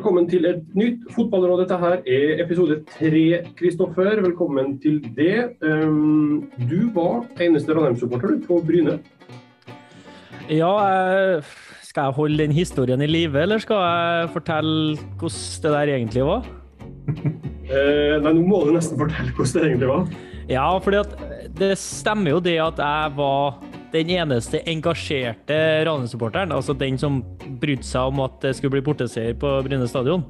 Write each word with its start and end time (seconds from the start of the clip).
velkommen 0.00 0.24
til 0.30 0.46
et 0.48 0.60
nytt 0.72 1.02
fotballråd. 1.12 1.60
Dette 1.60 1.76
her 1.76 1.98
er 2.08 2.38
episode 2.40 2.78
tre, 2.88 3.24
Kristoffer. 3.58 4.22
Velkommen 4.24 4.78
til 4.80 4.96
det. 5.12 5.58
Um, 5.60 6.46
du 6.70 6.88
var 6.94 7.26
eneste 7.36 7.76
Ranheim-supporter 7.76 8.38
på 8.46 8.62
Bryne. 8.64 8.96
Ja, 10.48 10.72
skal 11.84 12.08
jeg 12.08 12.16
holde 12.16 12.40
den 12.40 12.56
historien 12.56 13.04
i 13.04 13.10
live, 13.10 13.42
eller 13.42 13.60
skal 13.60 13.84
jeg 13.84 14.30
fortelle 14.38 14.96
hvordan 15.20 15.60
det 15.66 15.74
der 15.76 15.92
egentlig 15.98 16.24
var? 16.30 16.48
uh, 17.68 18.16
nei, 18.24 18.32
nå 18.32 18.40
må 18.40 18.64
du 18.64 18.72
nesten 18.78 18.96
fortelle 18.96 19.36
hvordan 19.36 19.52
det 19.52 19.68
egentlig 19.68 19.92
var. 19.92 20.08
Ja, 20.48 20.64
for 20.80 20.96
det 21.60 21.74
stemmer 21.76 22.38
jo 22.38 22.40
det 22.48 22.56
at 22.56 22.80
jeg 22.80 23.18
var 23.20 23.60
den 23.92 24.10
eneste 24.14 24.60
engasjerte 24.70 25.56
Ranheim-supporteren, 25.86 26.54
altså 26.54 26.76
den 26.78 26.98
som 27.00 27.20
brydde 27.60 27.86
seg 27.86 28.12
om 28.12 28.22
at 28.24 28.38
det 28.44 28.54
skulle 28.56 28.76
bli 28.76 28.86
borteseier 28.86 29.36
på 29.38 29.50
Bryne 29.66 29.88
stadion. 29.90 30.24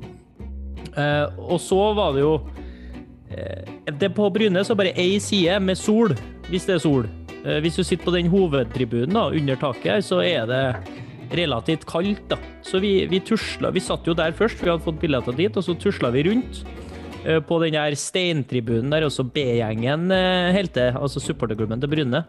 Eh, 0.97 1.27
og 1.39 1.61
så 1.63 1.79
var 1.97 2.17
det 2.17 2.25
jo 2.25 2.33
eh, 3.31 3.69
det 4.01 4.09
På 4.17 4.27
Bryne 4.33 4.65
så 4.67 4.75
bare 4.75 4.95
ei 4.99 5.21
side 5.23 5.61
med 5.63 5.79
sol, 5.79 6.17
hvis 6.49 6.67
det 6.69 6.79
er 6.79 6.83
sol. 6.83 7.07
Eh, 7.45 7.61
hvis 7.63 7.79
du 7.79 7.85
sitter 7.85 8.07
på 8.07 8.17
den 8.17 8.31
hovedtribunen 8.33 9.15
da, 9.17 9.29
under 9.29 9.61
taket 9.61 9.93
her, 9.93 10.05
så 10.05 10.23
er 10.25 10.49
det 10.51 10.65
relativt 11.39 11.87
kaldt. 11.87 12.25
da. 12.33 12.41
Så 12.67 12.81
vi, 12.83 13.05
vi 13.07 13.21
tusla 13.23 13.71
Vi 13.71 13.83
satt 13.85 14.09
jo 14.09 14.17
der 14.19 14.35
først, 14.35 14.63
vi 14.63 14.73
hadde 14.73 14.87
fått 14.87 15.01
billetter 15.03 15.37
dit, 15.37 15.57
og 15.57 15.67
så 15.67 15.77
tusla 15.79 16.11
vi 16.17 16.25
rundt 16.31 16.65
eh, 17.25 17.39
på 17.45 17.61
den 17.63 17.77
der 17.77 17.95
steintribunen 17.95 18.91
der 18.91 19.07
også 19.07 19.29
B-gjengen 19.29 20.11
holdt 20.57 20.75
til, 20.75 20.97
altså 20.97 21.23
supporterklubben 21.23 21.85
til 21.85 21.93
Bryne. 21.93 22.25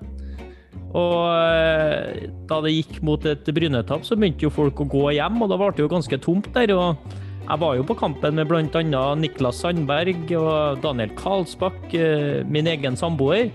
Og 0.92 1.24
eh, 1.32 2.28
da 2.50 2.60
det 2.66 2.74
gikk 2.74 3.00
mot 3.08 3.26
et 3.28 3.48
Bryne-tap, 3.56 4.04
så 4.04 4.18
begynte 4.20 4.46
jo 4.46 4.54
folk 4.54 4.82
å 4.84 4.88
gå 4.92 5.06
hjem, 5.16 5.40
og 5.44 5.52
da 5.52 5.60
ble 5.60 5.72
det 5.78 5.86
jo 5.86 5.92
ganske 5.92 6.20
tomt 6.24 6.52
der. 6.56 6.74
og 6.76 7.20
jeg 7.42 7.60
var 7.60 7.76
jo 7.76 7.84
på 7.88 7.98
kampen 8.00 8.38
med 8.38 8.48
bl.a. 8.48 9.04
Niklas 9.18 9.64
Sandberg 9.64 10.30
og 10.38 10.82
Daniel 10.84 11.12
Karlsbakk, 11.20 11.94
eh, 11.96 12.42
min 12.48 12.68
egen 12.70 13.00
samboer. 13.00 13.50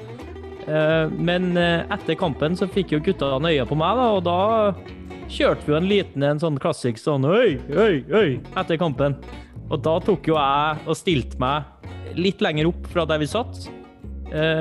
Eh, 0.67 1.13
men 1.13 1.53
etter 1.61 2.19
kampen 2.19 2.57
så 2.59 2.69
fikk 2.73 2.97
jo 2.97 3.03
guttene 3.05 3.53
øye 3.53 3.69
på 3.69 3.79
meg, 3.79 4.01
da, 4.01 4.09
og 4.17 4.25
da 4.27 5.29
kjørte 5.33 5.67
vi 5.67 5.75
jo 5.75 5.79
en 5.79 5.91
liten 5.91 6.25
en 6.25 6.41
sånn 6.41 6.59
klassisk 6.63 7.01
sånn 7.03 7.27
øy, 7.27 7.59
øy, 7.75 8.03
øy 8.15 8.37
etter 8.57 8.81
kampen. 8.81 9.19
Og 9.67 9.81
da 9.83 9.99
tok 10.01 10.29
jo 10.31 10.39
jeg 10.39 10.83
og 10.87 10.97
stilte 10.97 11.41
meg 11.43 12.17
litt 12.17 12.41
lenger 12.45 12.71
opp 12.71 12.87
fra 12.93 13.05
der 13.09 13.19
vi 13.21 13.27
satt. 13.29 13.67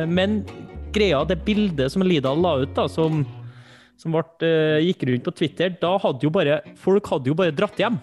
Men 0.09 0.41
greia, 0.95 1.23
det 1.27 1.41
bildet 1.45 1.93
som 1.93 2.05
Lidal 2.05 2.39
la 2.41 2.55
ut, 2.63 2.71
da, 2.77 2.87
som, 2.91 3.23
som 3.99 4.15
ble, 4.15 4.23
uh, 4.43 4.79
gikk 4.83 5.05
rundt 5.09 5.27
på 5.27 5.35
Twitter, 5.41 5.75
da 5.81 5.95
hadde 6.01 6.25
jo 6.27 6.33
bare 6.33 6.61
folk 6.81 7.11
hadde 7.11 7.31
jo 7.31 7.37
bare 7.37 7.55
dratt 7.55 7.79
hjem. 7.81 7.99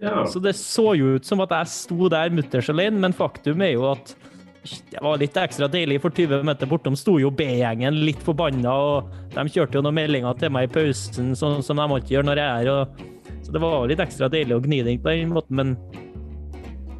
Ja. 0.00 0.24
Så 0.26 0.40
det 0.40 0.56
så 0.56 0.94
jo 0.96 1.16
ut 1.18 1.28
som 1.28 1.42
at 1.44 1.52
jeg 1.52 1.72
sto 1.74 2.08
der 2.12 2.32
mutters 2.32 2.70
alene, 2.72 3.02
men 3.02 3.16
faktum 3.16 3.60
er 3.64 3.74
jo 3.74 3.84
at 3.92 4.14
det 4.60 5.00
var 5.00 5.16
litt 5.20 5.36
ekstra 5.40 5.70
deilig, 5.72 6.00
for 6.02 6.12
20 6.12 6.44
meter 6.44 6.68
bortom 6.68 6.96
sto 6.98 7.14
jo 7.20 7.30
B-gjengen 7.32 8.02
litt 8.04 8.20
forbanna, 8.24 8.72
og 8.72 9.32
de 9.32 9.44
kjørte 9.48 9.78
jo 9.78 9.84
noen 9.84 9.96
meldinger 9.96 10.36
til 10.40 10.52
meg 10.52 10.68
i 10.68 10.72
pausen, 10.74 11.32
sånn 11.36 11.64
som 11.64 11.80
de 11.80 11.86
alltid 11.86 12.16
gjør 12.16 12.28
når 12.28 12.42
jeg 12.42 12.50
er 12.50 12.70
her. 12.70 13.08
så 13.40 13.54
det 13.56 13.62
var 13.64 13.88
litt 13.88 14.04
ekstra 14.04 14.28
deilig 14.32 14.58
å 14.58 14.64
gni 14.64 14.82
den 14.84 15.00
på 15.00 15.14
den 15.14 15.32
måten, 15.32 15.56
men 15.56 15.76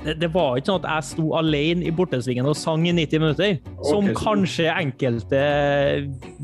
det, 0.05 0.17
det, 0.23 0.31
var 0.33 0.57
ikke 0.57 0.71
sånn 0.71 0.81
at 0.81 0.89
jeg 0.91 1.09
sto 1.11 1.27
alene 1.37 1.87
i 1.89 1.93
bortesvingen 1.95 2.49
og 2.49 2.57
sang 2.57 2.87
i 2.89 2.95
90 2.97 3.23
minutter, 3.23 3.59
okay, 3.61 3.89
som 3.91 4.09
kanskje 4.17 4.71
enkelte 4.73 5.43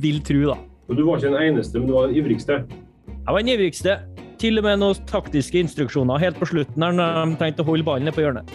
vil 0.03 0.21
tro, 0.27 0.43
da. 0.53 0.59
Og 0.87 0.99
du 0.99 1.03
var 1.07 1.19
ikke 1.19 1.33
den 1.33 1.49
eneste, 1.51 1.81
men 1.81 1.89
du 1.89 1.97
var 1.97 2.11
den 2.11 2.21
ivrigste? 2.21 2.61
Jeg 3.09 3.35
var 3.35 3.43
den 3.43 3.55
ivrigste. 3.57 3.99
Til 4.37 4.61
og 4.61 4.67
med 4.67 4.83
noen 4.83 5.07
taktiske 5.09 5.59
instruksjoner 5.65 6.21
helt 6.21 6.37
på 6.39 6.47
slutten 6.51 6.83
når 6.85 6.99
de 7.01 7.39
tenkte 7.41 7.65
å 7.65 7.71
holde 7.71 7.87
ballen 7.87 8.05
nede 8.07 8.15
på 8.15 8.27
hjørnet. 8.27 8.53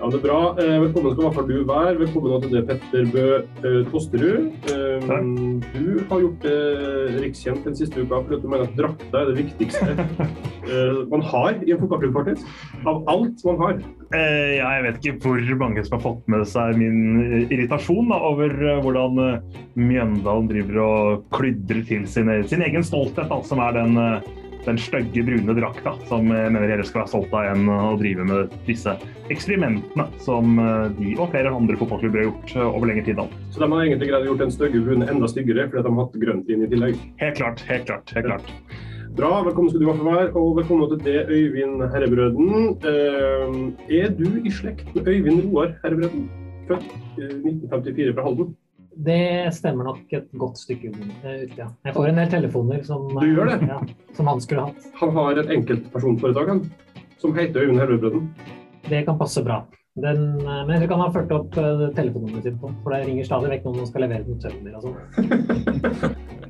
Ja, 0.00 0.08
det 0.08 0.16
er 0.16 0.22
bra. 0.24 0.36
Eh, 0.56 0.78
velkommen 0.80 1.12
skal 1.12 1.20
i 1.20 1.24
hvert 1.26 1.34
fall 1.36 1.48
du 1.50 1.56
være. 1.68 1.98
Velkommen 2.00 2.40
til 2.40 2.54
deg, 2.54 2.70
Petter 2.70 3.08
Bø 3.12 3.24
eh, 3.68 3.82
Tosterud. 3.92 4.46
Takk. 5.04 5.26
du 5.74 5.98
har 6.08 6.22
gjort 6.22 6.46
det 6.46 6.54
eh, 6.54 7.18
rikskjent 7.20 7.68
den 7.68 7.76
siste 7.76 8.00
uka 8.00 8.22
fordi 8.22 8.38
du 8.40 8.46
mener 8.48 8.64
at 8.64 8.78
drakta 8.78 9.20
er 9.20 9.28
det 9.28 9.42
viktigste 9.42 9.90
man 11.12 11.26
har 11.28 11.60
i 11.60 11.74
en 11.74 11.82
fotballklubb, 11.82 12.16
faktisk. 12.16 12.48
Av 12.88 13.02
alt 13.12 13.44
man 13.44 13.60
har. 13.60 13.76
Eh, 14.16 14.56
ja, 14.56 14.72
jeg 14.78 14.86
vet 14.86 15.00
ikke 15.02 15.20
hvor 15.26 15.54
mange 15.66 15.84
som 15.84 15.98
har 15.98 16.04
fått 16.06 16.32
med 16.32 16.48
seg 16.48 16.80
min 16.80 17.46
irritasjon 17.50 18.08
da, 18.08 18.22
over 18.32 18.56
hvordan 18.80 19.20
Mjøndalen 19.76 20.48
driver 20.48 20.84
og 20.86 21.28
klydrer 21.36 21.84
til 21.92 22.08
sin, 22.08 22.32
sin 22.48 22.64
egen 22.64 22.88
stolthet, 22.88 23.28
da, 23.28 23.42
som 23.44 23.60
er 23.68 23.76
den 23.76 24.00
den 24.66 24.78
stygge, 24.80 25.22
brune 25.24 25.54
drakta 25.56 25.94
som 26.08 26.28
jeg 26.32 26.52
mener 26.52 26.68
dere 26.70 26.84
skal 26.86 27.02
være 27.02 27.12
solgt 27.14 27.34
av 27.36 27.46
igjen 27.46 27.70
å 27.72 27.94
drive 28.00 28.26
med 28.28 28.54
disse 28.66 28.94
eksperimentene 29.32 30.06
som 30.24 30.58
eh, 30.60 30.86
de 30.98 31.14
og 31.16 31.32
flere 31.32 31.52
andre 31.54 31.78
fotballklubber 31.80 32.22
har 32.22 32.28
gjort 32.28 32.54
eh, 32.56 32.68
over 32.68 32.90
lengre 32.90 33.06
tid. 33.08 33.24
Så 33.54 33.62
de 33.62 33.70
har 33.72 33.86
egentlig 33.86 34.10
greid 34.10 34.26
å 34.26 34.32
gjort 34.32 34.44
den 34.44 34.54
stygge 34.54 34.84
brune 34.84 35.08
enda 35.10 35.30
styggere 35.30 35.66
fordi 35.70 35.84
de 35.86 35.94
har 35.96 36.04
hatt 36.04 36.22
grønt 36.24 36.52
inn 36.52 36.64
i 36.66 36.70
tillegg? 36.70 37.02
Helt 37.22 37.40
klart. 37.40 37.64
Helt 37.70 37.88
klart. 37.90 38.14
helt 38.16 38.30
klart. 38.30 38.54
Bra, 39.18 39.30
velkommen 39.42 39.72
skal 39.72 39.82
du 39.82 40.04
være, 40.06 40.28
og 40.38 40.52
velkommen 40.60 40.90
til 40.92 41.00
det, 41.02 41.24
Øyvind 41.28 41.82
Herrebrøden. 41.92 42.76
Eh, 42.86 43.56
er 44.00 44.12
du 44.14 44.28
i 44.44 44.52
slekt 44.54 44.92
med 44.94 45.08
Øyvind 45.08 45.42
Roar 45.48 45.74
Herrebrøden, 45.82 46.28
født 46.68 46.92
1954 47.18 48.14
fra 48.14 48.28
Halden? 48.28 48.52
Det 49.00 49.48
stemmer 49.56 49.86
nok 49.88 50.12
et 50.12 50.28
godt 50.36 50.58
stykke 50.60 50.90
ut, 50.92 51.52
ja. 51.56 51.66
Jeg 51.86 51.94
får 51.96 52.08
en 52.10 52.20
del 52.20 52.32
telefoner 52.34 52.82
som, 52.84 53.06
du 53.16 53.26
gjør 53.30 53.52
det? 53.52 53.58
Ja, 53.70 53.78
som 54.16 54.28
han 54.28 54.42
skulle 54.44 54.66
hatt. 54.68 54.88
Han 55.00 55.14
har 55.16 55.40
et 55.40 55.52
enkeltpersonforetak 55.56 56.50
han, 56.52 56.64
som 57.22 57.36
heter 57.36 57.64
Øyvind 57.64 57.80
Helvebrøden? 57.80 58.26
Det 58.88 59.04
kan 59.06 59.18
passe 59.20 59.44
bra. 59.46 59.62
Den, 60.00 60.20
eh, 60.40 60.60
men 60.68 60.76
jeg 60.78 60.88
kan 60.90 61.00
ha 61.02 61.08
ført 61.12 61.32
opp 61.34 61.56
uh, 61.58 61.88
telefonnummeret 61.96 62.46
sitt 62.46 62.60
på, 62.60 62.70
for 62.84 62.94
det 62.94 63.02
ringer 63.08 63.26
stadig 63.26 63.50
vekk 63.56 63.66
noen 63.66 63.80
som 63.80 63.88
skal 63.90 64.04
levere 64.06 64.26
noen 64.28 64.42
tømmer 64.44 64.72
og 64.78 64.82
sånn. 64.86 66.16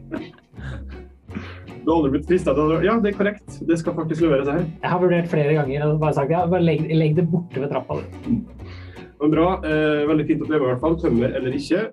Du 1.80 1.88
har 1.88 1.96
aldri 1.96 2.10
blitt 2.12 2.26
frista 2.28 2.52
til 2.54 2.74
å 2.74 2.80
Ja, 2.84 2.98
det 3.00 3.14
er 3.14 3.16
korrekt. 3.16 3.54
Det 3.66 3.78
skal 3.80 3.94
faktisk 3.96 4.26
leveres 4.26 4.50
her. 4.50 4.66
Jeg 4.68 4.90
har 4.92 5.00
vurdert 5.00 5.30
flere 5.32 5.54
ganger 5.56 5.86
og 5.86 6.02
bare 6.02 6.12
sagt 6.18 6.30
ja, 6.34 6.42
bare 6.50 6.62
legg, 6.62 6.84
legg 6.92 7.16
det 7.16 7.24
borte 7.32 7.62
ved 7.62 7.72
trappa. 7.72 7.96
du. 7.96 8.04
Men 9.20 9.32
bra. 9.32 9.46
Eh, 9.64 10.02
veldig 10.08 10.26
fint 10.28 10.44
at 10.44 10.50
du 10.50 10.54
er 10.54 10.60
i 10.60 10.66
hvert 10.66 10.84
fall. 10.84 10.98
Tømmer 11.00 11.32
eller 11.40 11.56
ikke. 11.56 11.86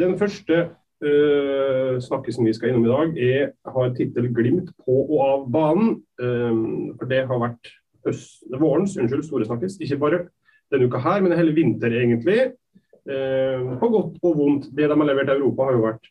Den 0.00 0.16
første 0.18 0.60
uh, 1.04 1.96
snakkisen 2.00 2.46
vi 2.48 2.54
skal 2.56 2.70
innom 2.70 2.86
i 2.86 2.92
dag, 2.92 3.18
er, 3.20 3.50
har 3.68 3.92
tittel 3.96 4.30
'Glimt 4.32 4.70
på 4.80 4.94
og 5.02 5.18
av 5.26 5.42
banen'. 5.52 5.98
Um, 6.20 6.94
for 6.98 7.06
Det 7.06 7.26
har 7.26 7.42
vært 7.42 7.72
øst, 8.08 8.44
vårens 8.58 8.96
unnskyld, 8.96 9.26
store 9.26 9.44
snakkes. 9.44 9.80
Ikke 9.80 10.00
bare 10.00 10.22
denne 10.72 10.88
uka 10.88 10.98
her, 10.98 11.20
men 11.20 11.36
hele 11.36 11.52
vinter, 11.54 11.92
egentlig. 11.92 12.52
Uh, 13.04 13.76
på 13.80 13.90
godt 13.92 14.16
og 14.22 14.38
vondt. 14.38 14.70
Det 14.72 14.88
de 14.88 14.96
har 14.96 15.08
levert 15.10 15.28
i 15.28 15.36
Europa, 15.36 15.64
har 15.68 15.72
jo 15.72 15.84
vært 15.84 16.10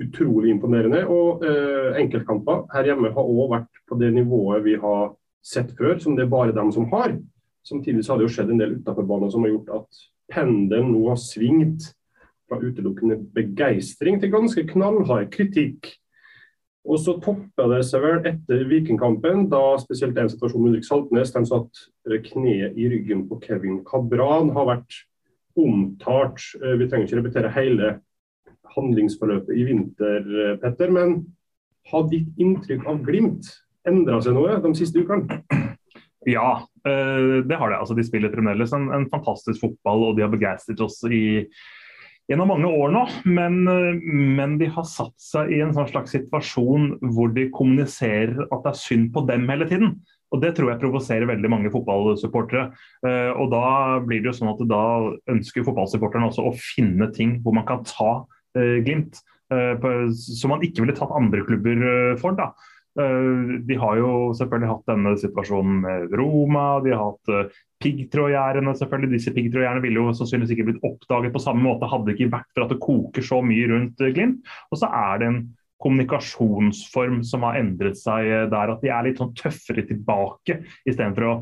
utrolig 0.00 0.50
imponerende. 0.50 1.06
Og 1.08 1.44
uh, 1.44 1.96
enkeltkamper 2.00 2.66
her 2.74 2.90
hjemme 2.90 3.14
har 3.14 3.24
òg 3.24 3.54
vært 3.56 3.84
på 3.88 3.96
det 4.00 4.12
nivået 4.14 4.64
vi 4.64 4.76
har 4.76 5.14
sett 5.40 5.72
før, 5.78 5.96
som 5.98 6.16
det 6.16 6.26
er 6.26 6.34
bare 6.34 6.52
dem 6.52 6.72
som 6.72 6.88
har. 6.92 7.16
Samtidig 7.64 8.04
så 8.04 8.12
har 8.12 8.20
det 8.20 8.28
jo 8.28 8.34
skjedd 8.34 8.52
en 8.52 8.60
del 8.60 8.76
utenfor 8.80 9.08
banen 9.08 9.32
som 9.32 9.44
har 9.44 9.54
gjort 9.54 9.72
at 9.80 10.04
pendelen 10.32 10.92
nå 10.92 11.08
har 11.08 11.20
svingt 11.20 11.92
fra 12.50 12.58
utelukkende 12.58 13.20
begeistring 13.36 14.18
til 14.20 14.32
ganske 14.34 14.66
knallhard 14.72 15.30
kritikk. 15.32 15.92
Og 16.88 16.98
så 16.98 17.14
toppa 17.20 17.66
det 17.70 17.82
seg 17.86 18.02
vel 18.02 18.26
etter 18.26 18.64
Vikingkampen, 18.68 19.46
da 19.52 19.62
spesielt 19.78 20.18
en 20.18 20.30
situasjon 20.32 20.64
med 20.64 20.72
Ulrik 20.72 20.86
Saltnes, 20.88 21.32
den 21.34 21.46
satt 21.48 21.82
kneet 22.26 22.78
i 22.80 22.88
ryggen 22.90 23.26
på 23.28 23.38
Kevin 23.44 23.82
Cabran, 23.86 24.50
har 24.56 24.68
vært 24.72 25.02
omtalt. 25.60 26.40
Eh, 26.62 26.78
vi 26.80 26.88
trenger 26.88 27.06
ikke 27.06 27.20
repetere 27.20 27.52
hele 27.54 27.98
handlingsforløpet 28.74 29.56
i 29.56 29.66
vinter, 29.68 30.24
eh, 30.24 30.56
Petter, 30.62 30.90
men 30.94 31.20
har 31.90 32.08
ditt 32.08 32.32
inntrykk 32.40 32.86
av 32.88 33.02
Glimt 33.04 33.50
endra 33.88 34.20
seg 34.22 34.36
noe 34.36 34.58
de 34.62 34.72
siste 34.78 35.02
ukene? 35.02 35.40
Ja, 36.28 36.62
eh, 36.84 37.40
det 37.44 37.56
har 37.56 37.70
det. 37.70 37.78
Altså, 37.80 37.96
de 37.96 38.04
spiller 38.04 38.32
fremdeles 38.32 38.72
en, 38.76 38.90
en 38.92 39.08
fantastisk 39.12 39.62
fotball, 39.62 40.08
og 40.08 40.16
de 40.16 40.24
har 40.24 40.32
begeistret 40.32 40.80
oss 40.84 40.98
i 41.08 41.44
gjennom 42.30 42.52
mange 42.52 42.70
år 42.70 42.92
nå, 42.94 43.02
men, 43.26 43.58
men, 44.38 44.56
de 44.60 44.68
har 44.70 44.86
satt 44.86 45.16
seg 45.18 45.50
i 45.50 45.60
en 45.64 45.74
sånn 45.74 45.88
slags 45.90 46.14
situasjon 46.14 46.92
hvor 47.14 47.32
de 47.34 47.48
kommuniserer 47.54 48.44
at 48.46 48.62
det 48.62 48.70
er 48.70 48.78
synd 48.78 49.10
på 49.14 49.24
dem 49.28 49.48
hele 49.50 49.66
tiden. 49.70 49.96
Og 50.30 50.38
Det 50.44 50.52
tror 50.54 50.70
jeg 50.70 50.78
provoserer 50.78 51.26
veldig 51.26 51.50
mange 51.50 51.72
fotballsupportere. 51.74 52.68
Uh, 53.02 53.32
og 53.34 53.50
Da 53.50 53.64
blir 54.04 54.22
det 54.22 54.30
jo 54.30 54.36
sånn 54.38 54.52
at 54.52 54.62
da 54.70 54.84
ønsker 55.32 55.66
fotballsupporterne 55.66 56.30
også 56.30 56.46
å 56.46 56.54
finne 56.54 57.10
ting 57.16 57.40
hvor 57.42 57.56
man 57.56 57.66
kan 57.66 57.82
ta 57.86 58.12
uh, 58.22 58.76
Glimt. 58.86 59.22
Som 59.50 60.52
man 60.52 60.60
ikke 60.62 60.84
ville 60.84 60.94
tatt 60.94 61.10
andre 61.10 61.42
klubber 61.42 61.80
for. 62.20 62.36
da. 62.38 62.52
De 62.98 63.76
har 63.78 63.98
jo 64.00 64.08
selvfølgelig 64.34 64.68
hatt 64.72 64.88
denne 64.90 65.12
situasjonen 65.20 65.76
med 65.84 66.14
Roma, 66.18 66.64
de 66.82 66.90
har 66.90 67.12
hatt 67.12 67.52
piggtrådgjerdene, 67.80 68.74
selvfølgelig. 68.76 69.14
Disse 69.14 69.32
piggtrådgjerdene 69.36 69.84
ville 69.84 70.02
jo 70.02 70.16
sannsynligvis 70.16 70.52
ikke 70.56 70.66
blitt 70.68 70.84
oppdaget 70.86 71.32
på 71.34 71.42
samme 71.42 71.64
måte 71.64 71.88
hadde 71.90 72.10
det 72.10 72.18
ikke 72.18 72.34
vært 72.34 72.50
for 72.52 72.66
at 72.66 72.74
det 72.74 72.82
koker 72.84 73.26
så 73.26 73.40
mye 73.44 73.70
rundt 73.70 74.04
eh, 74.04 74.12
Glimt. 74.16 74.52
Og 74.70 74.82
så 74.82 74.90
er 74.90 75.22
det 75.22 75.30
en 75.30 75.40
kommunikasjonsform 75.80 77.22
som 77.24 77.46
har 77.48 77.56
endret 77.62 77.96
seg 77.96 78.28
der. 78.52 78.74
At 78.74 78.84
de 78.84 78.92
er 78.92 79.08
litt 79.08 79.20
sånn 79.22 79.32
tøffere 79.38 79.86
tilbake, 79.88 80.60
istedenfor 80.84 81.28
å 81.28 81.34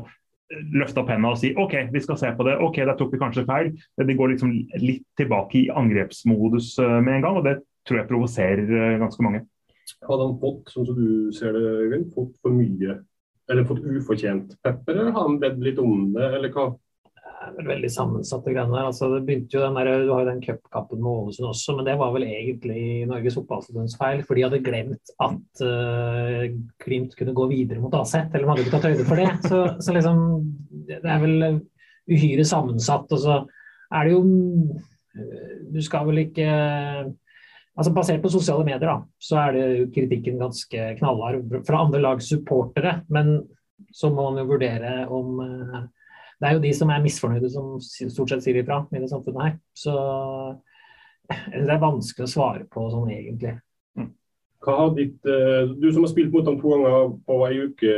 løfte 0.79 1.03
opp 1.03 1.11
hendene 1.11 1.35
og 1.35 1.37
si 1.37 1.51
OK, 1.59 1.75
vi 1.93 2.01
skal 2.01 2.17
se 2.17 2.31
på 2.37 2.45
det. 2.47 2.55
OK, 2.63 2.79
der 2.81 2.95
tok 2.97 3.11
vi 3.13 3.21
kanskje 3.21 3.45
feil. 3.49 3.73
De 3.99 4.15
går 4.17 4.33
liksom 4.33 4.55
litt 4.81 5.05
tilbake 5.19 5.59
i 5.59 5.69
angrepsmodus 5.69 6.71
med 7.03 7.19
en 7.19 7.27
gang, 7.27 7.41
og 7.41 7.45
det 7.45 7.59
tror 7.85 7.99
jeg 7.99 8.09
provoserer 8.09 9.01
ganske 9.01 9.25
mange. 9.25 9.43
Hadde 10.05 10.25
han 10.25 10.37
fått, 10.41 10.73
sånn 10.73 10.89
som 10.89 10.99
du 10.99 11.31
ser 11.35 11.55
det, 11.55 11.63
Øyvind, 11.85 12.11
fått 12.15 12.35
for 12.43 12.55
mye, 12.55 12.99
eller 13.49 13.65
fått 13.69 13.81
ufortjent 13.85 14.53
pepper, 14.65 14.95
eller 14.95 15.15
har 15.15 15.25
han 15.27 15.39
bedt 15.41 15.59
litt 15.65 15.81
om 15.81 16.11
det, 16.13 16.29
eller 16.37 16.53
hva? 16.53 16.69
Det 17.39 17.63
er 17.63 17.69
veldig 17.69 17.89
sammensatte 17.91 18.51
greiene. 18.51 18.81
Altså, 18.89 19.07
det 19.13 19.21
begynte 19.27 19.55
jo 19.55 19.61
den 19.63 19.77
der, 19.79 20.03
Du 20.03 20.11
har 20.11 20.25
jo 20.25 20.27
den 20.27 20.41
cupkampen 20.43 20.99
med 20.99 21.09
Ålesund 21.09 21.47
også, 21.47 21.75
men 21.77 21.87
det 21.87 21.95
var 22.01 22.11
vel 22.11 22.25
egentlig 22.27 22.81
Norges 23.07 23.37
Fotballforbunds 23.39 23.95
feil. 23.99 24.23
For 24.27 24.35
de 24.35 24.43
hadde 24.43 24.59
glemt 24.65 25.13
at 25.23 25.63
uh, 25.63 26.43
Glimt 26.83 27.15
kunne 27.15 27.35
gå 27.37 27.47
videre 27.53 27.79
mot 27.79 27.95
AZ, 27.95 28.17
eller 28.19 28.43
de 28.43 28.51
hadde 28.51 28.65
ikke 28.65 28.75
tatt 28.75 28.89
høyde 28.89 29.07
for 29.07 29.23
det. 29.23 29.29
Så, 29.47 29.61
så, 29.79 29.95
liksom, 29.95 30.19
det 30.89 30.99
er 30.99 31.23
vel 31.23 31.47
uhyre 32.11 32.47
sammensatt. 32.47 33.07
Og 33.15 33.23
så 33.23 33.39
er 33.95 34.05
det 34.05 34.17
jo 34.17 34.21
Du 35.73 35.81
skal 35.85 36.11
vel 36.11 36.25
ikke 36.25 36.49
altså 37.79 37.93
Basert 37.95 38.23
på 38.23 38.31
sosiale 38.33 38.65
medier 38.67 38.89
da, 38.89 38.97
så 39.23 39.39
er 39.45 39.55
det 39.55 39.67
jo 39.77 39.91
kritikken 39.95 40.41
ganske 40.41 40.89
knallhard 40.99 41.61
fra 41.67 41.85
andre 41.85 42.01
lags 42.03 42.27
supportere. 42.31 42.99
Men 43.07 43.39
så 43.95 44.11
må 44.11 44.27
man 44.27 44.41
jo 44.41 44.49
vurdere 44.51 45.05
om 45.07 45.39
uh, 45.39 45.79
det 46.39 46.47
er 46.47 46.55
jo 46.55 46.63
de 46.63 46.71
som 46.75 46.91
er 46.91 47.03
misfornøyde 47.03 47.51
som 47.51 47.79
stort 47.83 48.31
sett 48.31 48.45
sier 48.45 48.61
ifra 48.61 48.81
i 48.95 49.01
det 49.01 49.09
samfunnet 49.11 49.43
her. 49.43 49.55
Så 49.75 49.93
det 51.51 51.73
er 51.73 51.81
vanskelig 51.81 52.27
å 52.29 52.31
svare 52.31 52.67
på 52.71 52.85
sånn 52.93 53.11
egentlig. 53.11 53.57
Mm. 53.99 54.11
Hva 54.63 54.75
har 54.77 54.93
ditt, 54.95 55.19
eh, 55.27 55.73
Du 55.75 55.91
som 55.91 56.05
har 56.05 56.13
spilt 56.13 56.31
mot 56.31 56.45
dem 56.45 56.59
to 56.61 56.71
ganger 56.71 57.11
på 57.27 57.39
ei 57.49 57.65
uke, 57.67 57.95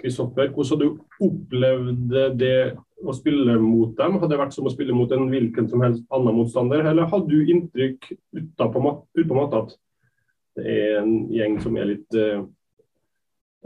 Kristoffer. 0.00 0.48
Hvordan 0.54 0.70
har 0.70 0.80
du 0.80 1.26
opplevd 1.26 2.14
det 2.38 2.76
å 3.04 3.14
spille 3.16 3.56
mot 3.60 3.92
dem? 3.98 4.18
hadde 4.18 4.32
det 4.32 4.40
vært 4.40 4.56
som 4.56 4.68
å 4.68 4.72
spille 4.72 4.96
mot 4.96 5.10
en 5.14 5.28
hvilken 5.30 5.68
som 5.70 5.82
helst 5.84 6.04
annen 6.14 6.36
motstander? 6.36 6.84
Eller 6.90 7.08
hadde 7.10 7.30
du 7.30 7.52
inntrykk 7.54 8.10
utpå 8.40 8.84
matta 8.84 9.64
at 9.64 9.74
det 10.58 10.66
er 10.66 11.00
en 11.00 11.14
gjeng 11.32 11.58
som 11.62 11.76
er 11.78 11.92
litt 11.92 12.18
eh, 12.18 12.42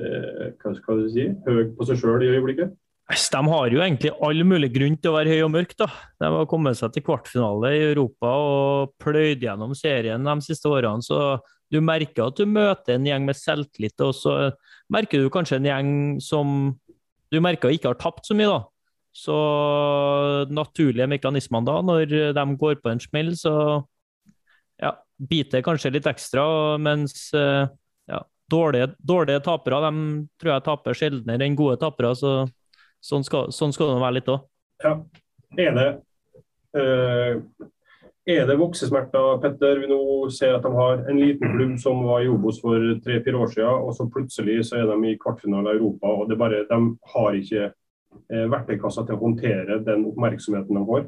eh 0.01 0.49
hva 0.61 0.75
skal 0.77 1.05
du 1.05 1.11
si, 1.13 1.29
høy 1.47 1.71
på 1.77 1.87
seg 1.89 2.01
sjøl 2.01 2.25
i 2.25 2.33
øyeblikket? 2.35 2.75
De 3.05 3.41
har 3.51 3.69
jo 3.69 3.83
egentlig 3.85 4.15
all 4.25 4.39
mulig 4.49 4.71
grunn 4.73 4.95
til 4.97 5.13
å 5.13 5.17
være 5.19 5.35
høy 5.35 5.43
og 5.45 5.51
mørk. 5.53 5.75
da. 5.77 5.89
De 6.21 6.31
har 6.33 6.47
kommet 6.49 6.79
seg 6.79 6.95
til 6.95 7.05
kvartfinale 7.05 7.75
i 7.77 7.83
Europa 7.91 8.31
og 8.33 8.95
pløyd 9.03 9.45
gjennom 9.45 9.75
serien 9.77 10.25
de 10.25 10.37
siste 10.41 10.71
årene. 10.73 11.05
Så 11.05 11.37
du 11.71 11.83
merker 11.85 12.31
at 12.31 12.39
du 12.39 12.47
møter 12.49 12.97
en 12.97 13.07
gjeng 13.07 13.27
med 13.27 13.37
selvtillit, 13.37 14.01
og 14.01 14.15
så 14.17 14.53
merker 14.93 15.21
du 15.21 15.29
kanskje 15.33 15.59
en 15.61 15.69
gjeng 15.69 15.91
som 16.25 16.73
du 17.33 17.41
merker 17.43 17.75
ikke 17.75 17.93
har 17.93 18.01
tapt 18.01 18.29
så 18.29 18.37
mye. 18.39 18.49
da. 18.49 18.63
Så 19.15 19.35
naturlige 20.51 21.07
mekanismene 21.07 21.69
da, 21.69 21.79
når 21.87 22.35
de 22.35 22.45
går 22.59 22.81
på 22.83 22.91
en 22.91 23.03
smell, 23.03 23.31
så 23.39 23.55
ja, 24.83 24.91
biter 25.19 25.63
kanskje 25.63 25.93
litt 25.95 26.09
ekstra. 26.11 26.43
Mens 26.83 27.29
ja, 27.35 28.19
dårlige, 28.51 28.91
dårlige 28.99 29.45
tapere 29.47 29.79
de 29.87 29.93
tror 30.43 30.57
jeg 30.57 30.67
taper 30.67 30.99
sjeldnere 30.99 31.47
enn 31.47 31.59
gode 31.59 31.79
tapere. 31.83 32.11
så 32.19 32.35
Sånn 33.05 33.25
skal, 33.27 33.51
sånn 33.53 33.75
skal 33.75 33.93
det 33.93 34.01
være 34.01 34.17
litt 34.17 34.33
òg. 34.33 34.45
Ja. 34.85 34.95
Er 35.61 35.77
det, 35.77 35.89
uh, 36.79 37.67
er 38.25 38.47
det 38.49 38.57
voksesmerter, 38.59 39.37
Petter? 39.43 39.83
Vi 39.83 39.91
nå 39.91 39.99
ser 40.33 40.57
at 40.57 40.65
de 40.65 40.73
har 40.73 41.05
en 41.11 41.21
liten 41.21 41.53
klubb 41.53 41.75
som 41.83 42.01
var 42.09 42.25
i 42.25 42.31
Obos 42.33 42.63
for 42.65 42.81
tre-fire 43.05 43.43
år 43.45 43.53
siden, 43.53 43.85
og 43.85 43.93
så 43.99 44.09
plutselig 44.11 44.63
så 44.71 44.81
er 44.81 44.89
de 44.89 44.97
i 45.11 45.19
kvartfinale 45.21 45.75
i 45.75 45.79
Europa. 45.79 46.15
og 46.15 46.31
det 46.31 46.41
bare, 46.41 46.65
De 46.71 46.81
har 47.13 47.39
ikke 47.43 47.71
verktøykassa 48.31 49.05
til 49.07 49.17
å 49.17 49.23
håndtere 49.23 49.81
den 49.87 50.07
oppmerksomheten 50.11 50.79
de 50.79 50.85
har. 50.89 51.05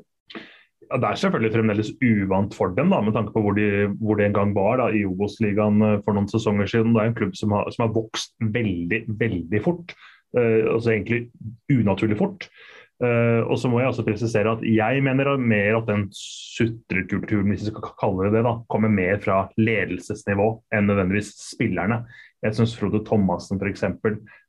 Ja, 0.87 0.99
Det 1.03 1.08
er 1.08 1.20
selvfølgelig 1.20 1.53
fremdeles 1.55 1.91
uvant 2.05 2.55
for 2.55 2.75
dem, 2.76 2.93
da, 2.94 3.00
med 3.03 3.17
tanke 3.17 3.32
på 3.35 3.43
hvor 3.43 3.56
de, 3.58 3.88
hvor 3.99 4.19
de 4.19 4.26
en 4.26 4.37
gang 4.37 4.55
var 4.55 4.79
da, 4.82 4.91
i 4.94 5.03
Obos-ligaen 5.08 5.82
eh, 5.82 5.99
for 6.05 6.17
noen 6.17 6.29
sesonger 6.31 6.70
siden. 6.70 6.94
Det 6.94 7.03
er 7.03 7.11
en 7.11 7.19
klubb 7.19 7.35
som 7.38 7.55
har, 7.56 7.69
som 7.75 7.87
har 7.87 7.94
vokst 7.97 8.37
veldig, 8.41 9.03
veldig 9.19 9.62
fort. 9.64 9.97
Eh, 10.37 10.62
altså 10.70 10.94
egentlig 10.94 11.26
unaturlig 11.73 12.19
fort. 12.20 12.49
Uh, 12.97 13.44
og 13.52 13.59
så 13.61 13.69
må 13.69 13.82
jeg 13.82 13.91
også 13.91 14.06
presisere 14.06 14.55
at 14.56 14.62
jeg 14.64 15.02
mener 15.05 15.35
mer 15.37 15.75
at 15.76 15.91
den 15.91 16.06
sutrekulturen 16.17 17.50
hvis 17.52 17.67
vi 17.67 17.69
skal 17.69 17.91
kalle 18.00 18.25
det 18.25 18.38
det 18.38 18.44
da, 18.47 18.55
kommer 18.73 18.88
mer 18.88 19.19
fra 19.20 19.43
ledelsesnivå 19.61 20.47
enn 20.73 20.88
nødvendigvis 20.88 21.35
spillerne. 21.43 22.06
Jeg 22.41 22.56
syns 22.56 22.73
Frode 22.79 23.02
Thomassen 23.05 23.61
f.eks. 23.61 23.85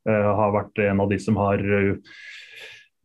Uh, 0.08 0.32
har 0.40 0.56
vært 0.56 0.84
en 0.88 1.04
av 1.04 1.12
de 1.12 1.20
som 1.20 1.40
har 1.42 1.60
uh, 1.60 1.96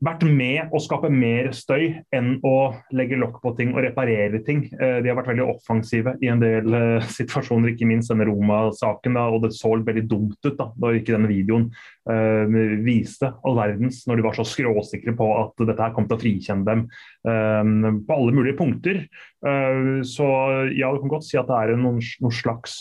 vært 0.03 0.25
med 0.27 0.73
å 0.75 0.81
skape 0.83 1.11
mer 1.13 1.51
støy 1.55 1.85
enn 2.15 2.35
å 2.47 2.73
legge 2.95 3.19
lokk 3.19 3.39
på 3.43 3.53
ting 3.59 3.73
og 3.75 3.83
reparere 3.85 4.41
ting. 4.47 4.65
Eh, 4.73 4.99
de 5.03 5.11
har 5.11 5.19
vært 5.19 5.31
veldig 5.33 5.47
offensive 5.55 6.17
i 6.23 6.31
en 6.33 6.43
del 6.43 6.75
eh, 6.77 7.07
situasjoner, 7.19 7.73
ikke 7.73 7.89
minst 7.89 8.11
denne 8.11 8.27
Roma-saken. 8.29 9.19
og 9.23 9.47
Det 9.47 9.53
så 9.55 9.73
veldig 9.79 10.05
dumt 10.11 10.39
ut 10.49 10.59
da, 10.59 10.71
da 10.75 10.93
ikke 10.93 11.15
denne 11.15 11.31
videoen 11.31 11.69
uh, 12.11 12.83
viste 12.83 13.31
all 13.47 13.57
verdens, 13.57 14.03
når 14.09 14.19
de 14.19 14.25
var 14.27 14.37
så 14.37 14.47
skråsikre 14.47 15.15
på 15.17 15.29
at 15.39 15.63
dette 15.63 15.83
her 15.83 15.95
kom 15.95 16.09
til 16.09 16.19
å 16.19 16.23
frikjenne 16.23 16.67
dem 16.67 16.85
uh, 17.29 17.91
på 18.03 18.19
alle 18.19 18.37
mulige 18.37 18.59
punkter. 18.59 19.05
Uh, 19.45 20.03
så 20.07 20.27
ja, 20.75 20.91
du 20.91 21.03
kan 21.03 21.15
godt 21.17 21.29
si 21.29 21.39
at 21.41 21.51
det 21.51 21.59
er 21.59 21.77
noen, 21.79 22.03
noen 22.23 22.39
slags 22.43 22.81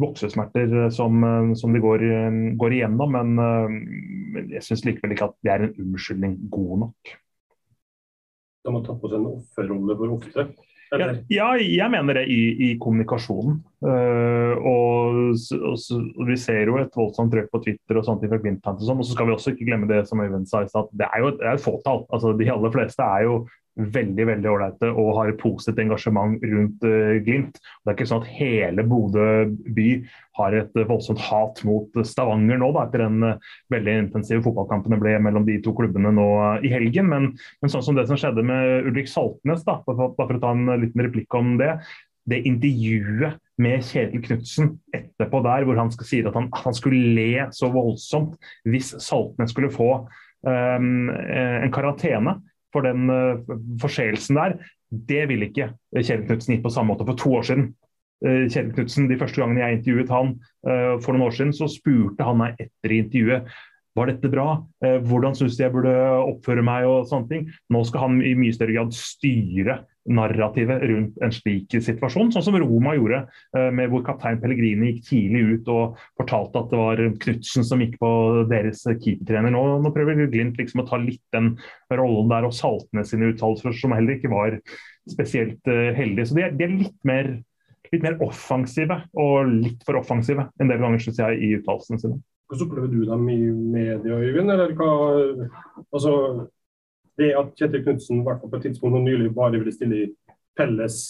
voksesmerter 0.00 0.84
eh, 0.84 0.88
som, 0.94 1.24
eh, 1.24 1.52
som 1.54 1.72
de 1.72 1.82
går, 1.82 2.04
eh, 2.04 2.38
går, 2.60 2.78
igjennom. 2.78 3.18
Men 3.18 4.48
jeg 4.54 4.64
syns 4.66 4.86
likevel 4.86 5.16
ikke 5.16 5.30
at 5.30 5.36
det 5.44 5.52
er 5.54 5.66
en 5.66 5.76
unnskyldning 5.86 6.38
god 6.52 6.86
nok. 6.86 7.14
De 8.60 8.74
har 8.74 8.82
tatt 8.84 9.00
på 9.00 9.08
seg 9.08 9.22
en 9.22 9.30
offerrolle 9.30 9.96
for 9.96 10.18
ofte? 10.18 10.50
Ja, 10.90 11.06
ja, 11.30 11.46
jeg 11.62 11.86
mener 11.92 12.18
det 12.18 12.24
i, 12.34 12.40
i 12.66 12.68
kommunikasjonen. 12.82 13.60
Uh, 13.78 14.58
og, 14.58 15.20
og, 15.54 15.76
og, 15.78 16.24
Vi 16.26 16.36
ser 16.36 16.66
jo 16.66 16.80
et 16.80 16.96
voldsomt 16.98 17.30
trøkk 17.30 17.46
på 17.52 17.60
Twitter 17.62 18.00
og 18.00 18.04
sånt 18.08 18.26
fra 18.26 18.40
Glimt-fans. 18.42 18.82
Og, 18.82 18.88
sånn, 18.88 18.98
og 18.98 19.06
så 19.06 19.14
skal 19.14 19.28
vi 19.28 19.36
også 19.36 19.54
ikke 19.54 19.68
glemme 19.68 19.88
det 19.88 20.02
som 20.10 20.20
Øyvind 20.20 20.50
sa 20.50 20.64
i 20.64 20.68
stad, 20.68 20.90
det 20.98 21.06
er 21.06 21.22
jo 21.22 21.30
et, 21.30 21.44
et 21.52 21.62
fåtall. 21.62 22.02
Altså, 22.10 22.34
de 22.36 22.50
aller 22.50 22.74
fleste 22.74 23.06
er 23.06 23.28
jo 23.28 23.36
veldig 23.78 24.26
veldig 24.28 24.50
ålreite 24.50 24.90
og 24.90 25.12
har 25.18 25.30
positivt 25.40 25.80
engasjement 25.82 26.42
rundt 26.42 26.84
uh, 26.86 27.16
Glimt. 27.24 27.60
Det 27.60 27.92
er 27.92 27.96
ikke 27.96 28.08
sånn 28.10 28.24
at 28.24 28.32
hele 28.34 28.84
Bodø 28.88 29.26
by 29.76 29.88
har 30.40 30.56
et 30.58 30.76
uh, 30.78 30.86
voldsomt 30.88 31.22
hat 31.28 31.62
mot 31.66 32.00
Stavanger 32.06 32.60
nå, 32.60 32.72
da, 32.76 32.86
etter 32.88 33.04
den 33.06 33.24
uh, 33.24 33.52
veldig 33.72 33.96
intensive 34.06 34.42
fotballkampen 34.46 34.96
det 34.96 35.00
ble 35.02 35.16
mellom 35.22 35.46
de 35.48 35.60
to 35.64 35.74
klubbene 35.76 36.12
nå 36.16 36.28
i 36.66 36.72
helgen. 36.72 37.10
Men, 37.12 37.30
men, 37.62 37.72
sånn 37.72 37.86
som 37.86 37.98
det 37.98 38.08
som 38.10 38.20
skjedde 38.20 38.44
med 38.46 38.90
Ulrik 38.90 39.10
Saltnes, 39.10 39.64
da, 39.66 39.80
bare 39.86 40.10
for 40.18 40.36
å 40.36 40.42
ta 40.42 40.54
en 40.54 40.74
liten 40.82 41.06
replikk 41.06 41.38
om 41.38 41.56
det. 41.60 41.76
Det 42.30 42.42
intervjuet 42.46 43.38
med 43.60 43.84
Kjetil 43.84 44.22
Knutsen 44.24 44.74
etterpå 44.94 45.40
der, 45.44 45.64
hvor 45.66 45.78
han 45.80 45.90
sier 45.94 46.28
at 46.28 46.36
han, 46.36 46.50
han, 46.52 46.76
skulle 46.76 47.14
le 47.16 47.46
så 47.56 47.70
voldsomt 47.72 48.36
hvis 48.68 48.92
Saltnes 49.02 49.54
skulle 49.54 49.72
få 49.72 49.90
um, 50.44 51.08
en 51.10 51.72
karantene 51.74 52.36
for 52.74 52.86
den 52.86 53.10
uh, 53.10 53.56
forseelsen 53.82 54.38
der. 54.38 54.58
Det 54.90 55.24
ville 55.30 55.50
ikke 55.50 55.70
Kjell 55.96 56.26
Knutsen 56.26 56.56
gitt 56.56 56.64
på 56.64 56.72
samme 56.74 56.94
måte 56.94 57.06
for 57.08 57.18
to 57.18 57.34
år 57.38 57.46
siden. 57.46 57.72
Uh, 58.24 58.46
Kjell 58.50 58.70
Knutsen, 58.74 59.08
De 59.10 59.18
første 59.20 59.42
gangene 59.42 59.64
jeg 59.64 59.80
intervjuet 59.80 60.14
han 60.14 60.36
uh, 60.68 60.96
for 61.02 61.14
noen 61.14 61.28
år 61.28 61.36
siden, 61.36 61.54
så 61.56 61.70
spurte 61.70 62.26
han 62.26 62.40
meg 62.42 62.62
etter 62.62 62.96
intervjuet 63.00 63.58
var 63.98 64.06
dette 64.06 64.28
bra? 64.30 64.44
Hvordan 65.02 65.34
syns 65.34 65.56
de 65.58 65.64
jeg 65.64 65.72
burde 65.74 65.90
oppføre 66.22 66.62
meg? 66.62 66.84
og 66.86 67.08
sånne 67.10 67.26
ting. 67.26 67.48
Nå 67.74 67.80
skal 67.88 68.04
han 68.04 68.20
i 68.22 68.36
mye 68.38 68.54
større 68.54 68.76
grad 68.76 68.94
styre 68.94 69.80
narrativet 70.08 70.82
rundt 70.88 71.18
en 71.22 71.32
slik 71.34 71.74
situasjon, 71.76 72.30
sånn 72.32 72.44
som 72.44 72.56
Roma 72.58 72.94
gjorde, 72.96 73.20
eh, 73.56 73.68
med 73.74 73.90
hvor 73.92 74.04
kaptein 74.06 74.40
Pellegrini 74.40 74.94
gikk 74.94 75.02
tidlig 75.10 75.42
ut 75.50 75.68
og 75.74 76.00
fortalte 76.18 76.62
at 76.62 76.72
det 76.72 76.80
var 76.80 77.02
Knutsen 77.24 77.66
som 77.66 77.82
gikk 77.84 77.98
på 78.00 78.12
deres 78.50 78.82
keepertrener. 78.88 79.52
Nå, 79.52 79.64
nå 79.84 79.92
prøver 79.94 80.24
Glimt 80.30 80.58
liksom 80.60 80.82
å 80.82 80.88
ta 80.88 80.98
litt 81.00 81.22
den 81.34 81.52
rollen 81.92 82.30
der 82.30 82.46
og 82.48 82.56
Saltnes 82.56 83.12
sine 83.12 83.30
uttalelser, 83.32 83.74
som 83.76 83.94
heller 83.96 84.16
ikke 84.16 84.32
var 84.32 84.58
spesielt 85.08 85.60
uh, 85.70 85.90
heldige. 85.96 86.28
Så 86.30 86.36
de 86.36 86.44
er, 86.46 86.56
de 86.56 86.66
er 86.66 86.74
litt, 86.76 86.98
mer, 87.08 87.30
litt, 87.90 88.02
mer, 88.04 88.18
offensive, 88.24 89.00
og 89.18 89.50
litt 89.50 89.84
for 89.86 90.00
offensive 90.00 90.46
en 90.60 90.70
del 90.70 90.82
ganger, 90.82 91.02
syns 91.02 91.20
jeg, 91.22 91.40
i 91.40 91.54
uttalelsene 91.58 92.02
sine. 92.02 92.20
Hvordan 92.50 92.66
opplever 92.66 92.90
du 92.90 93.02
dem 93.06 93.28
i 93.30 93.40
media, 93.50 94.16
Øyvind? 94.18 94.50
Eller 94.50 94.74
hva, 94.78 94.90
altså, 95.94 96.14
det 97.18 97.32
at 97.38 97.50
Kjetil 97.58 97.82
Knutsen 97.86 98.22
på 98.24 98.36
et 98.56 98.62
tidspunkt 98.68 99.02
nylig 99.02 99.32
bare 99.34 99.58
ville 99.58 99.74
stille 99.74 100.04
i 100.04 100.12
felles 100.58 101.02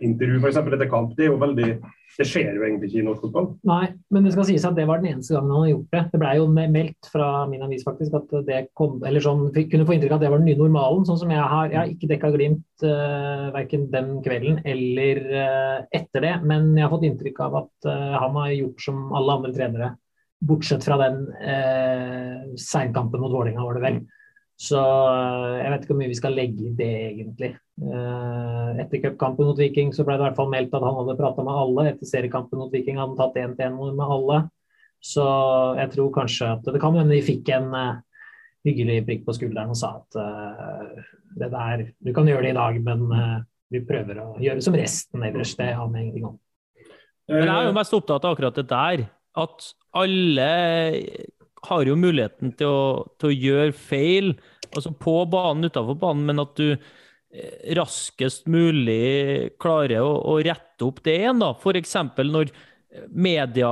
intervju 0.00 0.40
f.eks. 0.40 0.56
etter 0.56 0.88
kamp. 0.88 1.12
Det 1.16 1.26
er 1.26 1.32
jo 1.34 1.40
veldig 1.42 1.70
det 2.18 2.26
skjer 2.26 2.56
jo 2.56 2.64
egentlig 2.66 2.88
ikke 2.88 2.98
i 2.98 3.04
norsk 3.06 3.24
fotball. 3.26 3.44
Nei, 3.68 3.84
men 4.14 4.24
det 4.26 4.32
skal 4.34 4.46
sies 4.48 4.64
at 4.66 4.74
det 4.74 4.88
var 4.88 4.98
den 4.98 5.12
eneste 5.12 5.36
gangen 5.36 5.52
han 5.54 5.62
har 5.62 5.68
gjort 5.70 5.92
det. 5.94 6.00
Det 6.10 6.20
blei 6.22 6.32
jo 6.38 6.48
meldt 6.50 7.10
fra 7.12 7.28
min 7.50 7.62
avis 7.62 7.84
faktisk 7.86 8.16
at 8.18 8.32
det 8.48 8.62
kom 8.78 8.96
Eller 9.06 9.22
sånn, 9.22 9.44
kunne 9.54 9.86
få 9.86 9.94
inntrykk 9.94 10.16
av 10.16 10.18
at 10.18 10.24
det 10.24 10.32
var 10.32 10.42
den 10.42 10.48
nye 10.50 10.58
normalen. 10.58 11.06
Sånn 11.06 11.20
som 11.20 11.30
jeg 11.30 11.44
har 11.52 11.70
Jeg 11.70 11.78
har 11.78 11.92
ikke 11.92 12.10
dekka 12.10 12.32
Glimt 12.34 12.86
uh, 12.86 13.46
verken 13.54 13.86
den 13.92 14.10
kvelden 14.24 14.58
eller 14.66 15.22
uh, 15.30 15.78
etter 15.94 16.26
det, 16.26 16.34
men 16.42 16.72
jeg 16.74 16.86
har 16.86 16.92
fått 16.96 17.06
inntrykk 17.06 17.40
av 17.46 17.58
at 17.62 17.90
uh, 17.90 18.18
han 18.24 18.38
har 18.40 18.52
gjort 18.56 18.86
som 18.88 19.08
alle 19.14 19.38
andre 19.38 19.54
trenere. 19.54 19.94
Bortsett 20.48 20.86
fra 20.86 20.98
den 21.04 21.22
uh, 21.38 22.56
seinkampen 22.58 23.22
mot 23.22 23.34
Vålerenga, 23.34 23.62
var 23.62 23.78
det 23.78 23.86
vel. 23.86 24.02
Så 24.58 24.78
jeg 25.60 25.70
vet 25.70 25.84
ikke 25.84 25.92
hvor 25.92 26.00
mye 26.00 26.10
vi 26.10 26.18
skal 26.18 26.34
legge 26.34 26.64
i 26.66 26.74
det, 26.74 26.94
egentlig. 27.12 27.52
Eh, 27.78 28.70
etter 28.82 29.02
cupkampen 29.04 29.46
mot 29.46 29.60
Viking 29.60 29.92
så 29.94 30.02
ble 30.02 30.16
det 30.16 30.24
i 30.24 30.26
hvert 30.26 30.38
fall 30.40 30.50
meldt 30.50 30.74
at 30.74 30.82
han 30.82 30.96
hadde 30.98 31.18
prata 31.20 31.44
med 31.46 31.60
alle. 31.62 31.84
Etter 31.92 32.10
seriekampen 32.10 32.58
mot 32.58 32.74
Viking 32.74 32.98
hadde 32.98 33.14
han 33.14 33.20
tatt 33.20 33.38
én 33.38 33.54
til 33.54 33.68
én 33.68 33.78
med 33.78 34.14
alle. 34.16 34.40
Så 34.98 35.24
jeg 35.78 35.92
tror 35.92 36.10
kanskje 36.16 36.50
at 36.56 36.66
det 36.66 36.82
kan 36.82 36.98
hende 36.98 37.14
de 37.14 37.22
fikk 37.22 37.52
en 37.54 37.68
uh, 37.70 38.00
hyggelig 38.66 38.98
prikk 39.06 39.22
på 39.28 39.36
skulderen 39.36 39.70
og 39.70 39.78
sa 39.78 39.92
at 40.00 40.16
det 41.38 41.52
der, 41.52 41.84
du 42.02 42.10
kan 42.16 42.26
gjøre 42.26 42.48
det 42.48 42.50
i 42.50 42.58
dag, 42.58 42.80
men 42.82 43.04
vi 43.70 43.84
prøver 43.86 44.18
å 44.18 44.26
gjøre 44.42 44.64
som 44.64 44.74
resten 44.76 45.22
ellers. 45.22 45.54
Det 45.56 45.70
har 45.78 45.86
vi 45.92 46.02
ingenting 46.02 46.26
om. 46.32 46.34
Men 47.30 47.44
jeg 47.46 47.54
er 47.54 47.68
jo 47.68 47.76
mest 47.76 47.94
opptatt 47.94 48.26
av 48.26 48.34
akkurat 48.34 48.58
det 48.58 48.66
der. 48.68 49.04
At 49.38 49.70
alle 50.02 50.50
har 51.66 51.88
jo 51.88 51.98
muligheten 51.98 52.54
til 52.58 52.70
å, 52.70 52.86
til 53.18 53.30
å 53.30 53.36
gjøre 53.36 53.74
feil, 53.74 54.32
altså 54.70 54.92
på 54.94 55.18
banen, 55.32 55.66
utenfor 55.66 55.98
banen, 55.98 56.26
men 56.28 56.44
at 56.44 56.54
du 56.58 56.76
Eh, 57.28 57.74
raskest 57.76 58.46
mulig 58.48 59.52
klarer 59.60 60.00
å, 60.00 60.12
å 60.32 60.38
rette 60.40 60.86
opp 60.86 61.02
det 61.04 61.18
igjen. 61.20 61.42
da. 61.42 61.52
F.eks. 61.52 61.96
når 62.24 62.52
media 63.12 63.68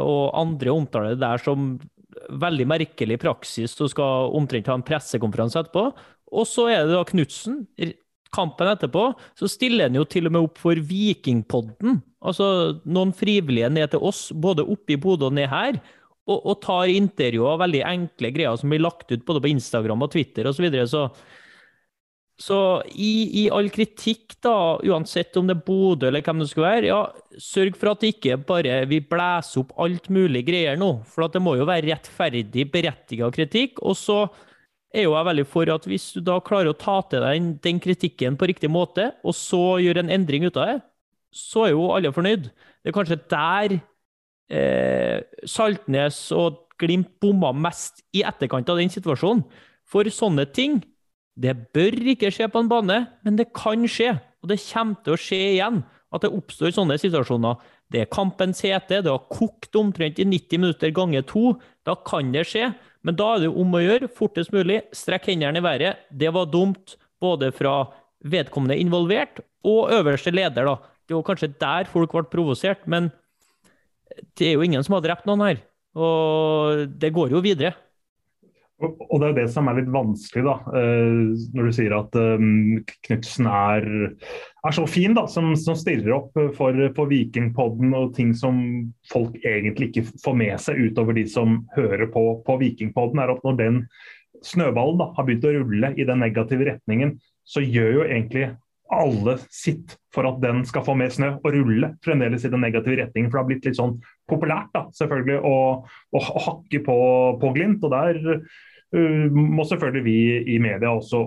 og 0.00 0.30
andre 0.40 0.72
omtaler 0.72 1.12
det 1.12 1.20
der 1.20 1.42
som 1.42 1.74
veldig 2.40 2.64
merkelig 2.70 3.18
praksis 3.20 3.74
du 3.76 3.84
skal 3.92 4.32
omtrent 4.32 4.70
ha 4.70 4.78
en 4.78 4.86
pressekonferanse 4.86 5.60
etterpå. 5.60 5.90
Og 6.32 6.48
så 6.48 6.70
er 6.72 6.86
det 6.86 6.96
da 6.96 7.04
Knutsen. 7.10 7.60
Kampen 8.34 8.72
etterpå 8.72 9.10
så 9.38 9.50
stiller 9.52 9.90
han 9.90 10.00
jo 10.00 10.06
til 10.08 10.30
og 10.30 10.34
med 10.34 10.48
opp 10.48 10.56
for 10.62 10.80
Vikingpodden. 10.88 12.00
Altså 12.24 12.46
noen 12.88 13.12
frivillige 13.14 13.68
ned 13.70 13.92
til 13.92 14.02
oss, 14.02 14.30
både 14.32 14.64
oppe 14.64 14.96
i 14.96 14.98
Bodø 14.98 15.28
og 15.28 15.36
ned 15.36 15.52
her. 15.52 15.76
Og, 16.24 16.38
og 16.40 16.60
tar 16.64 16.88
intervjuer, 16.88 17.58
veldig 17.60 17.82
enkle 17.84 18.30
greier 18.32 18.56
som 18.56 18.70
blir 18.72 18.80
lagt 18.80 19.10
ut 19.12 19.26
både 19.28 19.42
på 19.44 19.50
Instagram 19.50 20.06
og 20.06 20.14
Twitter 20.14 20.48
osv. 20.48 20.56
Så, 20.56 20.64
videre, 20.64 20.86
så 20.88 21.08
så 22.40 22.82
i, 22.90 23.44
i, 23.44 23.50
all 23.54 23.68
kritikk, 23.70 24.34
da, 24.42 24.80
uansett 24.82 25.36
om 25.38 25.46
det 25.46 25.54
er 25.54 25.66
Bodø 25.66 26.08
eller 26.08 26.24
hvem 26.26 26.40
det 26.42 26.48
skal 26.50 26.64
være, 26.66 26.88
ja, 26.88 26.98
sørg 27.38 27.76
for 27.78 27.92
at 27.92 28.02
det 28.02 28.10
ikke 28.16 28.40
bare 28.48 28.80
vi 28.90 28.98
blæser 29.06 29.62
opp 29.62 29.70
alt 29.84 30.08
mulig 30.12 30.42
greier 30.48 30.80
nå. 30.80 30.96
For 31.06 31.30
det 31.30 31.42
må 31.44 31.54
jo 31.60 31.68
være 31.68 31.92
rettferdig, 31.92 32.66
berettiga 32.74 33.30
kritikk. 33.34 33.78
Og 33.86 33.94
så 33.98 34.24
er 34.94 35.06
jo 35.06 35.14
jeg 35.14 35.28
veldig 35.30 35.46
for 35.50 35.70
at 35.76 35.86
hvis 35.90 36.08
du 36.16 36.24
da 36.26 36.40
klarer 36.42 36.72
å 36.72 36.78
ta 36.78 36.98
til 37.06 37.22
deg 37.22 37.38
den, 37.38 37.54
den 37.62 37.80
kritikken 37.82 38.38
på 38.40 38.50
riktig 38.50 38.70
måte, 38.72 39.12
og 39.22 39.38
så 39.38 39.78
gjør 39.82 40.02
en 40.02 40.12
endring 40.18 40.48
ut 40.48 40.58
av 40.58 40.72
det, 40.72 40.78
så 41.34 41.68
er 41.68 41.74
jo 41.74 41.88
alle 41.94 42.14
fornøyd. 42.14 42.50
Det 42.50 42.90
er 42.90 42.98
kanskje 42.98 43.22
der 43.30 43.78
eh, 44.50 45.22
Saltnes 45.48 46.26
og 46.34 46.60
Glimt 46.80 47.12
bomma 47.22 47.52
mest 47.54 48.02
i 48.16 48.24
etterkant 48.26 48.68
av 48.72 48.80
den 48.80 48.90
situasjonen. 48.90 49.44
For 49.86 50.08
sånne 50.10 50.48
ting 50.50 50.80
det 51.38 51.54
bør 51.74 51.94
ikke 52.14 52.30
skje 52.34 52.48
på 52.50 52.62
en 52.62 52.70
bane, 52.70 52.98
men 53.26 53.38
det 53.38 53.52
kan 53.54 53.86
skje. 53.90 54.14
Og 54.42 54.50
det 54.50 54.60
kommer 54.62 54.98
til 55.02 55.14
å 55.14 55.20
skje 55.20 55.40
igjen 55.54 55.82
at 56.14 56.22
det 56.22 56.30
oppstår 56.34 56.74
sånne 56.74 56.98
situasjoner. 57.00 57.58
Det 57.90 58.04
er 58.04 58.10
kampens 58.12 58.62
hete, 58.64 59.00
det 59.02 59.10
har 59.10 59.26
kokt 59.30 59.74
omtrent 59.78 60.20
i 60.22 60.26
90 60.26 60.62
minutter 60.62 60.92
ganger 60.94 61.24
to. 61.26 61.56
Da 61.86 61.96
kan 62.06 62.30
det 62.34 62.46
skje. 62.50 62.70
Men 63.04 63.18
da 63.18 63.34
er 63.34 63.44
det 63.44 63.50
om 63.50 63.74
å 63.74 63.82
gjøre 63.82 64.10
fortest 64.14 64.54
mulig. 64.54 64.80
Strekk 64.94 65.28
hendene 65.32 65.60
i 65.60 65.64
været. 65.64 66.06
Det 66.10 66.30
var 66.34 66.50
dumt 66.52 66.96
både 67.22 67.50
fra 67.54 67.74
vedkommende 68.24 68.78
involvert 68.80 69.42
og 69.66 69.92
øverste 69.92 70.32
leder. 70.32 70.70
da. 70.70 70.76
Det 71.08 71.16
var 71.16 71.26
kanskje 71.26 71.52
der 71.60 71.90
folk 71.90 72.14
ble 72.14 72.24
provosert, 72.30 72.86
men 72.86 73.10
det 74.38 74.50
er 74.50 74.58
jo 74.58 74.66
ingen 74.66 74.84
som 74.86 74.98
har 74.98 75.04
drept 75.04 75.26
noen 75.28 75.44
her. 75.46 75.64
Og 75.94 76.86
det 77.00 77.12
går 77.14 77.34
jo 77.36 77.42
videre. 77.44 77.74
Og 78.84 79.20
det 79.22 79.28
er 79.28 79.36
det 79.36 79.44
som 79.54 79.68
er 79.70 79.78
litt 79.78 79.90
vanskelig, 79.94 80.42
da, 80.44 80.54
eh, 80.76 81.44
når 81.54 81.68
du 81.68 81.74
sier 81.76 81.92
at 81.94 82.16
um, 82.18 82.80
Knutsen 83.06 83.46
er, 83.48 83.86
er, 84.10 84.74
så 84.74 84.84
fin, 84.90 85.14
da, 85.16 85.28
som, 85.30 85.52
som 85.56 85.78
stiller 85.78 86.16
opp 86.16 86.34
for, 86.56 86.80
for 86.96 87.10
Vikingpodden 87.12 87.94
og 87.96 88.16
ting 88.16 88.34
som 88.36 88.58
folk 89.12 89.38
egentlig 89.46 89.92
ikke 89.92 90.04
får 90.24 90.36
med 90.42 90.58
seg 90.60 90.82
utover 90.90 91.16
de 91.16 91.24
som 91.30 91.62
hører 91.76 92.10
på, 92.12 92.26
på 92.44 92.58
Vikingpodden, 92.60 93.22
er 93.22 93.32
at 93.36 93.46
når 93.46 93.62
den 93.62 93.80
snøballen 94.44 95.00
da, 95.00 95.08
har 95.16 95.28
begynt 95.28 95.46
å 95.48 95.54
rulle 95.54 95.94
i 95.94 96.08
den 96.10 96.20
negative 96.26 96.68
retningen, 96.72 97.14
så 97.46 97.62
gjør 97.62 98.00
jo 98.00 98.04
egentlig 98.08 98.50
alle 99.02 99.36
sitt 99.52 99.96
for 100.14 100.28
at 100.28 100.40
den 100.42 100.62
skal 100.68 100.84
få 100.86 100.94
mer 100.98 101.10
snø 101.12 101.34
og 101.40 101.48
rulle 101.54 101.94
fremdeles 102.04 102.46
i 102.46 102.52
den 102.52 102.62
negative 102.64 103.00
retningen. 103.02 103.30
For 103.30 103.38
det 103.38 103.42
har 103.42 103.50
blitt 103.50 103.68
litt 103.68 103.80
sånn 103.80 103.96
populært 104.30 104.70
da, 104.76 104.86
selvfølgelig 104.94 105.40
å, 105.42 105.56
å, 106.14 106.22
hakke 106.46 106.80
på, 106.86 106.98
på 107.40 107.52
Glimt. 107.56 107.84
og 107.84 107.94
der 107.94 108.44
må 109.34 109.64
selvfølgelig 109.66 110.04
vi 110.04 110.16
i 110.54 110.58
media 110.62 110.92
også 110.94 111.20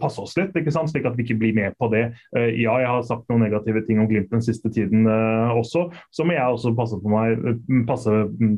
passe 0.00 0.22
oss 0.22 0.36
litt, 0.38 0.54
ikke 0.56 0.72
sant? 0.74 0.90
slik 0.92 1.06
at 1.08 1.16
vi 1.18 1.24
ikke 1.26 1.38
blir 1.40 1.56
med 1.56 1.76
på 1.80 1.88
det. 1.92 2.04
Uh, 2.36 2.48
ja, 2.54 2.76
jeg 2.82 2.90
har 2.90 3.06
sagt 3.06 3.26
noen 3.30 3.42
negative 3.46 3.82
ting 3.86 4.00
om 4.02 4.08
Glimt 4.10 4.30
den 4.32 4.44
siste 4.44 4.70
tiden 4.74 5.08
uh, 5.08 5.54
også. 5.58 5.88
Så 6.14 6.26
må 6.26 6.36
jeg 6.36 6.44
også 6.46 6.74
passe 6.78 6.98
på, 7.02 7.12
meg, 7.12 7.42
passe, 7.88 8.14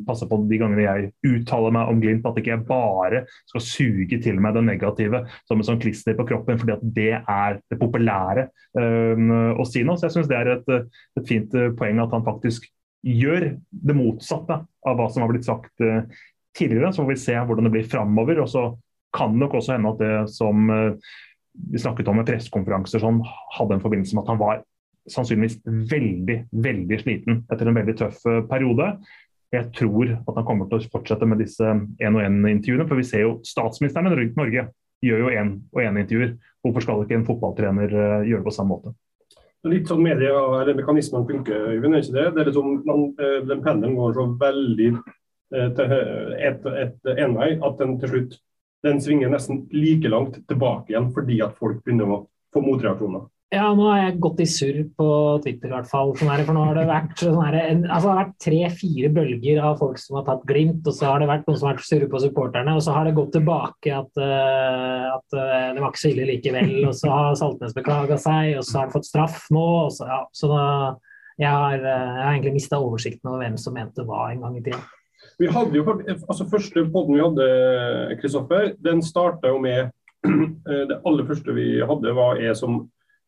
passe 0.07 0.27
på 0.29 0.41
de 0.51 0.61
gangene 0.61 0.85
jeg 0.85 1.11
uttaler 1.27 1.75
meg 1.75 1.91
om 1.91 2.01
Glimt, 2.03 2.27
at 2.27 2.37
ikke 2.39 2.53
jeg 2.53 2.65
bare 2.69 3.23
skal 3.49 3.65
suge 3.65 4.21
til 4.23 4.41
meg 4.43 4.57
det 4.57 4.65
negative 4.67 5.23
som 5.49 5.61
en 5.61 5.67
sånn 5.67 5.81
klister 5.81 6.17
på 6.17 6.27
kroppen, 6.29 6.59
fordi 6.61 6.75
at 6.75 6.85
det 6.95 7.13
er 7.19 7.59
det 7.71 7.79
populære 7.81 8.47
å 8.71 9.65
si 9.67 9.83
nå. 9.85 9.95
Så 9.97 10.07
jeg 10.07 10.15
syns 10.15 10.29
det 10.29 10.37
er 10.37 10.51
et, 10.55 10.69
et 11.19 11.27
fint 11.27 11.55
poeng 11.77 11.99
at 12.03 12.13
han 12.15 12.25
faktisk 12.25 12.67
gjør 13.01 13.47
det 13.57 13.95
motsatte 13.97 14.59
av 14.87 14.97
hva 14.97 15.07
som 15.09 15.23
har 15.23 15.31
blitt 15.31 15.47
sagt 15.47 15.83
tidligere. 16.57 16.93
Så 16.93 17.03
får 17.03 17.11
vi 17.13 17.21
se 17.23 17.35
hvordan 17.35 17.67
det 17.67 17.73
blir 17.75 17.91
framover. 17.91 18.41
Og 18.43 18.49
så 18.51 18.65
kan 19.15 19.33
det 19.33 19.43
nok 19.43 19.57
også 19.59 19.75
hende 19.75 19.91
at 19.91 20.01
det 20.01 20.13
som 20.33 20.69
eh, 20.71 21.13
vi 21.71 21.81
snakket 21.81 22.07
om 22.07 22.19
med 22.21 22.27
pressekonferanser, 22.29 23.01
sånn, 23.03 23.19
hadde 23.57 23.77
en 23.77 23.83
forbindelse 23.83 24.15
med 24.15 24.23
at 24.23 24.31
han 24.31 24.39
var 24.41 24.61
sannsynligvis 25.11 25.59
veldig, 25.91 26.37
veldig 26.63 26.99
sliten 27.01 27.41
etter 27.51 27.67
en 27.67 27.77
veldig 27.79 27.97
tøff 27.99 28.23
eh, 28.29 28.43
periode. 28.49 28.93
Jeg 29.51 29.67
tror 29.75 30.13
at 30.15 30.37
han 30.37 30.47
kommer 30.47 30.69
til 30.71 30.79
å 30.79 30.91
fortsette 30.93 31.27
med 31.27 31.41
disse 31.43 31.67
én-og-én-intervjuene. 31.67 32.87
For 32.87 32.99
vi 32.99 33.07
ser 33.07 33.25
jo 33.25 33.37
statsministeren 33.47 34.13
rundt 34.15 34.39
Norge 34.39 34.69
gjør 35.03 35.25
jo 35.25 35.31
én-og-én-intervjuer. 35.41 36.35
Hvorfor 36.63 36.85
skal 36.85 37.03
ikke 37.03 37.17
en 37.19 37.27
fotballtrener 37.27 37.95
eh, 37.95 38.27
gjøre 38.29 38.43
det 38.43 38.47
på 38.47 38.55
samme 38.55 38.77
måte? 38.77 38.95
Litt 39.67 39.89
sånn 39.91 40.01
media 40.01 40.31
eller 40.57 40.73
mekanismene 40.73 41.27
funker, 41.29 41.67
Øyvind, 41.75 41.93
er 41.93 42.01
ikke 42.01 42.15
det? 42.15 42.29
det 42.33 42.41
er 42.41 42.47
liksom, 42.49 42.79
den 43.45 43.59
pendelen 43.61 43.97
går 43.99 44.15
så 44.15 44.23
veldig 44.41 44.87
til 45.51 45.93
et, 46.39 46.65
et 46.85 47.11
envei, 47.17 47.53
at 47.59 47.77
den 47.81 47.97
til 47.99 48.15
slutt 48.15 48.39
den 48.85 49.01
svinger 49.01 49.29
nesten 49.29 49.65
like 49.75 50.09
langt 50.09 50.39
tilbake 50.49 50.93
igjen 50.93 51.11
fordi 51.13 51.41
at 51.45 51.57
folk 51.59 51.83
begynner 51.85 52.15
å 52.15 52.23
få 52.53 52.63
motreaksjoner. 52.65 53.27
Ja, 53.51 53.65
nå 53.75 53.83
har 53.83 53.97
jeg 53.99 54.19
gått 54.23 54.37
i 54.39 54.45
surr 54.47 54.77
på 54.95 55.05
Twitter 55.43 55.67
i 55.67 55.73
hvert 55.73 55.89
fall. 55.91 56.13
Sånn 56.15 56.29
for 56.47 56.55
nå 56.55 56.61
har 56.69 56.77
det 56.77 56.85
vært, 56.87 57.17
sånn 57.19 57.81
altså 57.83 58.13
vært 58.15 58.37
tre-fire 58.39 59.09
bølger 59.11 59.59
av 59.67 59.75
folk 59.81 59.99
som 59.99 60.21
har 60.21 60.23
tatt 60.29 60.45
Glimt, 60.47 60.87
og 60.87 60.95
så 60.95 61.09
har 61.09 61.19
det 61.19 61.27
vært 61.27 61.49
noen 61.49 61.59
som 61.59 61.67
har 61.67 61.75
vært 61.75 61.89
surre 61.89 62.07
på 62.13 62.21
supporterne, 62.23 62.77
og 62.79 62.85
så 62.85 62.95
har 62.95 63.09
det 63.09 63.17
gått 63.17 63.33
tilbake 63.35 63.91
at, 63.97 64.23
uh, 64.23 65.17
at 65.17 65.35
uh, 65.35 65.67
det 65.75 65.83
var 65.83 65.89
ikke 65.89 66.03
så 66.05 66.13
ille 66.13 66.29
likevel. 66.29 66.71
Og 66.85 66.95
så 66.95 67.11
har 67.11 67.35
Saltnes 67.41 67.75
beklaga 67.75 68.15
seg, 68.23 68.53
og 68.55 68.63
så 68.63 68.77
har 68.77 68.87
han 68.87 68.95
fått 68.95 69.11
straff 69.11 69.43
nå. 69.51 69.67
Og 69.81 69.91
så, 69.97 70.07
ja, 70.07 70.21
så 70.31 70.53
da, 70.53 70.63
jeg, 71.35 71.51
har, 71.51 71.75
jeg 71.75 72.23
har 72.23 72.31
egentlig 72.31 72.55
mista 72.55 72.79
oversikten 72.79 73.33
over 73.33 73.43
hvem 73.43 73.59
som 73.59 73.75
mente 73.75 74.07
hva 74.07 74.29
en 74.31 74.47
gang 74.47 74.57
i 74.61 74.63
tida. 74.69 74.79
Vi 75.41 75.49
hadde 75.49 75.77
jo, 75.79 75.85
altså 76.29 76.45
Første 76.49 76.83
podden 76.93 77.17
vi 77.17 77.23
hadde, 77.23 77.45
Kristoffer, 78.21 78.73
den 78.83 79.01
starta 79.01 79.49
jo 79.49 79.61
med 79.63 79.89
eh, 80.69 80.83
Det 80.89 80.99
aller 81.07 81.25
første 81.25 81.55
vi 81.57 81.79
hadde, 81.81 82.13
var 82.17 82.41
jeg 82.41 82.57
som 82.59 82.83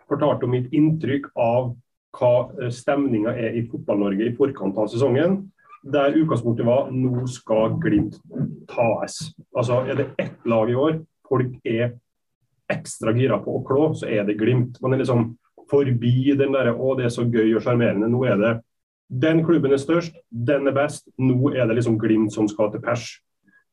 fortalte 0.10 0.46
om 0.46 0.54
mitt 0.54 0.70
inntrykk 0.76 1.32
av 1.40 1.72
hva 2.20 2.34
eh, 2.62 2.70
stemninga 2.74 3.34
er 3.34 3.58
i 3.58 3.66
Fotball-Norge 3.72 4.28
i 4.28 4.36
forkant 4.38 4.78
av 4.78 4.92
sesongen. 4.92 5.40
Der 5.84 6.14
utgangspunktet 6.16 6.68
var 6.68 6.92
nå 6.94 7.26
skal 7.32 7.80
Glimt 7.82 8.20
tas. 8.70 9.18
Altså 9.58 9.82
Er 9.88 9.98
det 9.98 10.12
ett 10.22 10.46
lag 10.46 10.70
i 10.70 10.78
år 10.78 11.02
folk 11.34 11.56
er 11.66 11.96
ekstra 12.72 13.14
gira 13.18 13.40
på 13.42 13.58
å 13.58 13.64
klå, 13.66 13.88
så 13.98 14.10
er 14.12 14.28
det 14.28 14.38
Glimt. 14.40 14.78
Man 14.82 14.94
er 14.94 15.02
liksom 15.02 15.34
forbi 15.72 16.36
den 16.38 16.54
derre 16.54 16.76
'å, 16.76 16.96
det 16.98 17.06
er 17.06 17.14
så 17.16 17.26
gøy 17.26 17.56
og 17.56 17.64
sjarmerende'. 17.66 18.12
Nå 18.12 18.24
er 18.28 18.38
det 18.38 18.54
den 19.22 19.44
klubben 19.46 19.74
er 19.74 19.82
størst, 19.82 20.16
den 20.32 20.68
er 20.68 20.76
best. 20.76 21.08
Nå 21.22 21.54
er 21.54 21.68
det 21.68 21.78
liksom 21.78 22.00
Glimt 22.02 22.34
som 22.34 22.48
skal 22.50 22.72
til 22.74 22.82
pers. 22.84 23.08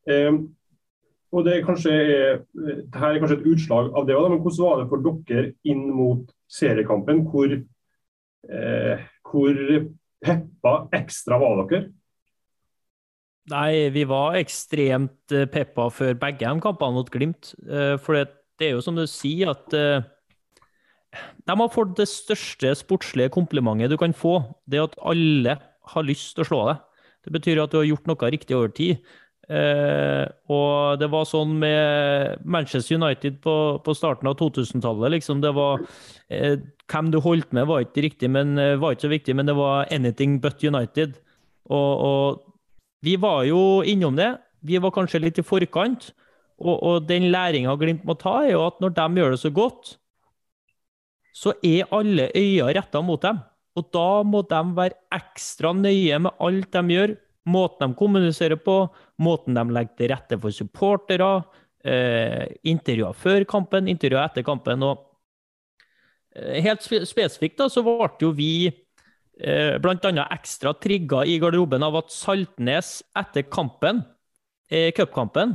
Eh, 0.09 0.33
og 1.31 1.45
det 1.47 1.57
er 1.57 1.67
kanskje, 1.67 1.93
Dette 2.53 3.03
er 3.07 3.21
kanskje 3.23 3.39
et 3.39 3.51
utslag 3.53 3.93
av 3.95 4.09
det 4.09 4.17
òg, 4.19 4.33
men 4.33 4.41
hvordan 4.43 4.67
var 4.67 4.81
det 4.81 4.89
for 4.91 5.27
dere 5.31 5.53
inn 5.65 5.85
mot 5.95 6.33
seriekampen, 6.51 7.23
hvor 7.31 7.55
Eh, 8.49 9.01
hvor 9.31 9.57
peppa 10.25 10.75
ekstra 10.97 11.39
var 11.41 11.65
dere? 11.69 11.89
Nei, 13.51 13.91
vi 13.93 14.05
var 14.09 14.39
ekstremt 14.39 15.35
eh, 15.35 15.49
peppa 15.51 15.89
før 15.93 16.17
begge 16.21 16.47
de 16.47 16.65
kampene 16.65 16.97
mot 16.97 17.11
Glimt. 17.13 17.53
Eh, 17.67 17.97
for 18.01 18.17
det, 18.17 18.31
er 18.61 18.77
jo 18.77 18.85
som 18.85 18.97
du 18.97 19.07
sier, 19.11 19.53
at 19.53 19.77
eh, 19.77 20.07
de 21.47 21.57
har 21.59 21.73
fått 21.75 21.97
det 21.99 22.07
største 22.11 22.73
sportslige 22.79 23.33
komplimentet 23.35 23.91
du 23.91 23.99
kan 24.01 24.15
få. 24.15 24.41
Det 24.71 24.83
at 24.83 24.99
alle 25.03 25.57
har 25.95 26.07
lyst 26.07 26.37
til 26.37 26.45
å 26.45 26.51
slå 26.51 26.61
deg. 26.69 26.85
Det 27.27 27.35
betyr 27.35 27.61
at 27.63 27.73
du 27.73 27.81
har 27.81 27.89
gjort 27.89 28.07
noe 28.09 28.31
riktig 28.33 28.57
over 28.57 28.71
tid. 28.75 29.01
Eh, 29.51 30.27
og 30.55 31.01
det 31.01 31.09
var 31.11 31.27
sånn 31.27 31.57
med 31.59 32.45
Manchester 32.47 33.01
United 33.01 33.41
på, 33.43 33.55
på 33.83 33.95
starten 33.99 34.31
av 34.31 34.39
2000-tallet. 34.39 35.17
Liksom 35.17 35.43
det 35.43 35.51
var 35.57 35.83
eh, 36.31 36.61
Hvem 36.91 37.11
du 37.15 37.21
holdt 37.23 37.53
med, 37.55 37.69
var 37.71 37.85
ikke 37.85 38.03
riktig, 38.03 38.31
men 38.35 38.57
var 38.83 38.97
ikke 38.97 39.05
så 39.05 39.13
viktig, 39.13 39.35
men 39.39 39.47
det 39.47 39.55
var 39.55 39.87
anything 39.95 40.41
but 40.43 40.59
United. 40.59 41.13
Og, 41.71 41.93
og 42.03 42.41
vi 43.07 43.15
var 43.21 43.45
jo 43.47 43.85
innom 43.87 44.17
det. 44.19 44.33
Vi 44.67 44.81
var 44.83 44.91
kanskje 44.97 45.21
litt 45.23 45.39
i 45.39 45.47
forkant. 45.47 46.09
Og, 46.61 46.75
og 46.75 47.07
den 47.09 47.31
læringa 47.33 47.77
Glimt 47.81 48.03
må 48.05 48.17
ta, 48.19 48.41
er 48.43 48.57
jo 48.57 48.65
at 48.67 48.83
når 48.83 48.97
de 48.99 49.23
gjør 49.23 49.37
det 49.37 49.41
så 49.45 49.53
godt, 49.55 49.95
så 51.33 51.55
er 51.65 51.89
alle 51.95 52.31
øyne 52.35 52.75
retta 52.77 53.03
mot 53.05 53.23
dem. 53.23 53.41
Og 53.79 53.87
da 53.95 54.23
må 54.27 54.43
de 54.51 54.61
være 54.77 54.99
ekstra 55.15 55.73
nøye 55.77 56.19
med 56.19 56.43
alt 56.43 56.73
de 56.75 56.97
gjør. 56.97 57.15
Måten 57.51 57.93
de 57.93 57.99
kommuniserer 57.99 58.61
på, 58.61 58.83
måten 59.23 59.57
de 59.57 59.65
legger 59.73 59.97
til 59.97 60.11
rette 60.13 60.39
for 60.43 60.55
supportere, 60.55 61.31
eh, 61.85 62.47
intervjuer 62.69 63.17
før 63.17 63.47
kampen, 63.49 63.89
intervjuer 63.89 64.27
etter 64.27 64.45
kampen. 64.45 64.83
og 64.83 65.07
eh, 66.35 66.61
Helt 66.63 66.83
spesifikt 66.85 67.59
da, 67.59 67.71
så 67.73 67.83
ble 67.87 68.11
jo 68.21 68.35
vi 68.37 68.71
Eh, 69.41 69.79
bl.a. 69.81 70.27
ekstra 70.35 70.75
trigga 70.77 71.23
i 71.25 71.39
garderoben 71.41 71.85
av 71.87 71.97
at 72.03 72.13
Saltnes 72.13 72.99
etter 73.17 73.47
kampen, 73.49 74.03
eh, 74.69 74.91
cupkampen, 74.93 75.55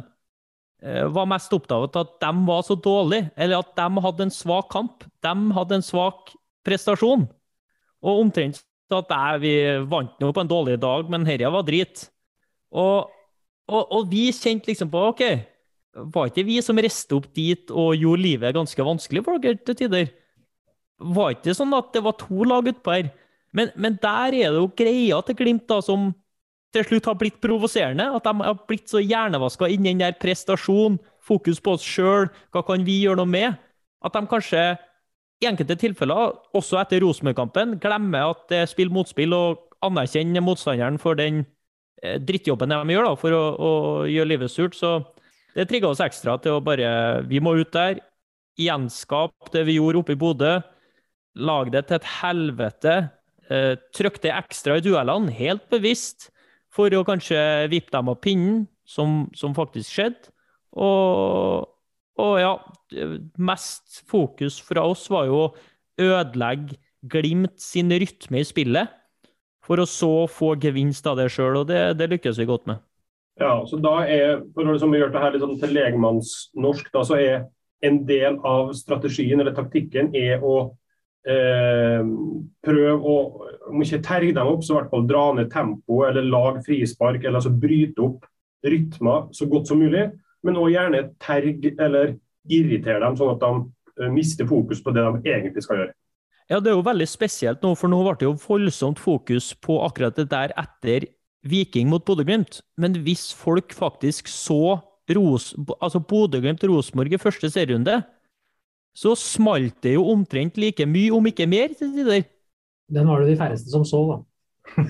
var 0.85 1.25
mest 1.29 1.53
opptatt 1.55 1.95
av 1.97 2.05
at 2.05 2.17
de 2.21 2.45
var 2.45 2.61
så 2.67 2.75
dårlige, 2.77 3.31
eller 3.35 3.63
at 3.63 3.71
de 3.77 4.03
hadde 4.05 4.27
en 4.27 4.33
svak 4.33 4.67
kamp. 4.73 5.05
De 5.25 5.33
hadde 5.57 5.79
en 5.79 5.85
svak 5.85 6.33
prestasjon. 6.65 7.25
Og 8.05 8.21
omtrent 8.21 8.61
at 8.93 9.09
jeg, 9.09 9.41
vi 9.41 9.53
vant 9.89 10.13
nå 10.21 10.29
på 10.29 10.43
en 10.43 10.51
dårlig 10.51 10.77
dag, 10.81 11.09
men 11.09 11.25
herja 11.25 11.49
var 11.53 11.65
drit. 11.65 12.05
Og, 12.75 13.09
og, 13.69 13.81
og, 13.81 14.07
vi 14.11 14.27
kjente 14.35 14.69
liksom 14.69 14.91
på 14.93 15.07
OK, 15.09 15.23
var 16.13 16.29
ikke 16.29 16.45
vi 16.45 16.59
som 16.63 16.77
reiste 16.81 17.15
opp 17.17 17.29
dit 17.35 17.71
og 17.71 17.95
gjorde 17.95 18.25
livet 18.25 18.55
ganske 18.55 18.87
vanskelig 18.87 19.23
for 19.25 19.41
dere 19.41 19.61
til 19.63 19.79
tider? 19.79 20.11
Var 20.99 21.35
ikke 21.35 21.55
sånn 21.55 21.73
at 21.75 21.93
det 21.95 22.03
var 22.05 22.17
to 22.19 22.45
lag 22.47 22.67
utpå 22.69 22.93
her? 22.93 23.09
Men, 23.55 23.71
men, 23.79 23.95
der 24.01 24.35
er 24.35 24.51
det 24.51 24.59
jo 24.59 24.69
greia 24.75 25.21
til 25.23 25.37
Glimt 25.39 25.65
da, 25.71 25.79
som 25.83 26.09
til 26.75 26.85
slutt 26.87 27.07
har 27.09 27.17
blitt 27.19 27.37
provoserende. 27.43 28.07
At 28.17 28.27
de 28.27 28.33
har 28.43 28.57
blitt 28.67 28.91
så 28.91 29.01
hjernevaska 29.03 29.69
inn 29.71 29.85
i 29.85 29.93
den 29.93 30.03
der 30.03 30.17
prestasjon, 30.19 30.99
fokus 31.25 31.61
på 31.63 31.73
oss 31.77 31.85
sjøl, 31.85 32.29
hva 32.53 32.61
kan 32.65 32.83
vi 32.85 32.99
gjøre 33.01 33.23
noe 33.23 33.31
med? 33.31 33.55
At 34.05 34.13
de 34.13 34.21
kanskje 34.29 34.65
i 35.41 35.47
enkelte 35.49 35.77
tilfeller, 35.79 36.35
også 36.55 36.79
etter 36.79 37.01
Rosenborg-kampen, 37.03 37.79
glemmer 37.81 38.31
at 38.31 38.45
det 38.51 38.61
er 38.61 38.69
spill 38.71 38.91
mot 38.93 39.09
spill, 39.09 39.33
og 39.35 39.65
anerkjenner 39.85 40.43
motstanderen 40.43 40.99
for 41.01 41.17
den 41.19 41.43
eh, 42.03 42.19
drittjobben 42.21 42.71
de 42.71 42.95
gjør 42.95 43.09
da, 43.09 43.15
for 43.19 43.35
å, 43.35 43.43
å 43.55 43.71
gjøre 44.09 44.31
livet 44.31 44.53
surt. 44.53 44.77
Så 44.77 44.99
det 45.55 45.67
trigga 45.69 45.91
oss 45.91 46.03
ekstra 46.03 46.37
til 46.41 46.57
å 46.57 46.63
bare 46.63 47.25
Vi 47.29 47.41
må 47.43 47.55
ut 47.57 47.73
der, 47.73 47.99
gjenskape 48.59 49.51
det 49.51 49.65
vi 49.67 49.77
gjorde 49.79 50.01
oppe 50.03 50.15
i 50.15 50.19
Bodø. 50.19 50.55
Lage 51.35 51.73
det 51.73 51.87
til 51.89 51.99
et 51.99 52.09
helvete 52.21 52.95
eh, 53.49 53.73
det 54.23 54.31
ekstra 54.31 54.77
i 54.79 54.85
duellene, 54.85 55.33
helt 55.35 55.67
bevisst, 55.73 56.29
for 56.75 56.91
å 56.91 57.05
kanskje 57.07 57.39
vippe 57.71 57.93
dem 57.95 58.11
av 58.11 58.19
pinnen, 58.23 58.65
som, 58.85 59.25
som 59.37 59.55
faktisk 59.55 59.95
skjedde. 59.95 60.31
Og, 60.75 61.69
og, 62.19 62.33
ja, 62.41 62.55
mest 63.39 64.01
fokus 64.11 64.59
fra 64.61 64.83
oss 64.85 65.05
var 65.11 65.29
jo 65.29 65.45
å 65.45 65.53
ødelegge 66.01 66.81
Glimt 67.05 67.59
sin 67.61 67.91
rytme 67.93 68.39
i 68.41 68.45
spillet, 68.47 68.89
for 69.61 69.77
å 69.77 69.83
så 69.85 70.25
få 70.25 70.55
gevinst 70.57 71.05
av 71.05 71.19
det 71.19 71.27
sjøl, 71.33 71.59
og 71.59 71.67
det, 71.69 71.99
det, 71.99 72.07
lykkes 72.09 72.39
vi 72.41 72.47
godt 72.49 72.65
med. 72.69 72.79
Ja, 73.37 73.59
så 73.69 73.77
da 73.77 73.99
er, 74.09 74.39
For 74.55 74.65
å 74.65 74.73
liksom 74.73 74.95
gjøre 74.95 75.13
det 75.13 75.21
her 75.21 75.35
litt 75.35 75.43
sånn 75.43 75.59
til 75.61 75.75
legmannsnorsk, 75.75 76.89
da, 76.95 77.03
så 77.05 77.19
er 77.21 77.45
en 77.85 77.99
del 78.09 78.39
av 78.47 78.71
strategien 78.73 79.41
eller 79.41 79.53
taktikken 79.53 80.09
er 80.17 80.41
å 80.41 80.55
eh, 81.29 82.05
prøve 82.65 82.95
å 83.01 83.17
om 83.71 83.81
ikke 83.81 84.01
terge 84.05 84.35
dem 84.35 84.51
opp, 84.51 84.63
så 84.63 84.75
i 84.75 84.77
hvert 84.79 84.91
fall 84.91 85.07
dra 85.09 85.25
ned 85.37 85.49
tempoet 85.53 86.11
eller 86.11 86.29
lage 86.29 86.63
frispark. 86.67 87.23
eller 87.23 87.39
altså 87.39 87.53
Bryte 87.53 88.03
opp 88.05 88.25
rytmer 88.65 89.27
så 89.33 89.47
godt 89.49 89.69
som 89.69 89.81
mulig. 89.81 90.07
Men 90.45 90.59
òg 90.61 90.71
gjerne 90.73 91.07
terg 91.21 91.65
eller 91.73 92.15
irritere 92.45 93.01
dem, 93.01 93.17
sånn 93.17 93.33
at 93.33 93.41
de 93.41 94.05
eh, 94.05 94.11
mister 94.13 94.47
fokus 94.49 94.81
på 94.85 94.93
det 94.93 95.05
de 95.05 95.33
egentlig 95.33 95.65
skal 95.65 95.81
gjøre. 95.81 95.95
Ja, 96.49 96.59
Det 96.59 96.69
er 96.69 96.77
jo 96.77 96.85
veldig 96.85 97.07
spesielt 97.09 97.63
nå, 97.65 97.73
for 97.73 97.89
nå 97.89 98.03
ble 98.05 98.17
det 98.21 98.27
jo 98.27 98.35
voldsomt 98.37 99.01
fokus 99.01 99.53
på 99.57 99.79
akkurat 99.81 100.17
det 100.19 100.29
der 100.29 100.53
etter 100.53 101.07
Viking 101.45 101.89
mot 101.89 102.05
Bodø-Glimt. 102.05 102.61
Men 102.77 102.97
hvis 103.05 103.31
folk 103.33 103.73
faktisk 103.73 104.29
så 104.29 104.77
Ros, 105.13 105.51
altså 105.81 105.99
Bodø-Glimt-Rosenborg 106.01 107.13
i 107.13 107.21
første 107.21 107.49
serierunde, 107.53 107.99
så 108.95 109.11
smalt 109.19 109.75
det 109.83 109.97
jo 109.97 110.05
omtrent 110.13 110.57
like 110.61 110.85
mye, 110.87 111.11
om 111.13 111.27
ikke 111.27 111.47
mer, 111.51 111.73
til 111.75 111.91
tider. 111.91 112.23
Den 112.93 113.09
var 113.09 113.21
det 113.21 113.33
de 113.33 113.39
færreste 113.39 113.73
som 113.73 113.83
så, 113.87 114.01
da. 114.13 114.21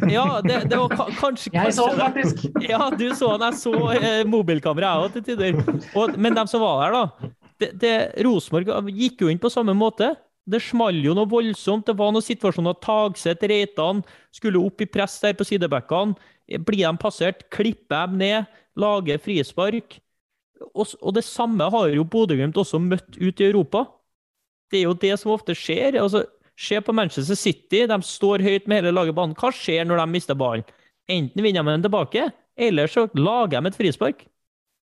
Ja, 0.10 0.42
det, 0.42 0.70
det 0.72 0.78
var 0.80 0.94
kanskje, 1.20 1.52
Jeg 1.54 1.74
så 1.76 1.88
den 1.92 2.00
faktisk! 2.00 2.46
Ja, 2.70 2.90
du 2.90 3.10
så 3.16 3.34
den. 3.36 3.50
Jeg 3.50 3.60
så 3.60 3.74
eh, 3.98 4.22
mobilkamera, 4.28 4.94
jeg 4.94 5.08
òg, 5.08 5.16
til 5.16 5.26
tider. 5.30 5.82
Og, 5.96 6.16
men 6.18 6.38
dem 6.38 6.48
som 6.48 6.64
var 6.64 6.86
der, 6.86 6.96
da. 6.96 7.34
Det, 7.60 7.72
det, 7.82 7.96
Rosenborg 8.26 8.94
gikk 8.94 9.26
jo 9.26 9.32
inn 9.32 9.42
på 9.42 9.52
samme 9.52 9.76
måte. 9.78 10.14
Det 10.46 10.62
small 10.62 10.98
jo 11.02 11.16
noe 11.18 11.30
voldsomt. 11.30 11.88
Det 11.88 11.98
var 11.98 12.14
noen 12.14 12.26
situasjoner. 12.26 12.78
Tagset, 12.84 13.44
Reitan 13.50 14.04
skulle 14.36 14.62
opp 14.62 14.84
i 14.84 14.90
press 14.90 15.18
der 15.24 15.36
på 15.38 15.48
sidebackene. 15.48 16.18
Blir 16.62 16.86
de 16.86 16.98
passert, 17.02 17.48
klipper 17.54 18.06
dem 18.06 18.20
ned, 18.22 18.58
lager 18.78 19.22
frispark. 19.22 19.98
Og, 20.72 20.94
og 21.02 21.16
det 21.18 21.26
samme 21.26 21.68
har 21.74 21.90
jo 21.92 22.06
Bodø-Glimt 22.08 22.58
også 22.58 22.80
møtt 22.82 23.18
ut 23.18 23.42
i 23.42 23.50
Europa. 23.50 23.86
Det 24.72 24.80
er 24.80 24.88
jo 24.88 24.98
det 24.98 25.14
som 25.22 25.34
ofte 25.36 25.56
skjer. 25.58 26.00
altså 26.02 26.26
Se 26.56 26.80
på 26.82 26.94
Manchester 26.96 27.36
City, 27.36 27.84
de 27.88 27.98
står 28.02 28.44
høyt 28.46 28.68
med 28.68 28.80
hele 28.80 28.94
laget 28.96 29.16
banen. 29.16 29.36
Hva 29.36 29.52
skjer 29.52 29.84
når 29.88 30.00
de 30.00 30.06
mister 30.14 30.38
ballen? 30.40 30.64
Enten 31.12 31.44
vinner 31.44 31.66
de 31.66 31.74
den 31.74 31.84
tilbake, 31.84 32.30
eller 32.56 32.88
så 32.90 33.06
lager 33.14 33.60
de 33.60 33.70
et 33.70 33.78
frispark. 33.78 34.24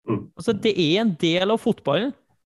Mm. 0.09 0.25
Altså, 0.41 0.55
det 0.57 0.73
er 0.73 1.03
en 1.03 1.13
del 1.21 1.53
av 1.53 1.61
fotballen, 1.61 2.15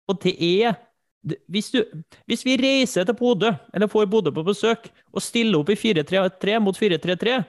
og 0.08 0.20
det 0.22 0.36
er 0.38 0.78
hvis, 1.22 1.70
du, 1.70 1.82
hvis 2.30 2.42
vi 2.46 2.56
reiser 2.58 3.06
til 3.06 3.18
Bodø, 3.18 3.52
eller 3.74 3.90
får 3.90 4.08
Bodø 4.10 4.32
på 4.34 4.46
besøk, 4.46 4.88
og 5.14 5.22
stiller 5.22 5.60
opp 5.60 5.70
i 5.70 5.78
4-3-3 5.78 6.58
mot 6.64 6.78
4-3-3, 6.78 7.42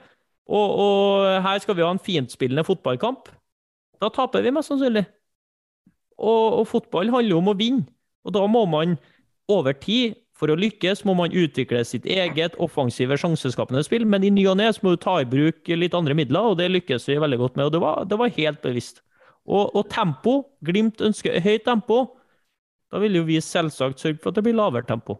og, 0.53 0.67
og, 0.83 1.25
her 1.41 1.61
skal 1.63 1.77
vi 1.77 1.85
ha 1.85 1.89
en 1.93 2.01
fiendtspillende 2.03 2.65
fotballkamp, 2.67 3.31
da 4.01 4.11
taper 4.13 4.43
vi 4.43 4.51
mest 4.53 4.69
sannsynlig. 4.69 5.05
Og, 6.19 6.59
og 6.59 6.67
fotball 6.69 7.09
handler 7.13 7.33
jo 7.33 7.41
om 7.41 7.49
å 7.53 7.57
vinne, 7.57 7.87
og 8.27 8.35
da 8.35 8.43
må 8.49 8.65
man 8.69 8.97
over 9.51 9.75
tid 9.75 10.19
for 10.37 10.51
å 10.51 10.57
lykkes 10.57 11.03
må 11.07 11.15
man 11.17 11.33
utvikle 11.35 11.83
sitt 11.87 12.07
eget 12.09 12.55
offensive, 12.61 13.15
sjanseskapende 13.19 13.83
spill, 13.85 14.05
men 14.09 14.25
i 14.25 14.31
ny 14.33 14.45
og 14.51 14.57
ne 14.59 14.69
må 14.83 14.95
du 14.95 15.01
ta 15.03 15.19
i 15.21 15.29
bruk 15.29 15.69
litt 15.69 15.95
andre 15.97 16.15
midler, 16.17 16.51
og 16.51 16.57
det 16.59 16.71
lykkes 16.71 17.05
vi 17.09 17.19
veldig 17.21 17.39
godt 17.39 17.59
med. 17.59 17.67
og 17.67 17.75
Det 17.75 17.81
var, 17.83 18.05
det 18.09 18.19
var 18.19 18.33
helt 18.37 18.61
bevisst. 18.65 19.03
Og, 19.43 19.75
og, 19.75 19.85
tempo. 19.91 20.37
Glimt 20.63 21.01
ønsker 21.03 21.39
høyt 21.43 21.65
tempo. 21.67 22.05
Da 22.91 23.01
vil 23.03 23.19
jo 23.19 23.25
vi 23.27 23.41
selvsagt 23.43 23.99
sørge 23.99 24.21
for 24.21 24.31
at 24.31 24.39
det 24.39 24.45
blir 24.45 24.55
lavere 24.55 24.87
tempo. 24.87 25.19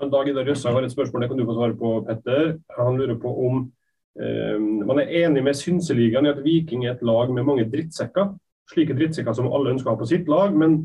Men 0.00 0.10
Dag 0.10 0.28
Idar 0.28 0.48
Røssa 0.48 0.72
har 0.74 0.82
et 0.82 0.92
spørsmål 0.92 1.22
det 1.22 1.30
kan 1.30 1.38
du 1.38 1.46
få 1.46 1.54
svare 1.54 1.76
på, 1.78 1.92
Petter. 2.08 2.56
Han 2.78 2.98
lurer 2.98 3.18
på 3.22 3.30
om 3.46 3.60
eh, 4.18 4.58
man 4.58 4.98
er 4.98 5.12
enig 5.22 5.44
med 5.46 5.54
Synseligaen 5.54 6.26
i 6.26 6.32
at 6.34 6.42
Viking 6.44 6.86
er 6.86 6.96
et 6.96 7.06
lag 7.06 7.30
med 7.30 7.46
mange 7.46 7.68
drittsekker. 7.70 8.34
Slike 8.72 8.96
drittsekker 8.98 9.36
som 9.36 9.52
alle 9.52 9.76
ønsker 9.76 9.92
å 9.92 9.94
ha 9.94 10.02
på 10.02 10.10
sitt 10.10 10.30
lag, 10.30 10.56
men 10.56 10.80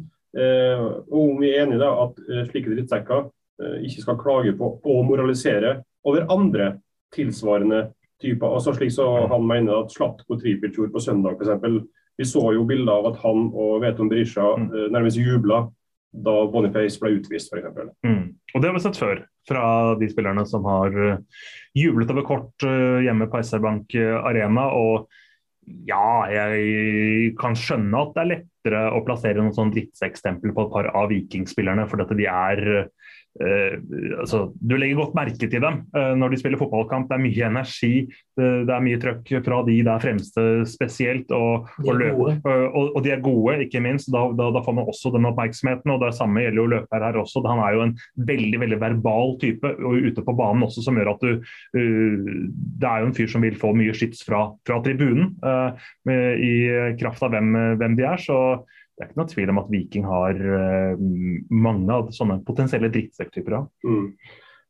og 1.09 1.21
om 1.33 1.39
vi 1.41 1.51
er 1.51 1.63
enige 1.63 1.81
da, 1.81 1.89
at 2.05 2.19
eh, 2.27 2.43
slike 2.49 2.73
drittsekker 2.73 3.23
eh, 3.25 3.79
ikke 3.87 4.03
skal 4.03 4.19
klage 4.19 4.53
på 4.57 4.75
og 4.77 5.07
moralisere 5.07 5.79
over 6.07 6.27
andre 6.31 6.75
tilsvarende 7.15 7.87
typer. 8.21 8.51
Altså 8.51 8.75
slik 8.75 8.91
så 8.93 9.07
Han 9.31 9.47
mener 9.47 9.81
at 9.81 9.91
Slatko 9.93 10.37
Tripic 10.37 10.77
på 10.77 11.01
søndag 11.01 11.39
f.eks. 11.39 11.81
Vi 12.19 12.27
så 12.27 12.43
jo 12.53 12.65
bilder 12.67 12.99
av 12.99 13.13
at 13.13 13.19
han 13.23 13.47
og 13.55 13.79
Veton 13.81 14.09
Berisha 14.11 14.43
mm. 14.59 14.91
nærmest 14.91 15.17
jubla 15.17 15.63
da 16.09 16.33
Boniface 16.51 16.99
ble 16.99 17.13
utvist, 17.19 17.53
f.eks. 17.53 17.93
Mm. 18.03 18.35
Og 18.53 18.61
det 18.61 18.67
har 18.67 18.75
vi 18.75 18.81
sett 18.83 18.99
før 18.99 19.21
fra 19.47 19.63
de 19.97 20.09
spillerne 20.11 20.43
som 20.49 20.65
har 20.67 20.93
jublet 21.77 22.11
over 22.11 22.25
kort 22.27 22.65
hjemme 23.05 23.29
på 23.31 23.39
SR 23.39 23.63
Bank 23.63 23.95
Arena. 23.95 24.67
og 24.75 25.07
ja, 25.87 26.25
jeg 26.31 27.33
kan 27.39 27.57
skjønne 27.57 28.01
at 28.03 28.15
det 28.15 28.21
er 28.21 28.29
lett 28.33 28.47
lettere 28.69 28.93
å 28.93 29.03
plassere 29.05 29.41
noen 29.41 29.55
sånn 29.55 29.71
drittsekkstempel 29.73 30.53
på 30.53 30.65
et 30.65 30.73
par 30.73 30.89
av 30.95 31.09
vikingspillerne, 31.09 31.87
fordi 31.89 32.05
at 32.05 32.15
de 32.17 32.27
er 32.29 32.89
altså, 33.39 34.49
du 34.59 34.75
legger 34.75 34.99
godt 34.99 35.15
merke 35.17 35.47
til 35.47 35.61
dem 35.63 35.81
uh, 35.95 36.13
når 36.17 36.33
de 36.33 36.39
spiller 36.41 36.59
fotballkamp. 36.59 37.07
Det 37.09 37.15
er 37.15 37.23
mye 37.23 37.45
energi, 37.47 37.93
det, 38.39 38.71
er 38.71 38.83
mye 38.83 38.99
trøkk 39.01 39.31
fra 39.45 39.61
de 39.67 39.77
der 39.85 40.03
fremste 40.03 40.45
spesielt. 40.69 41.31
Og, 41.35 41.69
og, 41.85 42.03
uh, 42.03 42.49
og, 42.49 42.95
og 42.97 42.99
de 43.05 43.13
er 43.15 43.23
gode, 43.23 43.59
ikke 43.65 43.83
minst. 43.83 44.11
Da, 44.13 44.25
da, 44.35 44.49
da, 44.55 44.63
får 44.65 44.75
man 44.77 44.89
også 44.91 45.13
den 45.15 45.29
oppmerksomheten. 45.29 45.93
og 45.95 46.03
Det 46.03 46.13
samme 46.17 46.43
gjelder 46.43 46.61
jo 46.61 46.67
løper 46.75 47.05
her 47.07 47.21
også. 47.21 47.43
Han 47.47 47.63
er 47.63 47.77
jo 47.77 47.85
en 47.87 47.95
veldig 48.29 48.63
veldig 48.65 48.81
verbal 48.81 49.37
type 49.41 49.73
og 49.77 50.09
ute 50.09 50.25
på 50.25 50.35
banen 50.35 50.67
også, 50.67 50.83
som 50.85 50.99
gjør 50.99 51.13
at 51.13 51.23
du 51.23 51.47
Det 51.73 52.87
er 52.87 53.01
jo 53.01 53.09
en 53.09 53.15
fyr 53.15 53.29
som 53.31 53.43
vil 53.43 53.57
få 53.59 53.71
mye 53.77 53.93
skyts 53.95 54.25
fra, 54.27 54.49
fra 54.67 54.79
tribunen 54.83 55.31
i 56.39 56.53
kraft 56.99 57.23
av 57.25 57.33
hvem, 57.33 57.55
hvem 57.79 57.95
de 57.97 58.05
er. 58.07 58.21
så 58.21 58.39
det 58.99 59.05
er 59.05 59.11
ikke 59.13 59.21
noe 59.21 59.31
tvil 59.31 59.51
om 59.53 59.59
at 59.61 59.71
Viking 59.71 60.05
har 60.09 60.35
uh, 60.43 61.01
mange 61.47 61.95
av 61.95 62.09
sånne 62.11 62.41
potensielle 62.43 62.91
drittsekktyper. 62.91 63.61
Mm. 63.87 64.09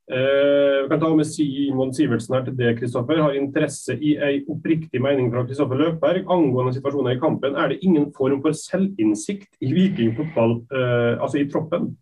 Eh, 0.10 0.84
vi 0.84 0.90
kan 0.90 1.00
ta 1.00 1.10
med 1.16 1.28
Simon 1.28 1.92
Sivertsen 1.94 2.34
her 2.34 2.46
til 2.48 2.56
det, 2.58 2.72
Kristoffer. 2.80 3.20
Har 3.22 3.36
interesse 3.38 3.94
i 3.94 4.16
ei 4.18 4.40
oppriktig 4.50 5.02
mening 5.06 5.28
fra 5.30 5.44
Kristoffer 5.46 5.78
Løpberg. 5.78 6.26
angående 6.26 6.74
situasjonen 6.74 7.14
i 7.14 7.20
kampen. 7.20 7.56
Er 7.56 7.70
det 7.70 7.84
ingen 7.84 8.12
form 8.14 8.42
for 8.42 8.52
selvinnsikt 8.52 9.50
i 9.62 9.74
Viking 9.74 10.16
fotball, 10.18 10.66
eh, 10.74 11.22
altså 11.22 11.38
i 11.38 11.50
troppen? 11.50 11.96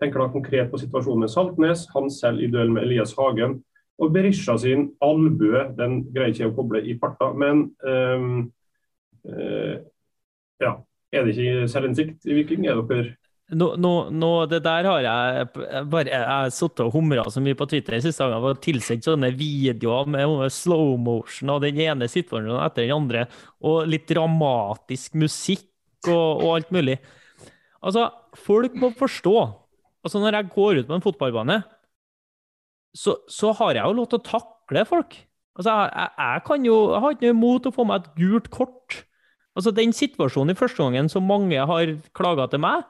Tenker 0.00 0.20
da 0.20 0.28
konkret 0.28 0.70
på 0.70 0.78
situasjonen 0.78 1.20
med 1.20 1.30
Saltnes, 1.30 1.88
han 1.94 2.10
selv 2.10 2.40
i 2.40 2.46
duell 2.46 2.70
med 2.70 2.82
Elias 2.82 3.14
Hagen. 3.16 3.64
Og 3.98 4.12
Berisha 4.12 4.58
sin 4.58 4.92
albue, 5.00 5.74
den 5.76 6.04
greier 6.12 6.28
ikke 6.28 6.52
å 6.52 6.54
koble 6.54 6.82
i 6.84 6.98
farta, 7.00 7.32
men 7.34 7.74
um, 7.82 8.52
uh, 9.26 9.80
ja. 10.60 10.76
Er 11.12 11.24
det 11.24 11.34
ikke 11.36 11.68
selvinnsikt 11.72 12.28
i 12.28 12.36
Viking? 12.36 12.66
Er 12.68 12.82
dere 12.88 13.14
nå, 13.56 13.70
nå, 13.80 13.92
nå, 14.12 14.30
det 14.50 14.58
der 14.66 14.84
har 14.84 15.00
jeg 15.00 15.46
bare 15.88 16.10
Jeg 16.10 16.24
har 16.28 16.50
sittet 16.52 16.82
og 16.84 16.92
humra 16.92 17.22
så 17.32 17.40
mye 17.40 17.56
på 17.56 17.64
Twitter 17.70 17.96
de 17.96 18.02
siste 18.04 18.20
dagene 18.20 18.50
og 18.52 18.60
tilsendt 18.64 19.06
sånne 19.08 19.30
videoer 19.38 20.10
med 20.12 20.52
slow 20.52 20.98
motion 21.00 21.54
og 21.54 21.62
den 21.64 21.80
ene 21.80 22.10
situasjonen 22.12 22.60
etter 22.60 22.84
den 22.84 22.96
andre, 22.98 23.24
og 23.64 23.88
litt 23.88 24.04
dramatisk 24.10 25.16
musikk 25.16 26.10
og, 26.12 26.44
og 26.44 26.50
alt 26.58 26.76
mulig. 26.76 26.98
Altså, 27.80 28.10
folk 28.36 28.76
må 28.76 28.92
forstå 28.98 29.38
altså 30.04 30.20
Når 30.22 30.36
jeg 30.36 30.52
går 30.54 30.78
ut 30.78 30.86
på 30.88 30.94
en 30.94 31.02
fotballbane, 31.02 31.56
så, 32.96 33.16
så 33.28 33.50
har 33.58 33.74
jeg 33.76 33.84
jo 33.84 33.96
lov 33.98 34.06
til 34.08 34.20
å 34.20 34.24
takle 34.28 34.84
folk. 34.88 35.16
Altså, 35.58 35.74
jeg, 35.90 36.12
jeg, 36.20 36.44
kan 36.46 36.68
jo, 36.68 36.76
jeg 36.92 37.02
har 37.02 37.16
ikke 37.16 37.26
noe 37.26 37.34
imot 37.34 37.66
å 37.68 37.72
få 37.74 37.84
meg 37.88 38.04
et 38.04 38.12
gult 38.20 38.48
kort. 38.54 38.98
Altså, 39.58 39.74
Den 39.74 39.92
situasjonen 39.92 40.54
i 40.54 40.58
første 40.58 40.84
gangen 40.84 41.10
som 41.10 41.26
mange 41.26 41.58
har 41.58 41.90
klaga 42.14 42.46
til 42.50 42.62
meg 42.62 42.86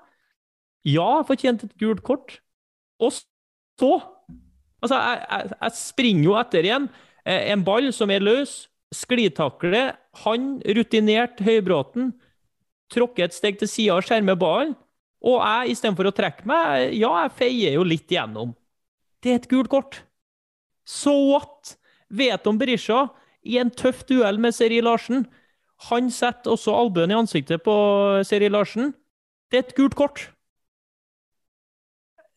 Ja, 0.84 1.18
jeg 1.18 1.28
fortjente 1.30 1.66
et 1.66 1.78
gult 1.80 2.04
kort. 2.06 2.38
Og 3.00 3.12
så 3.12 3.94
Altså, 4.78 4.94
jeg, 4.94 5.22
jeg, 5.30 5.50
jeg, 5.60 5.72
springer 5.74 6.24
jo 6.24 6.34
etter 6.38 6.66
igjen. 6.66 6.84
Eh, 7.26 7.48
en 7.50 7.64
ball 7.66 7.88
som 7.94 8.12
er 8.14 8.22
løs, 8.22 8.68
sklitakle. 8.94 9.80
Han, 10.22 10.44
rutinert 10.76 11.40
Høybråten, 11.42 12.12
tråkker 12.94 13.26
et 13.26 13.34
steg 13.34 13.58
til 13.58 13.70
sida 13.70 13.96
og 13.98 14.06
skjermer 14.06 14.38
ballen. 14.38 14.76
Og 15.26 15.40
jeg, 15.42 15.74
istedenfor 15.74 16.12
å 16.12 16.14
trekke 16.14 16.46
meg, 16.46 16.94
ja, 16.94 17.10
jeg 17.24 17.34
feier 17.40 17.74
jo 17.74 17.82
litt 17.86 18.06
igjennom. 18.06 18.54
Det 19.18 19.32
er 19.32 19.40
et 19.40 19.50
gult 19.50 19.70
kort. 19.72 19.98
So 20.86 21.16
what? 21.32 21.74
Vet 22.08 22.46
om 22.46 22.56
Berisha 22.60 23.08
i 23.42 23.58
en 23.58 23.74
tøff 23.74 24.04
duell 24.08 24.38
med 24.40 24.54
Seri 24.56 24.78
Larsen 24.84 25.26
han 25.86 26.10
setter 26.10 26.54
også 26.54 26.74
albuen 26.74 27.12
i 27.12 27.18
ansiktet 27.18 27.62
på 27.62 27.74
Seri 28.26 28.50
Larsen. 28.50 28.90
Det 29.50 29.60
er 29.60 29.66
et 29.66 29.76
gult 29.78 29.94
kort. 29.98 30.24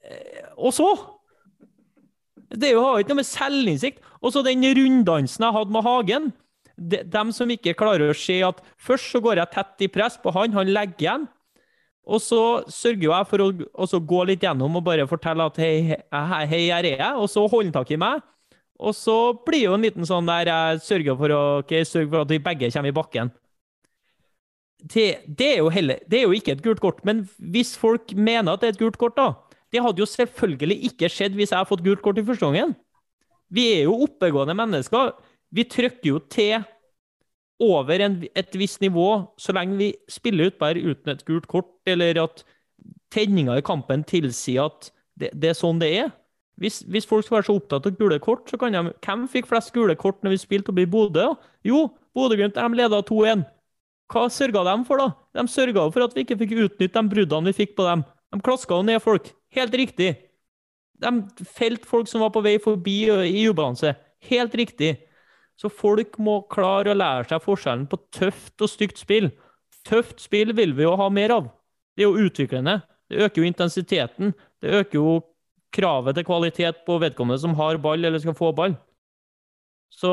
Eh, 0.06 0.46
og 0.58 0.74
så 0.74 0.88
Det 2.52 2.74
har 2.76 3.00
ikke 3.00 3.14
noe 3.14 3.22
med 3.22 3.28
selvinnsikt 3.28 4.02
Og 4.22 4.34
så 4.34 4.42
den 4.44 4.64
runddansen 4.66 5.46
jeg 5.46 5.56
hadde 5.56 5.72
med 5.72 5.86
Hagen. 5.86 6.32
De, 6.76 7.04
dem 7.04 7.32
som 7.32 7.50
ikke 7.50 7.78
klarer 7.78 8.10
å 8.12 8.18
se 8.18 8.40
at 8.44 8.62
først 8.82 9.14
så 9.14 9.22
går 9.22 9.38
jeg 9.42 9.54
tett 9.54 9.86
i 9.86 9.92
press 9.92 10.18
på 10.18 10.34
han, 10.34 10.54
han 10.54 10.70
legger 10.70 11.06
igjen. 11.06 11.28
Og 12.06 12.22
så 12.22 12.42
sørger 12.72 13.12
jeg 13.12 13.28
for 13.30 13.44
å 13.46 14.00
gå 14.02 14.24
litt 14.26 14.44
gjennom 14.44 14.80
og 14.80 14.86
bare 14.86 15.06
fortelle 15.10 15.46
at 15.46 15.60
hei, 15.62 15.98
hei 16.10 16.64
her 16.72 16.88
er 16.88 16.98
jeg. 16.98 17.14
Og 17.18 17.30
så 17.30 17.46
holder 17.46 17.70
han 17.70 17.76
tak 17.76 17.94
i 17.94 18.00
meg. 18.02 18.24
Og 18.82 18.96
så 18.98 19.16
blir 19.46 19.68
jo 19.68 19.76
en 19.78 19.86
liten 19.86 20.08
sånn 20.08 20.30
der 20.30 20.50
jeg 20.50 20.82
sørger 20.88 21.18
for 21.20 21.36
å 21.36 21.42
okay, 21.62 21.86
sørger 21.86 22.10
for 22.10 22.26
at 22.26 22.34
vi 22.34 22.42
begge 22.42 22.72
kommer 22.74 22.90
i 22.90 22.98
bakken. 22.98 23.32
Det, 24.82 25.08
det, 25.30 25.50
er 25.60 25.70
heller, 25.70 26.00
det, 26.10 26.20
er 26.20 26.24
jo 26.26 26.34
ikke 26.34 26.56
et 26.56 26.64
gult 26.66 26.82
kort, 26.82 27.04
men 27.06 27.28
hvis 27.54 27.76
folk 27.78 28.16
mener 28.18 28.56
at 28.56 28.64
det 28.64 28.72
er 28.72 28.74
et 28.74 28.82
gult 28.82 28.98
kort, 28.98 29.14
da 29.18 29.36
Det 29.72 29.84
hadde 29.86 30.02
jo 30.02 30.10
selvfølgelig 30.10 30.78
ikke 30.90 31.08
skjedd 31.08 31.38
hvis 31.38 31.54
jeg 31.54 31.60
hadde 31.60 31.70
fått 31.70 31.84
gult 31.86 32.02
kort 32.04 32.18
i 32.18 32.26
første 32.28 32.44
gangen. 32.44 32.74
Vi 33.48 33.70
er 33.78 33.84
jo 33.86 34.02
oppegående 34.04 34.56
mennesker. 34.58 35.14
Vi 35.52 35.64
trykker 35.64 36.10
jo 36.10 36.20
til 36.28 36.66
over 37.62 38.02
en, 38.04 38.18
et 38.36 38.58
visst 38.58 38.82
nivå 38.82 39.08
så 39.40 39.54
lenge 39.54 39.78
vi 39.78 39.92
spiller 40.10 40.50
ut 40.50 40.58
bare 40.60 40.82
uten 40.82 41.14
et 41.14 41.24
gult 41.28 41.48
kort, 41.48 41.70
eller 41.86 42.20
at 42.24 42.44
tenninga 43.14 43.60
i 43.60 43.64
kampen 43.64 44.04
tilsier 44.08 44.66
at 44.66 44.90
det, 45.20 45.30
det 45.38 45.52
er 45.52 45.60
sånn 45.60 45.80
det 45.80 45.92
er. 46.02 46.12
Hvis, 46.62 46.84
hvis, 46.86 47.08
folk 47.10 47.26
skal 47.26 47.40
være 47.40 47.48
så 47.48 47.56
opptatt 47.58 47.88
av 47.90 47.96
gule 47.98 48.20
kort, 48.22 48.46
så 48.50 48.58
kan 48.62 48.76
de 48.76 48.94
Hvem 49.02 49.26
fikk 49.32 49.48
flest 49.50 49.74
gule 49.74 49.96
kort 49.98 50.20
når 50.22 50.36
vi 50.36 50.44
spilte 50.44 50.70
oppe 50.70 50.84
i 50.86 50.90
Bodø? 50.90 51.32
Jo, 51.66 51.88
Bodø-Glimt 52.14 52.60
leda 52.78 53.02
2-1. 53.08 53.46
Hva 54.12 54.28
sørga 54.30 54.64
de 54.68 54.76
for, 54.86 55.02
da? 55.02 55.08
De 55.40 55.48
sørga 55.50 55.88
for 55.90 56.06
at 56.06 56.14
vi 56.14 56.26
ikke 56.26 56.38
fikk 56.38 56.58
utnytte 56.68 57.00
de 57.00 57.14
bruddene 57.14 57.50
vi 57.50 57.58
fikk 57.64 57.74
på 57.78 57.88
dem. 57.88 58.04
De 58.32 58.42
klaska 58.44 58.78
jo 58.78 58.86
ned 58.86 59.02
folk. 59.02 59.32
Helt 59.56 59.74
riktig. 59.74 60.12
De 61.02 61.12
felte 61.50 61.88
folk 61.90 62.10
som 62.12 62.22
var 62.22 62.34
på 62.36 62.44
vei 62.46 62.58
forbi 62.62 62.98
i 63.10 63.48
ubalanse. 63.50 63.96
Helt 64.30 64.54
riktig. 64.56 64.94
Så 65.58 65.72
folk 65.72 66.18
må 66.22 66.42
klare 66.52 66.94
å 66.94 66.98
lære 66.98 67.28
seg 67.30 67.42
forskjellen 67.44 67.88
på 67.90 68.00
tøft 68.14 68.62
og 68.62 68.70
stygt 68.70 69.02
spill. 69.02 69.32
Tøft 69.88 70.22
spill 70.22 70.54
vil 70.58 70.76
vi 70.78 70.86
jo 70.86 70.94
ha 71.00 71.10
mer 71.10 71.34
av. 71.40 71.50
Det 71.96 72.06
er 72.06 72.12
jo 72.12 72.28
utviklende. 72.28 72.80
Det 73.10 73.26
øker 73.26 73.42
jo 73.42 73.50
intensiteten. 73.50 74.36
Det 74.62 74.76
øker 74.82 75.00
jo 75.00 75.20
kravet 75.76 76.18
til 76.18 76.28
kvalitet 76.28 76.82
på 76.88 76.98
vedkommende 77.02 77.42
som 77.42 77.56
har 77.60 77.80
ball 77.82 78.04
eller 78.06 78.22
skal 78.22 78.38
få 78.38 78.52
ball. 78.56 78.76
Så 79.92 80.12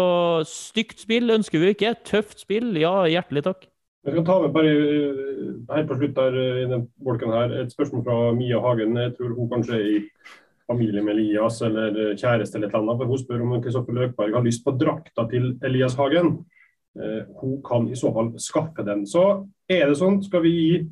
stygt 0.48 1.04
spill 1.04 1.30
ønsker 1.30 1.62
vi 1.62 1.72
ikke. 1.74 1.94
Tøft 2.06 2.42
spill, 2.42 2.72
ja, 2.80 2.92
hjertelig 3.10 3.44
takk. 3.46 3.68
Jeg 4.06 4.14
skal 4.14 4.26
ta 4.26 4.36
med 4.40 4.52
bare 4.54 4.74
her 5.68 5.86
på 5.86 5.96
slutt 5.98 6.14
der, 6.16 6.36
eh, 6.38 6.60
i 6.64 6.68
den 6.70 6.86
bolken 7.04 7.32
her, 7.34 7.52
et 7.60 7.72
spørsmål 7.72 8.04
fra 8.04 8.18
Mia 8.32 8.60
Hagen. 8.60 8.96
Jeg 8.96 9.16
tror 9.16 9.34
hun 9.36 9.50
kanskje 9.50 9.74
er 9.74 9.88
i 9.98 9.98
familie 10.68 11.02
med 11.02 11.16
Elias 11.16 11.60
eller 11.62 12.14
kjæreste 12.14 12.56
eller 12.56 12.68
et 12.68 12.74
eller 12.74 12.94
annet. 12.94 13.08
Hun 13.08 13.18
spør 13.18 13.42
om 13.42 13.62
Kristoffer 13.62 13.92
Løkberg 13.92 14.34
har 14.34 14.44
lyst 14.44 14.64
på 14.64 14.76
drakta 14.78 15.26
til 15.30 15.58
Elias 15.64 15.94
Hagen. 15.94 16.44
Eh, 16.98 17.22
hun 17.40 17.62
kan 17.62 17.88
i 17.88 17.96
så 17.96 18.12
fall 18.14 18.32
skaffe 18.38 18.84
den. 18.84 19.04
Så 19.06 19.46
er 19.68 19.86
det 19.88 19.98
sånn, 19.98 20.22
skal 20.24 20.42
vi 20.42 20.54
gi 20.56 20.88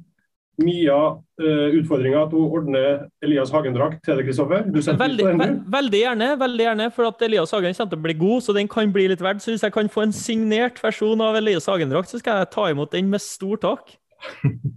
mye 0.63 0.93
av 0.93 1.19
uh, 1.43 1.75
utfordringa 1.77 2.23
til 2.31 2.41
å 2.41 2.47
ordne 2.59 2.83
Elias 3.25 3.53
Hagen-drakt 3.53 4.01
til 4.07 4.19
deg, 4.19 4.29
Kristoffer? 4.31 4.65
Veldig, 4.73 5.27
ve 5.29 5.49
veldig, 5.75 6.01
gjerne, 6.01 6.31
veldig 6.41 6.67
gjerne, 6.67 6.89
for 6.97 7.11
at 7.11 7.25
Elias 7.27 7.53
Hagen 7.55 7.77
kommer 7.77 7.93
til 7.93 8.01
å 8.01 8.07
bli 8.07 8.17
god, 8.23 8.45
så 8.47 8.57
den 8.57 8.71
kan 8.73 8.95
bli 8.95 9.07
litt 9.13 9.25
verdt. 9.25 9.45
Så 9.45 9.53
hvis 9.53 9.67
jeg 9.67 9.75
kan 9.75 9.91
få 9.93 10.07
en 10.07 10.17
signert 10.17 10.81
versjon 10.85 11.25
av 11.25 11.37
Elias 11.41 11.69
Hagen-drakt, 11.71 12.13
så 12.13 12.21
skal 12.23 12.43
jeg 12.43 12.53
ta 12.57 12.69
imot 12.73 12.95
den 12.97 13.13
med 13.13 13.25
stor 13.25 13.61
takk. 13.63 13.97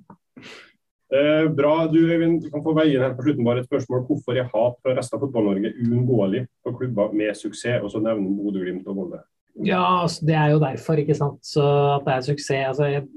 eh, 1.16 1.46
bra. 1.56 1.74
Du 1.92 2.00
Øyvind, 2.02 2.42
du 2.44 2.50
kan 2.52 2.66
få 2.66 2.76
veien 2.78 3.06
her 3.06 3.16
på 3.16 3.28
slutten 3.28 3.48
bare 3.48 3.64
et 3.64 3.70
spørsmål. 3.72 4.06
Hvorfor 4.10 4.36
er 4.36 4.52
hat 4.52 4.80
fra 4.84 4.98
resten 4.98 5.20
av 5.20 5.24
Fotball-Norge 5.26 5.76
uunngåelig 5.80 6.48
for 6.64 6.76
klubber 6.80 7.16
med 7.16 7.38
suksess, 7.40 7.84
og 7.84 7.94
så 7.96 8.04
nevner 8.04 8.36
Bodø-Glimt 8.42 8.88
og 8.88 9.00
Molde? 9.00 9.24
Ja, 9.66 10.04
altså, 10.04 10.28
det 10.28 10.36
er 10.36 10.54
jo 10.54 10.60
derfor, 10.60 11.00
ikke 11.00 11.16
sant. 11.16 11.40
Så 11.44 11.64
at 11.96 12.06
det 12.06 12.14
er 12.14 12.28
suksess. 12.28 12.68
Altså, 12.74 12.92
jeg 12.92 13.08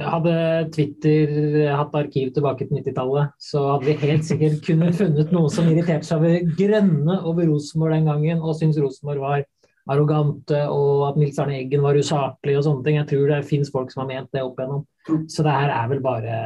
hadde 0.00 0.34
Twitter 0.74 1.70
hatt 1.74 1.94
arkiv 1.98 2.32
tilbake 2.34 2.66
til 2.66 2.80
90-tallet, 2.80 3.32
så 3.42 3.62
hadde 3.72 3.88
vi 3.88 3.96
helt 4.04 4.26
sikkert 4.28 4.60
kunnet 4.66 4.98
funnet 4.98 5.32
noen 5.34 5.52
som 5.52 5.68
irriterte 5.70 6.06
seg 6.06 6.20
over 6.20 6.52
grønne 6.58 7.16
over 7.28 7.48
Rosenborg 7.50 7.96
den 7.96 8.10
gangen, 8.10 8.42
og 8.44 8.58
syntes 8.58 8.80
Rosenborg 8.82 9.24
var 9.24 9.44
arrogante 9.90 10.60
og 10.70 11.06
at 11.08 11.18
Nils 11.18 11.38
Arne 11.42 11.56
Eggen 11.58 11.82
var 11.82 11.98
usaklig 11.98 12.56
og 12.58 12.66
sånne 12.66 12.84
ting. 12.86 12.98
Jeg 13.00 13.08
tror 13.10 13.30
det 13.32 13.40
finnes 13.48 13.72
folk 13.74 13.92
som 13.92 14.04
har 14.04 14.10
ment 14.10 14.34
det 14.34 14.44
opp 14.44 14.60
igjennom. 14.60 14.84
Så 15.32 15.44
det 15.46 15.54
her 15.56 15.72
er 15.74 15.88
vel 15.90 16.02
bare 16.04 16.40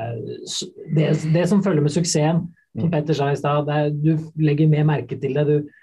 det, 0.96 1.11
det 1.35 1.48
som 1.50 1.62
følger 1.64 1.85
med 1.85 1.92
suksessen, 1.92 2.46
som 2.79 2.92
Petter 2.92 3.18
sa 3.18 3.33
i 3.33 3.38
stad. 3.38 3.68
Du 4.00 4.14
legger 4.40 4.70
mer 4.70 4.87
merke 4.88 5.18
til 5.20 5.37
det. 5.37 5.44
Du, 5.50 5.74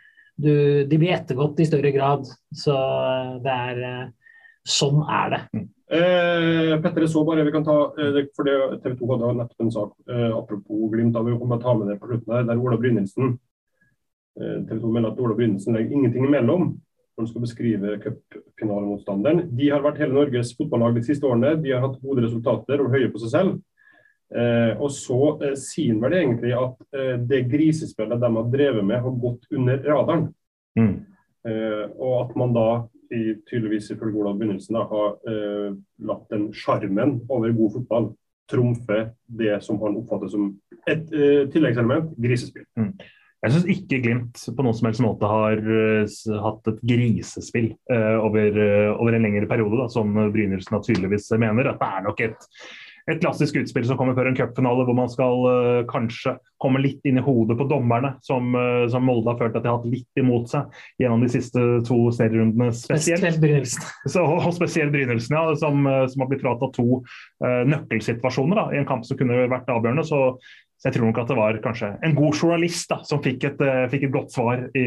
du, 0.41 0.53
de 0.89 0.97
blir 0.97 1.13
ettergått 1.17 1.61
i 1.61 1.67
større 1.69 1.93
grad. 1.93 2.25
Så 2.55 2.77
det 3.43 3.59
er 3.67 3.85
Sånn 4.67 4.99
er 5.09 5.31
det. 5.33 5.61
Eh, 5.91 6.81
Petter, 6.81 7.07
så 7.07 7.23
bare 7.27 7.43
vi 7.43 7.51
kan 7.51 7.65
ta, 7.67 7.93
eh, 7.99 8.25
for 8.35 8.47
det, 8.47 8.81
TV 8.83 8.93
2 8.95 9.07
hadde 9.11 9.31
nettopp 9.41 9.63
en 9.65 9.71
sak 9.71 9.89
eh, 10.07 10.37
apropos 10.37 10.91
Glimt. 10.91 11.13
da 11.13 11.23
Vi 11.23 11.37
kommer 11.39 11.59
ta 11.59 11.73
med 11.75 11.89
det 11.91 11.97
på 11.99 12.07
slutten 12.07 12.31
her, 12.33 12.45
der 12.47 12.61
Ola 12.61 12.77
Brynildsen 12.79 13.33
eh, 14.39 14.61
TV 14.69 14.79
2 14.79 14.91
melder 14.91 15.11
at 15.11 15.19
Ola 15.19 15.35
Brynildsen 15.35 15.75
legger 15.75 15.97
ingenting 15.97 16.25
imellom 16.25 16.63
når 16.71 17.25
han 17.25 17.27
skal 17.27 17.43
beskrive 17.43 17.97
cupfinalemotstanderen. 18.05 19.49
De 19.57 19.67
har 19.67 19.83
vært 19.83 19.99
hele 19.99 20.15
Norges 20.15 20.53
fotballag 20.55 20.95
de 20.95 21.03
siste 21.03 21.27
årene. 21.27 21.57
De 21.59 21.73
har 21.75 21.83
hatt 21.83 21.99
gode 21.99 22.23
resultater 22.23 22.79
og 22.79 22.95
høye 22.95 23.11
på 23.11 23.19
seg 23.25 23.33
selv. 23.35 23.59
Eh, 24.31 24.79
og 24.79 24.93
så 24.95 25.19
eh, 25.43 25.57
sier 25.59 25.91
han 25.91 25.99
vel 26.05 26.15
egentlig 26.21 26.53
at 26.55 26.85
eh, 26.95 27.17
det 27.19 27.43
grisespillet 27.51 28.21
de 28.21 28.29
har 28.37 28.51
drevet 28.53 28.87
med, 28.87 29.03
har 29.03 29.19
gått 29.27 29.43
under 29.51 29.83
radaren. 29.91 30.29
Mm. 30.79 30.93
Eh, 31.51 31.83
og 31.99 32.15
at 32.21 32.35
man 32.39 32.55
da, 32.55 32.67
i, 33.11 33.35
tydeligvis 33.49 33.91
ifølge 33.93 34.21
Olav 34.21 34.39
Begynnelsen, 34.39 34.77
da, 34.77 34.85
har 34.89 35.15
eh, 35.29 35.69
latt 36.07 36.27
den 36.33 36.49
sjarmen 36.55 37.19
over 37.29 37.53
god 37.55 37.77
fotball 37.77 38.11
trumfe 38.51 38.99
det 39.39 39.55
som 39.63 39.79
han 39.83 39.97
oppfatter 40.01 40.31
som 40.31 40.51
et 40.89 41.11
eh, 41.15 41.47
tilleggselement 41.51 42.13
grisespill. 42.19 42.67
Jeg 43.41 43.55
syns 43.55 43.69
ikke 43.73 43.99
Glimt 44.03 44.41
på 44.53 44.63
noen 44.63 44.75
som 44.77 44.87
helst 44.87 45.01
måte 45.01 45.25
har 45.25 45.57
uh, 45.65 46.41
hatt 46.43 46.67
et 46.69 46.81
grisespill 46.85 47.71
uh, 47.89 48.19
over, 48.21 48.53
uh, 48.53 48.99
over 49.01 49.17
en 49.17 49.25
lengre 49.25 49.49
periode, 49.49 49.79
da, 49.79 49.87
som 49.89 50.13
Brynildsen 50.13 50.77
tydeligvis 50.85 51.31
mener. 51.41 51.71
At 51.71 51.81
det 51.81 51.87
er 51.89 52.05
nok 52.05 52.21
et, 52.27 52.45
et 53.09 53.21
klassisk 53.21 53.57
utspill 53.61 53.85
som 53.87 53.97
kommer 53.99 54.15
før 54.17 54.29
en 54.29 54.37
cupfinale, 54.37 54.85
hvor 54.85 54.97
man 54.97 55.09
skal 55.11 55.45
uh, 55.47 55.81
kanskje 55.89 56.35
komme 56.61 56.81
litt 56.83 57.01
inn 57.07 57.17
i 57.17 57.23
hodet 57.25 57.57
på 57.57 57.65
dommerne, 57.69 58.13
som, 58.25 58.51
uh, 58.53 58.85
som 58.91 59.05
Molde 59.07 59.31
har 59.31 59.39
følt 59.39 59.57
at 59.57 59.65
de 59.65 59.71
har 59.71 59.79
hatt 59.79 59.89
litt 59.89 60.21
imot 60.21 60.51
seg 60.51 60.81
gjennom 61.01 61.23
de 61.25 61.31
siste 61.33 61.63
to 61.87 61.99
serierundene 62.15 62.69
spesielt. 62.75 63.23
Spesielt 63.23 63.41
Brynildsen. 63.41 63.87
Så, 64.05 64.25
og 64.25 64.51
spesielt 64.57 64.93
Brynildsen, 64.93 65.37
ja, 65.37 65.55
som, 65.57 65.87
eh, 65.89 66.03
som 66.11 66.23
har 66.23 66.29
blitt 66.31 66.43
fratatt 66.43 66.75
to 66.77 67.01
uh, 67.01 67.63
nøkkelsituasjoner 67.71 68.61
da, 68.61 68.67
i 68.75 68.81
en 68.81 68.89
kamp 68.89 69.07
som 69.07 69.19
kunne 69.19 69.47
vært 69.51 69.71
avgjørende. 69.71 70.05
Så, 70.07 70.21
så 70.77 70.89
jeg 70.89 70.97
tror 70.97 71.09
nok 71.09 71.23
at 71.23 71.33
det 71.33 71.39
var 71.39 71.59
kanskje 71.63 71.91
en 72.05 72.15
god 72.17 72.37
journalist 72.37 72.93
da, 72.93 73.01
som 73.07 73.23
fikk 73.23 73.49
et, 73.49 73.65
fikk 73.93 74.07
et 74.07 74.13
godt 74.13 74.33
svar 74.33 74.63
i, 74.77 74.85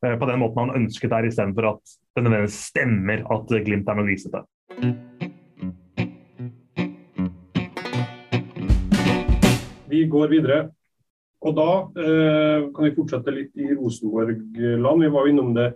på 0.00 0.30
den 0.30 0.40
måten 0.42 0.64
han 0.64 0.78
ønsket 0.82 1.12
der, 1.12 1.28
istedenfor 1.28 1.74
at 1.74 1.98
det 2.16 2.24
nødvendigvis 2.26 2.62
stemmer 2.72 3.26
at 3.30 3.54
Glimt 3.66 3.90
er 3.90 4.00
noe 4.00 4.08
grisete. 4.08 4.46
Vi 9.90 10.04
går 10.10 10.30
videre. 10.32 10.60
Og 11.40 11.56
da 11.56 11.70
eh, 11.96 12.68
kan 12.74 12.84
vi 12.84 12.94
fortsette 12.96 13.32
litt 13.32 13.56
i 13.56 13.70
Rosenborg-land. 13.72 15.06
Vi 15.06 15.12
var 15.14 15.26
jo 15.26 15.32
innom 15.32 15.54
det, 15.56 15.72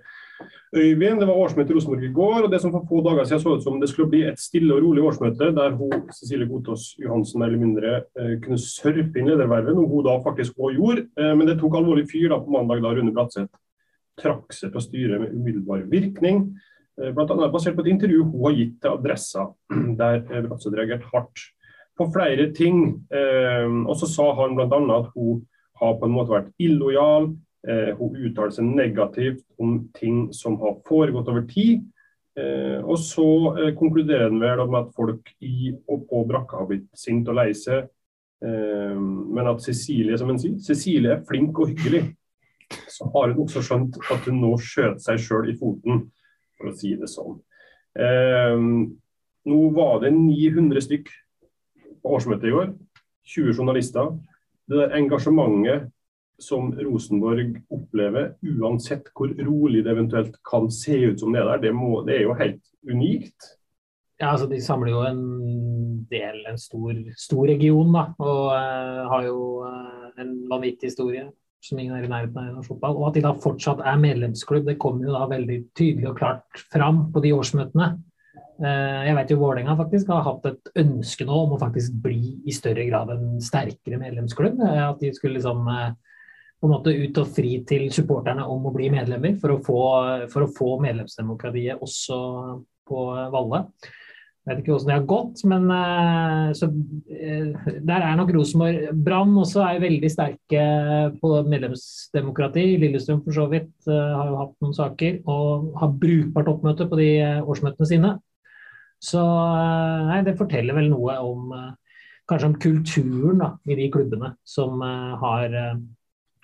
Øyvind. 0.75 1.21
Det 1.21 1.29
var 1.29 1.39
årsmøte 1.39 1.71
i 1.71 1.77
Rosenborg 1.77 2.05
i 2.05 2.13
går. 2.13 2.43
og 2.43 2.51
det 2.51 2.61
som 2.61 2.73
For 2.73 2.85
få 2.89 3.01
dager 3.07 3.25
siden 3.25 3.41
så 3.41 3.55
ut 3.55 3.63
som 3.63 3.81
det 3.81 3.89
skulle 3.89 4.11
bli 4.11 4.23
et 4.27 4.41
stille 4.41 4.75
og 4.75 4.83
rolig 4.83 5.05
årsmøte, 5.07 5.53
der 5.55 5.77
hun, 5.79 6.09
Cecilie 6.13 6.49
Godtås 6.51 6.97
Johansen 6.99 7.43
eller 7.43 7.59
mindre 7.59 7.95
eh, 8.19 8.37
kunne 8.43 8.59
surfe 8.59 9.19
inn 9.19 9.31
ledervervet, 9.31 9.75
noe 9.75 9.89
hun 9.89 10.05
da 10.05 10.19
faktisk 10.27 10.59
også 10.59 10.75
gjorde. 10.77 11.07
Eh, 11.17 11.33
men 11.39 11.47
det 11.47 11.61
tok 11.61 11.79
alvorlig 11.79 12.09
fyr 12.11 12.29
da 12.35 12.41
på 12.43 12.53
mandag 12.53 12.83
da 12.83 12.93
Rune 12.93 13.15
Bratseth 13.15 13.55
trakk 14.21 14.53
seg 14.55 14.75
fra 14.75 14.83
styret 14.83 15.23
med 15.23 15.33
umiddelbar 15.35 15.87
virkning. 15.91 16.49
Eh, 17.01 17.15
annet 17.15 17.55
basert 17.55 17.79
på 17.79 17.87
et 17.87 17.93
intervju 17.95 18.27
hun 18.27 18.49
har 18.49 18.59
gitt 18.59 18.77
til 18.83 18.99
Adressa, 18.99 19.49
der 20.03 20.21
eh, 20.21 20.45
Bratseth 20.49 20.75
reagerte 20.77 21.11
hardt 21.15 21.47
på 21.99 22.11
flere 22.15 22.51
ting. 22.57 22.85
Eh, 23.15 23.71
og 23.87 23.97
så 24.01 24.09
sa 24.11 24.29
han 24.41 24.57
bl.a. 24.59 24.69
at 24.69 25.11
hun 25.15 25.43
har 25.81 25.99
på 25.99 26.09
en 26.09 26.15
måte 26.15 26.35
vært 26.35 26.53
illojal. 26.63 27.33
Eh, 27.67 27.91
hun 27.99 28.19
uttaler 28.19 28.55
seg 28.55 28.69
negativt 28.69 29.45
om 29.61 29.79
ting 29.97 30.29
som 30.37 30.59
har 30.63 30.81
foregått 30.89 31.31
over 31.33 31.47
tid. 31.51 31.85
Eh, 32.35 32.81
og 32.83 32.99
så 32.99 33.27
eh, 33.61 33.75
konkluderer 33.79 34.27
han 34.27 34.43
vel 34.43 34.65
med 34.67 34.81
at 34.81 34.95
folk 34.97 35.31
i 35.47 35.71
og 35.87 36.09
på 36.11 36.25
brakka 36.27 36.59
har 36.63 36.71
blitt 36.71 36.89
sint 36.99 37.31
og 37.31 37.39
lei 37.39 37.53
seg. 37.59 37.87
Eh, 38.45 38.99
men 38.99 39.51
at 39.51 39.63
Cecilie, 39.63 40.19
som 40.19 40.33
han 40.33 40.43
sier, 40.43 40.59
Cecilie 40.63 41.15
er 41.15 41.25
flink 41.29 41.59
og 41.63 41.71
hyggelig. 41.73 42.09
Så 42.91 43.07
har 43.15 43.31
hun 43.31 43.45
også 43.45 43.63
skjønt 43.63 43.99
at 44.11 44.27
hun 44.27 44.41
nå 44.43 44.55
skjøt 44.59 45.03
seg 45.05 45.21
sjøl 45.23 45.51
i 45.53 45.57
foten, 45.59 46.09
for 46.59 46.71
å 46.71 46.77
si 46.77 46.95
det 46.99 47.11
sånn. 47.13 47.39
Eh, 47.95 48.59
nå 49.45 49.61
var 49.77 50.01
det 50.03 50.11
900 50.17 50.83
stykk 50.83 51.13
på 52.05 52.15
årsmøtet 52.19 52.51
i 52.51 52.55
går. 52.55 52.71
20 53.35 53.57
journalister. 53.57 54.13
Det 54.69 54.79
der 54.79 54.97
engasjementet 54.99 55.91
som 56.43 56.73
Rosenborg 56.77 57.61
opplever, 57.73 58.33
uansett 58.43 59.11
hvor 59.15 59.31
rolig 59.47 59.85
det 59.85 59.93
eventuelt 59.95 60.39
kan 60.47 60.71
se 60.73 60.97
ut 61.11 61.21
som 61.21 61.33
det 61.33 61.43
er 61.43 61.53
der, 61.53 61.63
det, 61.69 61.75
må, 61.77 62.01
det 62.07 62.19
er 62.19 62.27
jo 62.27 62.39
helt 62.39 62.65
unikt. 62.91 63.55
Ja, 64.21 64.33
altså 64.33 64.49
De 64.51 64.61
samler 64.63 64.93
jo 64.93 65.05
en 65.07 65.23
del, 66.11 66.43
en 66.49 66.59
stor, 66.59 66.95
stor 67.19 67.49
region, 67.51 67.95
da. 67.95 68.05
Og 68.23 68.43
uh, 68.51 69.01
har 69.11 69.27
jo 69.27 69.39
uh, 69.67 70.11
en 70.23 70.37
vanvittig 70.51 70.93
historie 70.93 71.27
som 71.65 71.81
ingen 71.81 71.97
er 71.97 72.05
i 72.05 72.11
nærheten 72.11 72.39
av 72.39 72.51
i 72.51 72.55
norsk 72.55 72.75
fotball. 72.75 72.99
Og 72.99 73.09
at 73.09 73.17
de 73.17 73.25
da 73.25 73.33
fortsatt 73.41 73.81
er 73.89 74.01
medlemsklubb, 74.01 74.67
det 74.69 74.77
kommer 74.83 75.09
jo 75.09 75.15
da 75.17 75.25
veldig 75.31 75.61
tydelig 75.77 76.11
og 76.11 76.19
klart 76.19 76.65
fram 76.73 77.07
på 77.15 77.23
de 77.25 77.33
årsmøtene. 77.37 77.95
Eh, 78.63 79.01
jeg 79.09 79.17
vet 79.17 79.33
jo 79.33 79.41
Vålerenga 79.41 79.75
faktisk 79.79 80.11
har 80.15 80.23
hatt 80.29 80.45
et 80.47 80.69
ønske 80.85 81.27
nå 81.27 81.39
om 81.47 81.57
å 81.57 81.61
faktisk 81.61 81.97
bli 82.05 82.37
i 82.47 82.55
større 82.55 82.87
grad 82.87 83.11
en 83.11 83.41
sterkere 83.43 83.99
medlemsklubb. 83.99 84.63
Eh, 84.63 84.83
At 84.87 85.03
de 85.03 85.11
skulle 85.17 85.41
liksom 85.41 85.67
eh, 85.73 85.91
på 86.61 86.69
en 86.69 86.77
måte 86.77 86.95
ut 86.95 87.19
og 87.19 87.35
fri 87.35 87.59
til 87.67 87.89
supporterne 87.93 88.47
om 88.47 88.69
å 88.69 88.73
bli 88.75 88.93
medlemmer 88.95 89.35
for 89.43 89.57
å 89.57 89.59
få, 89.65 89.81
for 90.33 90.47
å 90.47 90.53
få 90.55 90.71
medlemsdemokratiet 90.85 91.83
også 91.83 92.17
på 92.89 93.05
Valle. 93.35 93.67
Jeg 94.45 94.51
vet 94.51 94.61
ikke 94.61 94.73
hvordan 94.75 94.91
det 94.91 94.97
har 94.97 95.05
gått, 95.09 95.43
men 95.49 96.55
så, 96.57 96.67
der 97.89 98.03
er 98.05 98.17
nok 98.19 98.33
Rosenborg. 98.37 98.91
Brann 99.07 99.33
også 99.41 99.63
er 99.65 99.81
veldig 99.81 100.11
sterke 100.13 100.65
på 101.21 101.31
medlemsdemokrati. 101.49 102.67
Lillestrøm 102.83 103.23
for 103.25 103.37
så 103.37 103.47
vidt 103.53 103.89
har 103.89 104.29
jo 104.29 104.41
hatt 104.43 104.53
noen 104.61 104.77
saker 104.77 105.23
og 105.25 105.71
har 105.81 105.97
brukbart 106.01 106.53
oppmøte 106.53 106.89
på 106.91 107.01
de 107.01 107.11
årsmøtene 107.41 107.89
sine. 107.89 108.13
Så 109.05 109.21
eh, 109.21 110.05
nei, 110.09 110.23
det 110.27 110.39
forteller 110.39 110.77
vel 110.79 110.89
noe 110.93 111.19
om 111.25 111.53
eh, 111.57 111.73
kanskje 112.31 112.51
om 112.51 112.57
kulturen 112.63 113.43
da, 113.43 113.51
i 113.69 113.77
de 113.79 113.91
klubbene 113.93 114.33
som 114.49 114.81
eh, 114.85 115.13
har 115.21 115.59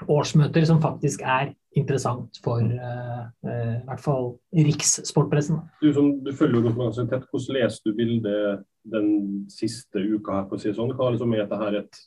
årsmøter 0.08 0.64
som 0.68 0.80
faktisk 0.80 1.24
er 1.28 1.54
interessant 1.76 2.38
for 2.44 2.62
uh, 2.64 3.26
uh, 3.46 3.74
i 3.76 3.84
hvert 3.86 4.02
fall 4.02 4.30
rikssportpressen. 4.56 5.60
Du, 5.82 5.90
som, 5.94 6.12
du 6.24 6.32
følger 6.34 6.58
jo 6.58 6.62
konkurransen 6.66 7.10
tett. 7.10 7.26
Hvordan 7.30 7.58
leser 7.58 7.84
du 7.84 7.92
bildet 7.98 8.64
den 8.90 9.10
siste 9.52 10.02
uka 10.02 10.40
her? 10.40 10.48
på 10.48 10.58
å 10.58 10.62
si 10.62 10.72
sånn? 10.74 10.94
Hva 10.98 11.12
liksom 11.14 11.36
er 11.36 11.44
dette 11.44 11.82
et, 11.82 12.00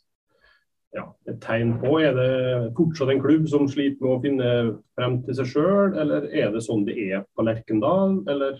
ja, 0.97 1.05
et 1.29 1.39
tegn 1.45 1.77
på? 1.79 1.95
Er 2.03 2.17
det 2.17 2.73
fortsatt 2.75 3.13
en 3.13 3.23
klubb 3.23 3.47
som 3.51 3.69
sliter 3.71 4.03
med 4.03 4.17
å 4.17 4.21
finne 4.25 4.51
frem 4.97 5.21
til 5.23 5.39
seg 5.39 5.53
sjøl, 5.53 5.95
eller 6.01 6.27
er 6.33 6.51
det 6.51 6.65
sånn 6.65 6.83
det 6.89 6.97
er 7.07 7.23
på 7.31 7.47
Lerkendal? 7.47 8.19
Eller? 8.27 8.59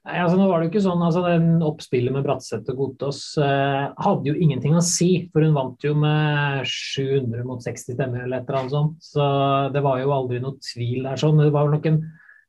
Nei, 0.00 0.16
altså 0.16 0.38
nå 0.38 0.46
var 0.48 0.62
det 0.62 0.66
jo 0.66 0.70
ikke 0.70 0.80
sånn, 0.86 1.02
altså 1.04 1.20
den 1.26 1.60
Oppspillet 1.66 2.14
med 2.14 2.24
Bratseth 2.24 2.72
og 2.72 2.78
Godtås 2.78 3.18
eh, 3.44 3.90
hadde 4.00 4.30
jo 4.30 4.32
ingenting 4.32 4.78
å 4.78 4.84
si, 4.84 5.10
for 5.28 5.44
hun 5.44 5.52
vant 5.52 5.84
jo 5.84 5.92
med 5.98 6.64
700 6.64 7.44
mot 7.44 7.60
60 7.60 7.98
stemmer 7.98 8.24
eller 8.24 8.40
et 8.40 8.48
eller 8.48 8.62
annet 8.62 8.72
sånt. 8.72 8.96
Så 9.04 9.26
det 9.74 9.82
var 9.84 10.00
jo 10.00 10.14
aldri 10.16 10.40
noe 10.40 10.56
tvil 10.64 11.04
der. 11.04 11.20
sånn, 11.20 11.42
Det 11.44 11.52
var 11.52 11.68
nok 11.68 11.90
en 11.90 12.00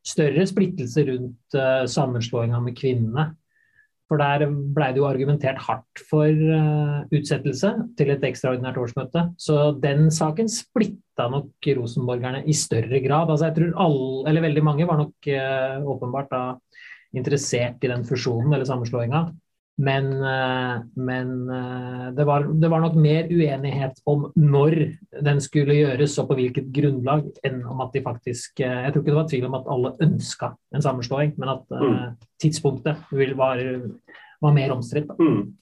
større 0.08 0.46
splittelse 0.48 1.04
rundt 1.12 1.60
eh, 1.60 1.84
sammenslåinga 1.92 2.62
med 2.64 2.78
kvinnene. 2.80 3.28
For 4.12 4.20
der 4.20 4.44
blei 4.48 4.90
det 4.92 5.00
jo 5.00 5.08
argumentert 5.08 5.60
hardt 5.64 6.02
for 6.08 6.28
eh, 6.28 6.96
utsettelse 7.16 7.74
til 8.00 8.14
et 8.16 8.24
ekstraordinært 8.28 8.80
årsmøte. 8.80 9.26
Så 9.40 9.74
den 9.84 10.10
saken 10.12 10.48
splitta 10.52 11.28
nok 11.32 11.70
rosenborgerne 11.78 12.46
i 12.48 12.56
større 12.56 13.04
grad. 13.04 13.28
Altså 13.28 13.50
jeg 13.50 13.60
tror 13.60 13.78
alle, 13.86 14.24
eller 14.32 14.48
veldig 14.48 14.66
mange 14.68 14.88
var 14.88 15.04
nok 15.04 15.32
eh, 15.36 15.84
åpenbart 15.84 16.32
da 16.32 16.44
interessert 17.18 17.84
i 17.84 17.92
den 17.92 18.04
fusjonen 18.08 18.54
eller 18.54 18.68
sammenslåinga. 18.68 19.30
Men, 19.82 20.12
eh, 20.14 20.82
men 21.00 21.50
eh, 21.50 22.08
det, 22.14 22.26
var, 22.28 22.44
det 22.62 22.70
var 22.70 22.84
nok 22.84 22.98
mer 23.02 23.30
uenighet 23.32 24.02
om 24.06 24.28
når 24.36 24.76
den 25.26 25.40
skulle 25.42 25.78
gjøres 25.78 26.18
og 26.22 26.28
på 26.30 26.38
hvilket 26.38 26.68
grunnlag, 26.76 27.24
enn 27.48 27.64
om 27.66 27.82
at 27.82 27.96
de 27.96 28.04
faktisk 28.06 28.60
eh, 28.62 28.84
Jeg 28.86 28.94
tror 28.94 29.02
ikke 29.02 29.14
det 29.14 29.18
var 29.22 29.32
tvil 29.32 29.48
om 29.48 29.58
at 29.58 29.72
alle 29.72 29.94
ønska 30.06 30.52
en 30.76 30.86
sammenslåing, 30.86 31.34
men 31.38 31.56
at 31.56 31.66
Mm. 31.72 32.14
tidspunktet 32.42 33.00
vil, 33.16 33.34
var, 33.40 33.58
var 34.42 34.54
mer 34.54 34.76
omstridt. 34.76 35.10
Mm. 35.18 35.56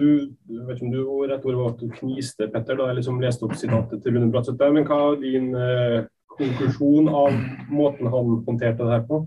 Du, 0.00 0.30
vet 0.48 0.76
ikke 0.78 0.86
om 0.86 0.92
du 0.92 1.26
rett 1.28 1.44
ord 1.44 1.58
var 1.58 1.72
at 1.74 1.82
du 1.82 1.90
kniste, 1.92 2.46
Petter, 2.52 2.78
da 2.78 2.86
jeg 2.88 3.00
liksom 3.00 3.20
leste 3.20 3.44
opp 3.44 3.56
sitatet 3.58 4.00
til 4.02 4.14
Rune 4.14 4.30
Bratseth. 4.32 4.70
Men 4.72 4.86
hva 4.88 5.00
er 5.10 5.20
din 5.20 5.50
eh, 5.56 5.98
konklusjon 6.38 7.08
av 7.08 7.34
måten 7.68 8.08
han 8.08 8.38
håndterte 8.46 8.86
det 8.86 8.94
her 8.94 9.04
på? 9.08 9.24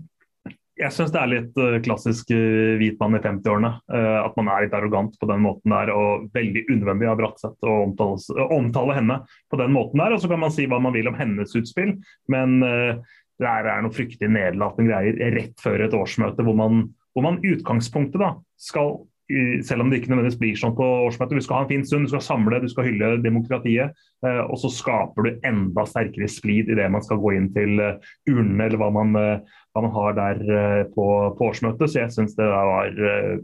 Jeg 0.74 0.90
syns 0.90 1.12
det 1.14 1.20
er 1.20 1.30
litt 1.30 1.58
eh, 1.62 1.76
klassisk 1.84 2.30
hvitmann 2.32 2.80
hvit 2.80 2.98
mann 2.98 3.14
i 3.18 3.22
50-årene. 3.22 3.70
eh, 3.94 4.16
at 4.24 4.34
man 4.38 4.50
er 4.50 4.64
litt 4.64 4.74
arrogant 4.74 5.14
på 5.20 5.28
den 5.30 5.44
måten 5.44 5.70
der, 5.70 5.92
og 5.94 6.26
veldig 6.34 6.64
unødvendig 6.66 7.10
av 7.10 7.20
Bratseth 7.20 7.68
å 7.68 7.76
omtale, 7.86 8.96
henne 8.96 9.20
på 9.52 9.60
den 9.60 9.74
måten 9.74 10.02
der. 10.02 10.16
Og 10.16 10.22
så 10.22 10.30
kan 10.30 10.42
man 10.42 10.54
si 10.54 10.66
hva 10.70 10.80
man 10.82 10.96
vil 10.96 11.10
om 11.10 11.18
hennes 11.18 11.54
utspill, 11.54 11.94
men 12.32 12.58
eh, 12.66 12.98
det 13.38 13.50
er, 13.50 13.70
er 13.70 13.86
noe 13.86 13.94
fryktelig 13.94 14.30
nedlatende 14.34 14.90
greier 14.90 15.34
rett 15.34 15.62
før 15.62 15.86
et 15.86 15.94
årsmøte 15.94 16.46
hvor 16.46 16.58
man, 16.58 16.84
hvor 17.14 17.38
utgangspunktet 17.38 18.22
da 18.22 18.34
skal 18.58 18.96
selv 19.66 19.84
om 19.84 19.90
det 19.90 20.00
ikke 20.00 20.12
nødvendigvis 20.12 20.38
blir 20.40 20.58
sånn 20.58 20.76
på 20.76 20.86
årsmøtet. 21.08 21.38
Du 21.38 21.44
skal 21.44 21.58
ha 21.58 21.64
en 21.64 21.70
fin 21.70 21.84
stund, 21.86 22.06
du 22.06 22.12
skal 22.12 22.24
samle, 22.24 22.60
du 22.62 22.70
skal 22.70 22.88
hylle 22.88 23.10
demokratiet. 23.24 23.94
eh, 24.26 24.40
Og 24.44 24.56
så 24.62 24.70
skaper 24.70 25.26
du 25.26 25.46
enda 25.46 25.84
sterkere 25.88 26.28
splid 26.30 26.70
idet 26.70 26.90
man 26.90 27.02
skal 27.02 27.20
gå 27.22 27.34
inn 27.34 27.50
til 27.54 27.80
eh, 27.80 27.98
urnene, 28.30 28.68
eller 28.68 28.80
hva 28.80 28.90
man, 28.94 29.14
eh, 29.16 29.60
hva 29.74 29.84
man 29.84 29.94
har 29.94 30.16
der 30.18 30.88
på, 30.94 31.06
på 31.38 31.50
årsmøtet. 31.50 31.90
Så 31.90 32.00
jeg 32.00 32.14
syns 32.14 32.36
det 32.38 32.46
var 32.46 32.94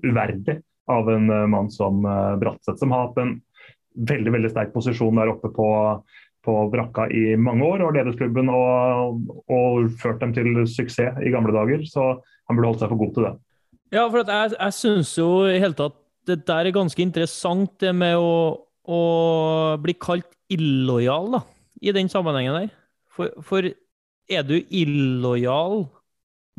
uverdig 0.05 0.61
av 0.91 1.09
en 1.11 1.27
mann 1.51 1.71
som 1.71 2.03
Bratseth, 2.03 2.79
som 2.79 2.95
har 2.95 3.09
hatt 3.09 3.19
en 3.23 3.37
veldig 4.11 4.33
veldig 4.33 4.51
sterk 4.53 4.73
posisjon 4.75 5.19
der 5.19 5.33
oppe 5.33 5.51
på, 5.55 5.69
på 6.47 6.57
brakka 6.73 7.09
i 7.11 7.35
mange 7.37 7.67
år 7.67 7.85
og 7.85 7.97
ledet 7.99 8.17
klubben 8.19 8.51
og, 8.55 9.21
og, 9.51 9.91
ført 10.01 10.23
dem 10.23 10.35
til 10.37 10.63
suksess 10.71 11.19
i 11.19 11.35
gamle 11.35 11.55
dager. 11.57 11.83
Så 11.83 12.13
han 12.15 12.59
burde 12.59 12.71
holdt 12.71 12.85
seg 12.85 12.93
for 12.93 13.03
god 13.03 13.15
til 13.17 13.27
det. 13.27 13.35
Ja, 13.91 14.05
for 14.07 14.23
jeg, 14.23 14.53
jeg 14.55 14.75
syns 14.77 15.17
jo 15.19 15.29
i 15.51 15.59
hele 15.59 15.75
tatt 15.75 15.97
det 16.29 16.45
der 16.47 16.69
er 16.69 16.75
ganske 16.75 17.03
interessant, 17.03 17.73
det 17.83 17.91
med 17.97 18.15
å, 18.21 18.35
å 18.87 19.01
bli 19.83 19.97
kalt 19.99 20.29
illojal 20.53 21.31
da, 21.35 21.41
i 21.83 21.95
den 21.97 22.11
sammenhengen 22.13 22.55
der. 22.55 22.69
For, 23.11 23.33
for 23.43 23.67
er 24.31 24.45
du 24.47 24.61
illojal 24.61 25.89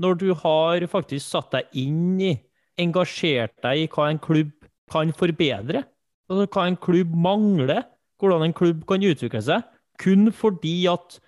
når 0.02 0.17
du 0.20 0.32
har 0.41 0.84
faktisk 0.91 1.24
satt 1.24 1.54
deg 1.56 1.78
inn 1.78 2.20
i, 2.20 2.34
engasjert 2.82 3.54
deg 3.63 3.86
i 3.86 3.89
hva 3.91 4.10
en 4.12 4.20
klubb 4.20 4.52
kan 4.91 5.13
forbedre? 5.15 5.86
Altså, 6.28 6.48
hva 6.52 6.65
en 6.67 6.80
klubb 6.80 7.13
mangler? 7.15 7.86
Hvordan 8.20 8.48
en 8.50 8.58
klubb 8.58 8.84
kan 8.89 9.04
utvikle 9.06 9.41
seg? 9.46 9.63
Kun 10.02 10.32
fordi 10.36 10.82
at 10.91 11.20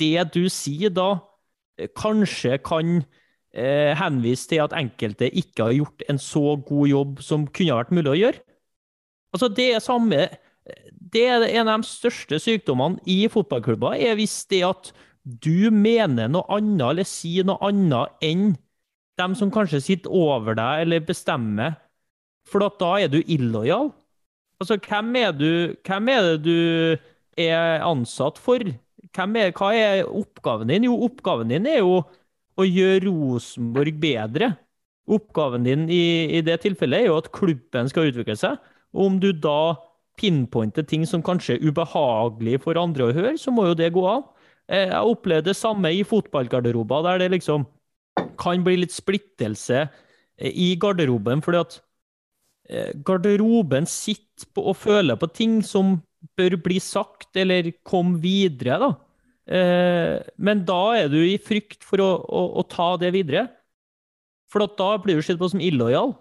det 0.00 0.26
du 0.34 0.42
sier 0.52 0.92
da, 0.92 1.14
eh, 1.78 1.88
kanskje 1.96 2.58
kan 2.64 3.00
eh, 3.54 3.96
henvise 3.98 4.48
til 4.50 4.62
at 4.64 4.76
enkelte 4.76 5.30
ikke 5.30 5.68
har 5.68 5.76
gjort 5.76 6.06
en 6.08 6.20
så 6.20 6.54
god 6.68 6.90
jobb 6.90 7.24
som 7.24 7.48
kunne 7.48 7.78
vært 7.80 7.92
mulig 7.94 8.14
å 8.14 8.20
gjøre. 8.20 8.44
Altså, 9.34 9.50
det 9.54 9.68
er 9.74 9.84
samme 9.84 10.24
det 11.12 11.22
er 11.26 11.44
en 11.58 11.68
av 11.70 11.82
de 11.82 11.88
største 11.88 12.38
sykdommene 12.42 13.00
i 13.08 13.24
fotballklubber, 13.30 13.96
er 13.98 14.18
hvis 14.18 14.42
det 14.50 14.62
at 14.66 14.90
du 15.24 15.70
mener 15.74 16.30
noe 16.30 16.46
annet 16.56 16.86
eller 16.86 17.08
sier 17.08 17.46
noe 17.46 17.60
annet 17.66 18.24
enn 18.24 18.52
dem 19.20 19.34
som 19.36 19.52
kanskje 19.52 19.82
sitter 19.84 20.14
over 20.16 20.56
deg 20.56 20.84
eller 20.84 21.04
bestemmer, 21.04 21.76
for 22.48 22.64
da 22.80 22.92
er 23.02 23.10
du 23.12 23.20
illojal. 23.20 23.90
Altså, 24.60 24.78
hvem 24.80 25.16
er, 25.16 25.34
du, 25.36 25.50
hvem 25.86 26.08
er 26.12 26.30
det 26.30 26.38
du 26.44 27.40
er 27.40 27.84
ansatt 27.84 28.40
for? 28.40 28.62
Er, 28.62 29.52
hva 29.56 29.70
er 29.74 30.06
oppgaven 30.06 30.70
din? 30.70 30.86
Jo, 30.88 30.96
oppgaven 31.08 31.52
din 31.52 31.68
er 31.68 31.80
jo 31.80 32.02
å 32.60 32.68
gjøre 32.68 33.04
Rosenborg 33.08 34.00
bedre. 34.02 34.52
Oppgaven 35.10 35.66
din 35.66 35.86
i, 35.90 36.02
i 36.38 36.42
det 36.46 36.60
tilfellet 36.64 37.04
er 37.04 37.10
jo 37.10 37.18
at 37.18 37.30
klubben 37.34 37.88
skal 37.90 38.10
utvikle 38.10 38.36
seg. 38.38 38.60
Og 38.94 39.06
om 39.06 39.18
du 39.22 39.30
da 39.32 39.74
pinpointer 40.20 40.84
ting 40.86 41.06
som 41.08 41.24
kanskje 41.24 41.56
er 41.56 41.64
ubehagelig 41.64 42.60
for 42.64 42.78
andre 42.80 43.08
å 43.08 43.14
høre, 43.16 43.36
så 43.40 43.52
må 43.54 43.70
jo 43.70 43.78
det 43.78 43.92
gå 43.94 44.04
av. 44.06 44.26
Eh, 44.70 44.90
jeg 44.90 45.12
opplevde 45.14 45.50
det 45.50 45.58
samme 45.58 45.92
i 45.96 46.04
fotballgarderober, 46.06 47.04
der 47.06 47.24
det 47.24 47.30
liksom 47.36 47.66
kan 48.40 48.64
bli 48.66 48.82
litt 48.82 48.94
splittelse 48.94 49.86
eh, 49.86 50.52
i 50.52 50.74
garderoben. 50.80 51.42
fordi 51.42 51.62
at 51.64 51.80
eh, 52.68 52.92
garderoben 53.06 53.86
sitter 53.86 54.48
på 54.54 54.68
og 54.70 54.76
føler 54.76 55.16
på 55.16 55.30
ting 55.32 55.60
som 55.66 55.98
bør 56.36 56.58
bli 56.60 56.78
sagt 56.80 57.36
eller 57.36 57.72
komme 57.82 58.20
videre. 58.20 58.78
da. 58.78 58.94
Men 59.46 60.64
da 60.68 60.82
er 60.98 61.08
du 61.10 61.18
i 61.24 61.38
frykt 61.42 61.82
for 61.86 62.02
å, 62.04 62.10
å, 62.22 62.42
å 62.60 62.64
ta 62.70 62.92
det 63.00 63.12
videre. 63.16 63.46
For 64.50 64.66
da 64.66 64.90
blir 65.02 65.18
du 65.18 65.24
sett 65.24 65.40
på 65.40 65.48
som 65.50 65.62
illojal. 65.62 66.12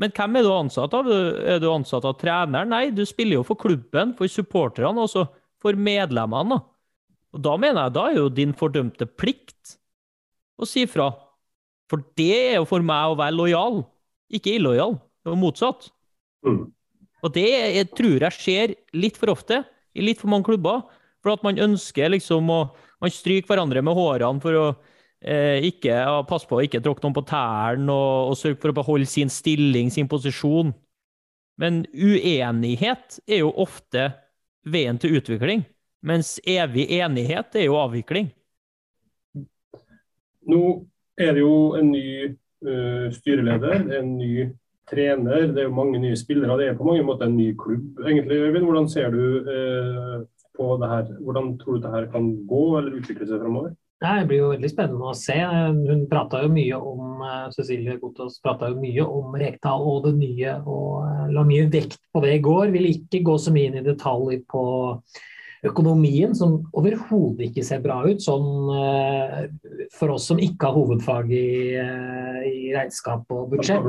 Men 0.00 0.12
hvem 0.16 0.38
er 0.40 0.46
du 0.46 0.50
ansatt 0.54 0.94
av? 0.96 1.08
Er 1.08 1.60
du 1.62 1.68
ansatt 1.70 2.06
av 2.08 2.16
treneren? 2.20 2.72
Nei, 2.72 2.90
du 2.94 3.04
spiller 3.06 3.38
jo 3.38 3.46
for 3.46 3.60
klubben, 3.60 4.14
for 4.18 4.30
supporterne, 4.30 4.94
og 4.96 5.06
også 5.06 5.26
for 5.62 5.78
medlemmene. 5.78 6.58
Og 7.32 7.42
da 7.44 7.56
mener 7.60 7.86
jeg 7.86 7.96
da 7.96 8.06
er 8.10 8.18
jo 8.18 8.32
din 8.32 8.54
fordømte 8.56 9.06
plikt 9.20 9.76
å 10.60 10.68
si 10.68 10.84
fra. 10.90 11.10
For 11.90 12.04
det 12.18 12.32
er 12.54 12.56
jo 12.58 12.68
for 12.68 12.84
meg 12.84 13.12
å 13.12 13.18
være 13.20 13.36
lojal, 13.36 13.82
ikke 14.32 14.56
illojal. 14.56 14.96
Det 15.22 15.32
er 15.32 15.38
motsatt. 15.38 15.90
Mm. 16.46 16.64
Og 17.22 17.34
det 17.36 17.46
jeg 17.52 17.88
tror 17.94 18.26
jeg 18.26 18.38
skjer 18.38 18.74
litt 18.96 19.20
for 19.20 19.32
ofte 19.32 19.60
i 19.94 20.04
litt 20.04 20.20
for 20.20 20.32
mange 20.32 20.48
klubber. 20.48 20.82
For 21.22 21.36
at 21.36 21.44
man 21.46 21.60
ønsker 21.60 22.10
liksom 22.12 22.50
å 22.50 22.62
Man 23.02 23.10
stryker 23.10 23.50
hverandre 23.50 23.80
med 23.82 23.96
hårene 23.98 24.38
for 24.38 24.54
å 24.54 24.66
eh, 25.26 25.58
ikke 25.66 25.96
passe 26.28 26.46
på 26.46 26.60
å 26.60 26.62
ikke 26.62 26.78
tråkke 26.84 27.02
noen 27.02 27.16
på 27.16 27.24
tærne 27.26 27.90
og, 27.90 28.28
og 28.30 28.36
sørge 28.38 28.60
for 28.62 28.70
å 28.70 28.76
beholde 28.76 29.08
sin 29.10 29.26
stilling, 29.26 29.90
sin 29.90 30.06
posisjon. 30.06 30.70
Men 31.58 31.80
uenighet 31.90 33.18
er 33.26 33.42
jo 33.42 33.50
ofte 33.58 34.12
veien 34.62 35.02
til 35.02 35.18
utvikling. 35.18 35.64
Mens 36.06 36.36
evig 36.46 36.86
enighet 36.94 37.58
er 37.58 37.66
jo 37.66 37.78
avvikling. 37.78 38.30
Nå 40.46 40.62
er 41.18 41.34
det 41.36 41.42
jo 41.44 41.56
en 41.78 41.92
ny 41.92 42.06
uh, 42.30 43.06
styreleder, 43.14 43.86
en 43.98 44.16
ny 44.18 44.48
trener, 44.90 45.46
det 45.54 45.62
er 45.62 45.68
jo 45.68 45.76
mange 45.76 46.00
nye 46.02 46.18
spillere. 46.18 46.56
Det 46.58 46.70
er 46.70 46.78
på 46.78 46.86
mange 46.88 47.04
måter 47.06 47.28
en 47.28 47.36
ny 47.38 47.52
klubb, 47.58 48.02
egentlig. 48.02 48.40
Øyvind, 48.42 48.66
hvordan 48.66 48.88
ser 48.90 49.14
du 49.14 49.22
uh, 49.46 50.24
på 50.62 50.74
det 50.80 50.90
her? 50.94 51.14
Hvordan 51.20 51.54
tror 51.60 51.78
du 51.78 51.86
det 51.86 51.94
her 51.94 52.10
kan 52.14 52.34
gå 52.48 52.66
eller 52.78 53.00
utvikle 53.00 53.26
seg 53.26 53.42
fremover? 53.42 53.74
Det 54.02 54.26
blir 54.26 54.40
jo 54.40 54.50
veldig 54.50 54.70
spennende 54.70 55.10
å 55.12 55.14
se. 55.14 55.36
Hun 55.38 56.06
prata 56.10 56.40
jo 56.42 56.48
mye 56.50 56.78
om 56.78 57.20
eh, 57.22 57.50
Cecilie 57.54 58.00
Gotaas 58.00 58.40
prata 58.42 58.72
jo 58.72 58.80
mye 58.82 59.04
om 59.06 59.36
Rekdal 59.38 59.84
og 59.92 60.08
det 60.08 60.16
nye, 60.16 60.56
og 60.66 61.28
la 61.30 61.44
mye 61.46 61.68
vekt 61.70 62.00
på 62.10 62.22
det 62.24 62.32
i 62.38 62.40
går. 62.42 62.72
Vil 62.74 62.88
ikke 62.90 63.22
gå 63.28 63.36
så 63.38 63.54
mye 63.54 63.70
inn 63.70 63.78
i 63.78 63.84
detaljer 63.86 64.42
på 64.50 64.64
økonomien, 65.62 66.32
som 66.34 66.56
overhodet 66.74 67.46
ikke 67.48 67.62
ser 67.66 67.82
bra 67.84 68.00
ut. 68.02 68.22
Sånn 68.22 68.70
uh, 68.74 69.44
for 69.94 70.14
oss 70.14 70.26
som 70.30 70.40
ikke 70.42 70.68
har 70.68 70.74
hovedfag 70.74 71.30
i, 71.30 71.50
uh, 71.78 72.40
i 72.48 72.72
regnskap 72.74 73.30
og 73.30 73.52
budsjett. 73.52 73.86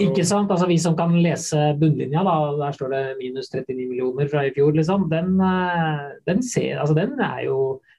Ikke 0.00 0.24
sant? 0.28 0.48
Altså 0.48 0.68
Vi 0.70 0.78
som 0.80 0.96
kan 0.98 1.12
lese 1.20 1.74
bunnlinja, 1.80 2.24
da, 2.24 2.36
der 2.62 2.76
står 2.76 2.94
det 2.94 3.02
minus 3.20 3.52
39 3.52 3.84
millioner 3.84 4.30
fra 4.32 4.46
i 4.48 4.54
fjor, 4.56 4.72
liksom. 4.78 5.08
Den, 5.12 5.36
uh, 5.42 6.08
den, 6.28 6.40
ser, 6.46 6.80
altså, 6.80 6.96
den 6.96 7.18
er 7.20 7.44
jo 7.50 7.58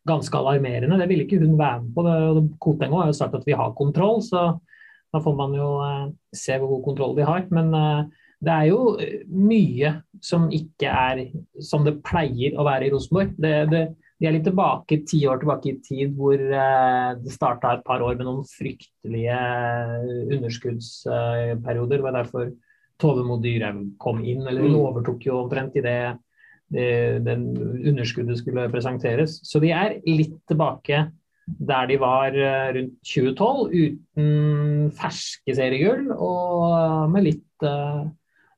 ganske 0.10 0.42
alarmerende. 0.42 0.98
Det 0.98 1.10
ville 1.12 1.28
ikke 1.28 1.44
hun 1.44 1.60
være 1.60 1.84
med 1.84 1.94
på. 1.94 2.08
Det, 2.08 2.48
Koteng 2.64 2.98
har 2.98 3.12
jo 3.12 3.20
sagt 3.20 3.38
at 3.38 3.46
vi 3.46 3.58
har 3.58 3.78
kontroll, 3.78 4.24
så 4.26 4.48
da 5.14 5.22
får 5.22 5.38
man 5.38 5.54
jo 5.58 5.70
se 6.38 6.58
hvor 6.58 6.74
god 6.78 6.84
kontroll 6.90 7.16
de 7.18 7.26
har. 7.26 7.46
Men 7.54 7.70
det 8.40 8.54
er 8.54 8.68
jo 8.70 8.84
eh, 9.02 9.26
mye 9.28 9.96
som 10.24 10.48
ikke 10.54 10.92
er 10.92 11.26
som 11.64 11.84
det 11.88 11.98
pleier 12.06 12.56
å 12.56 12.66
være 12.68 12.88
i 12.88 12.94
Rosenborg. 12.94 13.34
Det, 13.36 13.54
det, 13.72 13.84
de 14.20 14.28
er 14.28 14.36
litt 14.36 14.48
tilbake, 14.48 15.02
ti 15.08 15.22
år 15.28 15.42
tilbake 15.42 15.74
i 15.74 15.78
tid 15.84 16.16
hvor 16.16 16.40
eh, 16.40 17.12
det 17.20 17.36
starta 17.36 17.76
et 17.76 17.86
par 17.88 18.04
år 18.06 18.16
med 18.16 18.28
noen 18.30 18.48
fryktelige 18.48 19.36
eh, 19.36 20.24
underskuddsperioder. 20.38 22.00
Det 22.00 22.06
var 22.08 22.18
derfor 22.22 22.50
Tove 23.00 23.28
Mo 23.28 23.38
Dyrhaug 23.44 23.94
kom 24.00 24.24
inn, 24.24 24.44
eller 24.48 24.66
hun 24.66 24.80
overtok 24.80 25.28
jo 25.28 25.44
omtrent 25.46 25.76
i 25.80 25.84
det, 25.84 26.00
det 26.72 26.90
den 27.24 27.46
underskuddet 27.92 28.40
skulle 28.40 28.68
presenteres. 28.72 29.38
Så 29.48 29.62
de 29.64 29.72
er 29.76 30.00
litt 30.08 30.36
tilbake 30.52 31.06
der 31.50 31.88
de 31.90 31.96
var 31.98 32.36
rundt 32.76 33.00
2012, 33.08 33.72
uten 33.74 34.92
ferske 35.00 35.56
seriegull 35.58 36.12
og 36.14 37.08
med 37.10 37.26
litt 37.26 37.64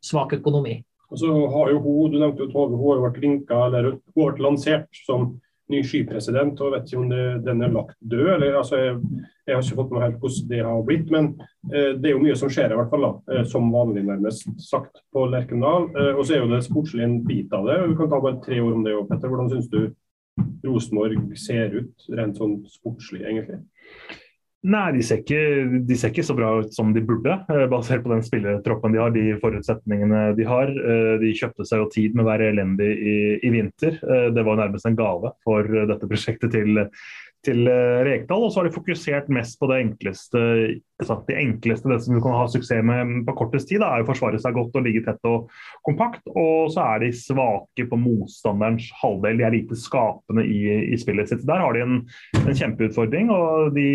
svak 0.04 0.34
økonomi. 0.40 0.80
Og 1.12 1.20
så 1.20 1.32
har 1.54 1.72
jo 1.74 1.80
hun, 1.84 2.12
Du 2.12 2.20
nevnte 2.20 2.46
jo 2.46 2.52
Tove, 2.52 2.78
hun 2.78 2.88
har 2.88 3.00
jo 3.00 3.08
vært 3.08 3.24
linka, 3.24 3.66
eller 3.68 3.90
hun 3.92 4.22
har 4.24 4.32
vært 4.32 4.44
lansert 4.46 5.02
som 5.06 5.34
ny 5.72 5.82
skipresident. 5.84 6.60
og 6.62 6.74
vet 6.76 6.90
ikke 6.90 7.00
om 7.02 7.10
det, 7.12 7.26
den 7.46 7.64
er 7.64 7.74
lagt 7.74 7.98
død. 8.00 8.28
eller 8.36 8.58
altså, 8.60 8.78
jeg, 8.78 8.98
jeg, 9.48 9.56
har 9.56 9.64
ikke 9.64 9.80
fått 9.80 9.92
med 9.92 10.04
helt 10.06 10.20
hvordan 10.20 10.50
det 10.52 10.62
har 10.68 10.84
blitt. 10.88 11.12
Men 11.12 11.30
eh, 11.72 11.92
det 11.98 12.10
er 12.10 12.16
jo 12.16 12.24
mye 12.24 12.38
som 12.40 12.52
skjer, 12.52 12.74
i 12.74 12.80
hvert 12.80 12.92
fall 12.94 13.08
da, 13.08 13.12
eh, 13.32 13.44
som 13.54 13.72
vanlig 13.74 14.06
nærmest 14.08 14.48
sagt 14.64 15.04
på 15.14 15.26
Lerkendal. 15.32 15.90
Eh, 15.96 16.14
og 16.16 16.26
så 16.26 16.36
er 16.38 16.44
jo 16.44 16.52
det 16.52 16.64
sportslig 16.68 17.06
en 17.08 17.20
bit 17.28 17.54
av 17.56 17.68
det. 17.70 17.80
Vi 17.92 18.00
kan 18.00 18.12
ta 18.12 18.22
bare 18.24 18.42
tre 18.44 18.60
ord 18.64 18.80
om 18.80 18.88
det. 18.88 18.98
Petter. 19.12 19.32
Hvordan 19.32 19.52
syns 19.52 19.72
du 19.72 19.82
Rosenborg 20.66 21.36
ser 21.40 21.74
ut 21.76 22.12
rent 22.16 22.40
sånn 22.40 22.62
sportslig, 22.72 23.26
egentlig? 23.26 23.62
Nei, 24.62 24.92
de 24.94 25.02
ser, 25.02 25.24
ikke, 25.24 25.82
de 25.90 25.96
ser, 25.98 26.12
ikke, 26.12 26.26
så 26.28 26.36
bra 26.38 26.52
ut 26.62 26.76
som 26.76 26.92
de 26.94 27.02
burde, 27.02 27.34
eh, 27.50 27.64
basert 27.72 28.04
på 28.06 28.12
den 28.12 28.22
spillertroppen 28.22 28.94
de 28.94 29.00
har, 29.02 29.10
de 29.16 29.24
forutsetningene 29.42 30.36
de 30.38 30.46
har. 30.46 30.70
Eh, 30.70 31.16
de 31.24 31.32
kjøpte 31.40 31.66
seg 31.66 31.82
jo 31.82 31.90
tid 31.90 32.14
med 32.14 32.28
å 32.28 32.30
være 32.30 32.52
elendig 32.54 32.92
i, 32.94 33.18
i 33.42 33.50
vinter. 33.56 33.98
Eh, 33.98 34.28
det 34.36 34.46
var 34.46 34.62
nærmest 34.62 34.86
en 34.86 35.00
gave 35.00 35.34
for 35.42 35.66
dette 35.66 36.06
prosjektet 36.06 36.54
til, 36.54 36.78
til 37.42 37.72
Rekdal. 38.06 38.46
Og 38.46 38.54
så 38.54 38.62
har 38.62 38.70
de 38.70 38.76
fokusert 38.76 39.34
mest 39.34 39.58
på 39.58 39.72
det 39.72 39.80
enkleste, 39.82 40.46
altså 41.02 41.18
det 41.26 41.40
enkleste, 41.42 41.90
det 41.90 41.98
som 42.06 42.20
du 42.20 42.22
kan 42.22 42.38
ha 42.38 42.46
suksess 42.54 42.86
med 42.86 43.26
på 43.26 43.38
kortest 43.42 43.72
tid. 43.72 43.82
Da, 43.82 43.90
er 43.96 44.06
å 44.06 44.12
forsvare 44.12 44.44
seg 44.46 44.62
godt 44.62 44.78
og 44.78 44.86
ligge 44.86 45.02
tett 45.10 45.26
og 45.26 45.50
kompakt. 45.90 46.22
Og 46.36 46.70
så 46.78 46.86
er 46.86 47.08
de 47.08 47.12
svake 47.18 47.90
på 47.90 48.02
motstanderens 48.06 48.94
halvdel. 49.02 49.42
De 49.42 49.50
er 49.50 49.58
lite 49.58 49.82
skapende 49.88 50.46
i, 50.46 50.62
i 50.94 51.02
spillet 51.02 51.34
sitt. 51.34 51.50
Der 51.50 51.66
har 51.66 51.74
de 51.74 51.82
en, 51.88 52.00
en 52.46 52.54
kjempeutfordring. 52.62 53.34
og 53.34 53.74
de 53.74 53.90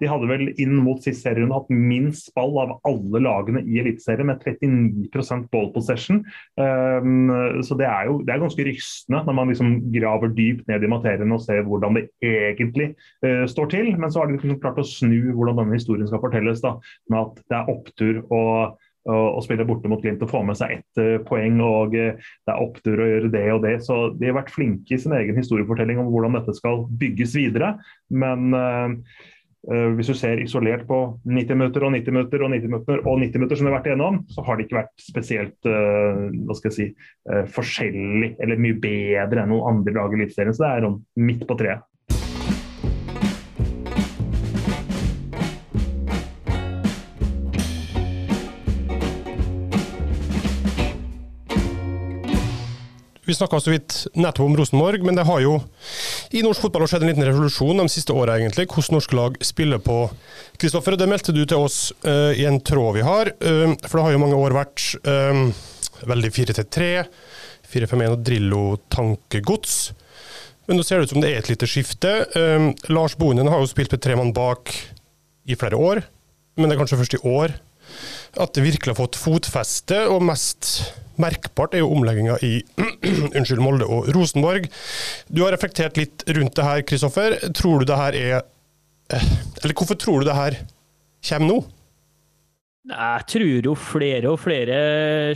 de 0.00 0.08
hadde 0.10 0.28
vel 0.30 0.48
inn 0.60 0.76
mot 0.84 1.02
sist 1.02 1.24
serierunde 1.24 1.56
hatt 1.56 1.72
minst 1.72 2.30
ball 2.36 2.56
av 2.62 2.74
alle 2.88 3.22
lagene 3.24 3.62
i 3.66 3.80
Eliteserien, 3.82 4.28
med 4.28 4.42
39 4.44 5.48
ball 5.52 5.70
possession. 5.74 6.22
Um, 6.60 7.62
så 7.64 7.76
det 7.78 7.88
er 7.88 8.08
jo 8.10 8.18
det 8.26 8.34
er 8.34 8.42
ganske 8.42 8.66
rystende 8.68 9.22
når 9.26 9.38
man 9.38 9.52
liksom 9.52 9.76
graver 9.94 10.34
dypt 10.34 10.68
ned 10.70 10.84
i 10.84 10.90
materien 10.90 11.34
og 11.34 11.42
ser 11.44 11.64
hvordan 11.66 11.98
det 11.98 12.08
egentlig 12.24 12.92
uh, 13.26 13.44
står 13.50 13.72
til. 13.74 13.94
Men 13.98 14.12
så 14.12 14.22
har 14.22 14.28
de 14.28 14.38
liksom 14.38 14.58
klart 14.62 14.82
å 14.82 14.86
snu 14.86 15.32
hvordan 15.32 15.62
denne 15.62 15.78
historien 15.78 16.10
skal 16.10 16.22
fortelles, 16.22 16.62
da, 16.64 16.76
med 17.10 17.24
at 17.24 17.42
det 17.48 17.58
er 17.58 17.72
opptur 17.74 18.22
og 18.28 18.78
å 19.08 19.40
spille 19.44 19.64
borte 19.64 19.88
mot 19.88 20.02
Glimt 20.02 20.22
og 20.24 20.30
få 20.30 20.42
med 20.44 20.58
seg 20.58 20.78
ett 20.78 21.00
uh, 21.00 21.16
poeng. 21.28 21.60
og 21.64 21.96
uh, 21.96 22.18
Det 22.18 22.52
er 22.52 22.62
opptur 22.62 23.00
å 23.00 23.08
gjøre 23.12 23.32
det 23.32 23.46
og 23.54 23.64
det. 23.64 23.74
Så 23.86 23.96
de 24.18 24.28
har 24.28 24.36
vært 24.36 24.52
flinke 24.54 24.94
i 24.94 25.00
sin 25.00 25.14
egen 25.16 25.38
historiefortelling 25.38 26.00
om 26.02 26.10
hvordan 26.12 26.36
dette 26.38 26.56
skal 26.58 26.84
bygges 27.00 27.36
videre. 27.38 27.74
Men 28.12 28.52
uh, 28.52 28.92
hvis 29.66 30.06
du 30.06 30.14
ser 30.14 30.38
isolert 30.40 30.84
på 30.86 30.96
90 31.26 31.58
minutter 31.58 31.84
og 31.84 31.90
90 31.92 32.14
minutter 32.14 32.44
og 32.44 32.52
90 32.54 32.70
minutter 32.70 33.00
og 33.02 33.18
90 33.20 33.40
minutter 33.40 33.58
som 33.58 33.66
vi 33.66 33.72
har 33.72 33.78
vært 33.80 33.88
igjennom, 33.90 34.20
så 34.30 34.44
har 34.46 34.56
det 34.56 34.66
ikke 34.66 34.78
vært 34.78 35.02
spesielt 35.02 35.68
hva 35.68 36.56
skal 36.56 36.70
jeg 36.70 36.76
si, 36.76 36.86
forskjellig 37.56 38.30
eller 38.38 38.62
mye 38.62 38.78
bedre 38.84 39.42
enn 39.42 39.50
noen 39.52 39.72
andre 39.72 39.96
lag 39.98 40.14
i 40.14 40.20
Eliteserien. 40.20 40.54
Så 40.54 40.62
det 40.62 40.70
er 40.70 41.26
midt 41.26 41.42
på 41.48 41.58
treet. 41.58 41.87
Vi 53.28 53.34
snakka 53.34 53.60
så 53.60 53.70
vidt 53.70 54.06
nettopp 54.16 54.46
om 54.46 54.54
Rosenborg, 54.56 55.02
men 55.04 55.18
det 55.18 55.26
har 55.28 55.42
jo 55.44 55.58
i 56.32 56.40
norsk 56.40 56.62
fotball 56.64 56.86
skjedd 56.88 57.02
en 57.04 57.10
liten 57.10 57.26
revolusjon 57.26 57.82
de 57.82 57.84
siste 57.92 58.14
åra, 58.16 58.38
egentlig. 58.38 58.64
Hvordan 58.72 58.96
norske 58.96 59.18
lag 59.18 59.36
spiller 59.44 59.82
på. 59.84 59.96
Kristoffer, 60.56 60.96
det 60.96 61.10
meldte 61.12 61.34
du 61.36 61.42
til 61.42 61.66
oss 61.66 61.90
uh, 62.06 62.32
i 62.32 62.46
en 62.48 62.56
tråd 62.64 62.96
vi 62.96 63.04
har. 63.04 63.28
Uh, 63.44 63.74
for 63.84 63.98
det 63.98 64.06
har 64.06 64.16
jo 64.16 64.22
mange 64.22 64.38
år 64.40 64.56
vært 64.56 64.86
uh, 65.04 65.44
veldig 66.08 66.32
4-3, 66.38 66.88
4-5-1 67.68 68.14
og 68.14 68.24
Drillo-tankegods. 68.30 69.76
Men 70.64 70.80
nå 70.80 70.88
ser 70.88 70.96
det 70.96 71.10
ut 71.10 71.16
som 71.18 71.20
det 71.20 71.34
er 71.34 71.44
et 71.44 71.52
lite 71.52 71.68
skifte. 71.68 72.14
Lars 72.88 73.20
Bohinen 73.20 73.52
har 73.52 73.60
jo 73.60 73.68
spilt 73.68 73.92
med 73.92 74.06
tre 74.08 74.16
mann 74.16 74.32
bak 74.36 74.72
i 75.44 75.56
flere 75.56 75.76
år, 75.76 76.00
men 76.56 76.68
det 76.68 76.78
er 76.78 76.80
kanskje 76.80 77.02
først 77.04 77.20
i 77.20 77.24
år 77.28 77.58
at 78.38 78.54
det 78.56 78.64
virkelig 78.64 78.94
har 78.94 79.00
fått 79.00 79.18
fotfeste, 79.20 80.00
og 80.12 80.24
mest 80.28 80.72
merkbart 81.18 81.74
er 81.74 81.82
jo 81.82 81.92
omlegginga 81.94 82.38
i 82.46 82.52
unnskyld, 83.36 83.62
Molde 83.62 83.88
og 83.88 84.10
Rosenborg. 84.14 84.68
Du 85.30 85.42
har 85.44 85.54
reflektert 85.54 85.98
litt 86.00 86.24
rundt 86.30 86.54
det 86.58 86.68
her, 86.68 86.84
Kristoffer. 86.86 87.38
Tror 87.56 87.82
du 87.82 87.90
det 87.90 87.98
her 87.98 88.18
er 88.18 88.36
eh, 88.38 89.32
Eller 89.62 89.74
hvorfor 89.74 89.98
tror 89.98 90.22
du 90.22 90.30
det 90.30 90.38
her 90.38 90.60
kommer 91.28 91.50
nå? 91.50 91.58
Jeg 92.88 93.24
tror 93.28 93.66
jo 93.68 93.74
flere 93.76 94.30
og 94.30 94.38
flere 94.40 94.76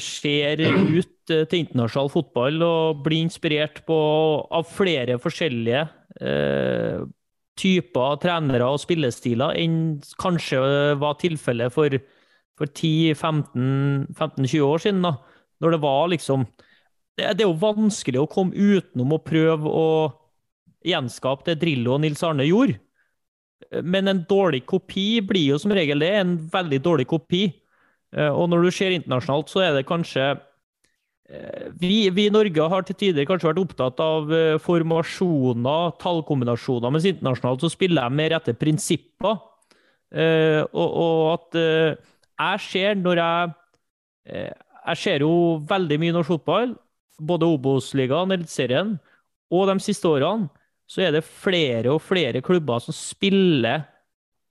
ser 0.01 0.63
ut 0.63 1.33
eh, 1.33 1.43
til 1.45 1.59
internasjonal 1.65 2.13
fotball 2.13 2.63
og 2.65 3.03
blir 3.05 3.27
inspirert 3.27 3.83
på, 3.89 3.99
av 4.49 4.71
flere 4.71 5.19
forskjellige 5.21 5.83
eh, 6.23 7.03
typer 7.61 8.17
trenere 8.23 8.71
og 8.73 8.81
spillestiler 8.81 9.59
enn 9.61 9.77
kanskje 10.23 10.63
var 11.03 11.19
tilfellet 11.21 11.75
for, 11.75 11.93
for 12.59 12.69
10-15-20 12.69 14.67
år 14.67 14.83
siden. 14.85 15.03
da. 15.03 15.17
Når 15.63 15.77
det 15.77 15.81
var 15.83 16.09
liksom 16.13 16.47
det, 17.17 17.27
det, 17.37 17.45
er 17.45 17.49
jo 17.49 17.61
vanskelig 17.61 18.23
å 18.23 18.31
komme 18.31 18.57
utenom 18.57 19.13
å 19.13 19.23
prøve 19.25 19.69
å 19.69 19.89
gjenskape 20.87 21.47
det 21.51 21.61
Drillo 21.61 21.97
og 21.97 22.03
Nils 22.03 22.23
Arne 22.27 22.47
gjorde. 22.49 22.79
Men 23.85 24.11
en 24.11 24.23
dårlig 24.29 24.65
kopi 24.67 25.21
blir 25.25 25.53
jo 25.53 25.59
som 25.61 25.75
regel 25.75 26.03
det, 26.03 26.13
en 26.19 26.37
veldig 26.53 26.81
dårlig 26.83 27.07
kopi. 27.11 27.45
Eh, 28.17 28.29
og 28.29 28.49
når 28.51 28.67
du 28.67 28.73
ser 28.75 28.97
internasjonalt, 28.97 29.53
så 29.53 29.63
er 29.65 29.77
det 29.77 29.87
kanskje 29.89 30.25
eh, 30.33 31.69
vi, 31.81 32.11
vi, 32.13 32.27
i 32.27 32.35
Norge 32.35 32.69
har 32.75 32.85
til 32.89 32.99
tider 32.99 33.29
kanskje 33.29 33.51
vært 33.51 33.63
opptatt 33.63 34.03
av 34.05 34.33
eh, 34.35 34.59
formasjoner, 34.63 35.95
tallkombinasjoner, 36.03 36.93
mens 36.93 37.09
internasjonalt 37.09 37.65
så 37.65 37.73
spiller 37.73 38.05
jeg 38.05 38.19
mer 38.21 38.37
etter 38.41 38.59
prinsipper. 38.59 39.49
Og, 40.13 40.91
og 41.01 41.21
at 41.31 41.57
jeg 42.51 42.67
ser 42.69 43.03
når 43.03 43.23
jeg 43.23 43.53
jeg 44.83 44.99
ser 44.99 45.23
jo 45.23 45.35
veldig 45.69 45.99
mye 46.03 46.15
norsk 46.15 46.33
fotball, 46.37 46.75
både 47.23 47.47
Obos-ligaen, 47.55 48.35
Eliteserien, 48.35 48.97
og 49.53 49.69
de 49.71 49.79
siste 49.85 50.11
årene 50.11 50.49
så 50.91 51.07
er 51.07 51.15
det 51.15 51.25
flere 51.25 51.95
og 51.95 52.03
flere 52.05 52.43
klubber 52.45 52.83
som 52.83 52.95
spiller 52.97 53.87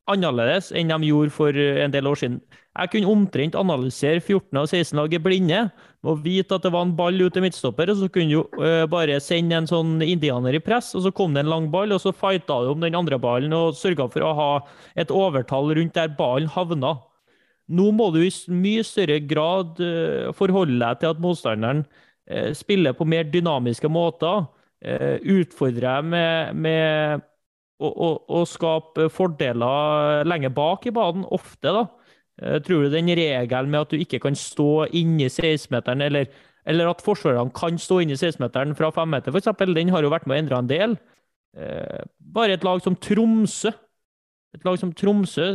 annerledes 0.10 0.72
enn 0.76 0.90
de 0.90 1.10
gjorde 1.12 1.34
for 1.36 1.56
en 1.56 1.94
del 1.94 2.08
år 2.10 2.18
siden. 2.18 2.40
Jeg 2.72 2.92
kunne 2.94 3.12
omtrent 3.12 3.58
analysere 3.60 4.22
14 4.22 4.58
av 4.58 4.70
16 4.70 4.98
lag 4.98 5.14
i 5.14 5.20
blinde 5.22 5.60
og 6.08 6.24
vite 6.24 6.56
at 6.56 6.64
det 6.66 6.72
var 6.74 6.88
en 6.88 6.96
ball 6.98 7.20
ut 7.20 7.36
til 7.36 7.44
midtstopper, 7.44 7.92
og 7.92 8.00
så 8.00 8.10
kunne 8.10 8.32
du 8.32 8.58
uh, 8.58 8.88
bare 8.90 9.20
sende 9.22 9.60
en 9.60 9.70
sånn 9.70 10.00
indianer 10.02 10.56
i 10.58 10.64
press, 10.64 10.94
og 10.96 11.04
så 11.06 11.12
kom 11.14 11.36
det 11.36 11.44
en 11.44 11.52
lang 11.52 11.68
ball, 11.74 11.94
og 11.94 12.02
så 12.02 12.16
fighta 12.16 12.62
du 12.64 12.72
om 12.72 12.82
den 12.82 12.98
andre 12.98 13.20
ballen 13.22 13.54
og 13.54 13.76
sørga 13.78 14.08
for 14.10 14.26
å 14.26 14.34
ha 14.40 14.52
et 14.96 15.14
overtall 15.14 15.76
rundt 15.78 16.00
der 16.00 16.16
ballen 16.18 16.50
havna. 16.50 16.96
Nå 17.72 17.88
må 17.96 18.10
du 18.14 18.22
i 18.26 18.32
mye 18.52 18.84
større 18.86 19.20
grad 19.24 19.80
uh, 19.80 20.32
forholde 20.36 20.80
deg 20.82 21.02
til 21.02 21.14
at 21.14 21.22
motstanderen 21.24 21.84
uh, 21.86 22.52
spiller 22.58 22.96
på 22.98 23.08
mer 23.08 23.30
dynamiske 23.32 23.92
måter. 23.92 24.48
Uh, 24.82 25.18
utfordre 25.38 25.82
deg 25.86 26.08
med, 26.10 26.56
med 26.58 27.26
å, 27.82 27.90
å, 27.92 28.10
å, 28.40 28.44
skape 28.50 29.08
fordeler 29.14 30.26
lenge 30.28 30.52
bak 30.54 30.88
i 30.90 30.96
banen, 30.96 31.26
ofte. 31.30 31.72
da. 31.72 31.86
tror 32.66 32.86
du 32.86 32.94
den 32.94 33.12
regelen 33.18 33.70
med 33.70 33.86
at 33.86 33.94
du 33.94 34.02
ikke 34.02 34.22
kan 34.24 34.38
stå 34.38 34.88
inni 34.98 35.30
16-meteren, 35.30 36.02
eller, 36.08 36.30
eller, 36.66 36.90
at 36.90 37.04
forsvarerne 37.06 37.54
kan 37.58 37.78
stå 37.78 38.02
inni 38.02 38.18
16-meteren 38.18 38.76
fra 38.78 38.90
femmeter, 38.96 39.34
f.eks., 39.34 39.54
den 39.74 39.94
har 39.94 40.06
jo 40.06 40.14
vært 40.14 40.28
med 40.30 40.38
å 40.38 40.42
endre 40.42 40.60
en 40.62 40.70
del. 40.70 40.98
bare 42.34 42.56
et 42.56 42.64
lag 42.64 42.82
som 42.82 42.96
Tromsø 42.96 43.74
et 44.52 44.66
lag 44.68 44.76
som 44.80 44.92
Tromsø 44.92 45.46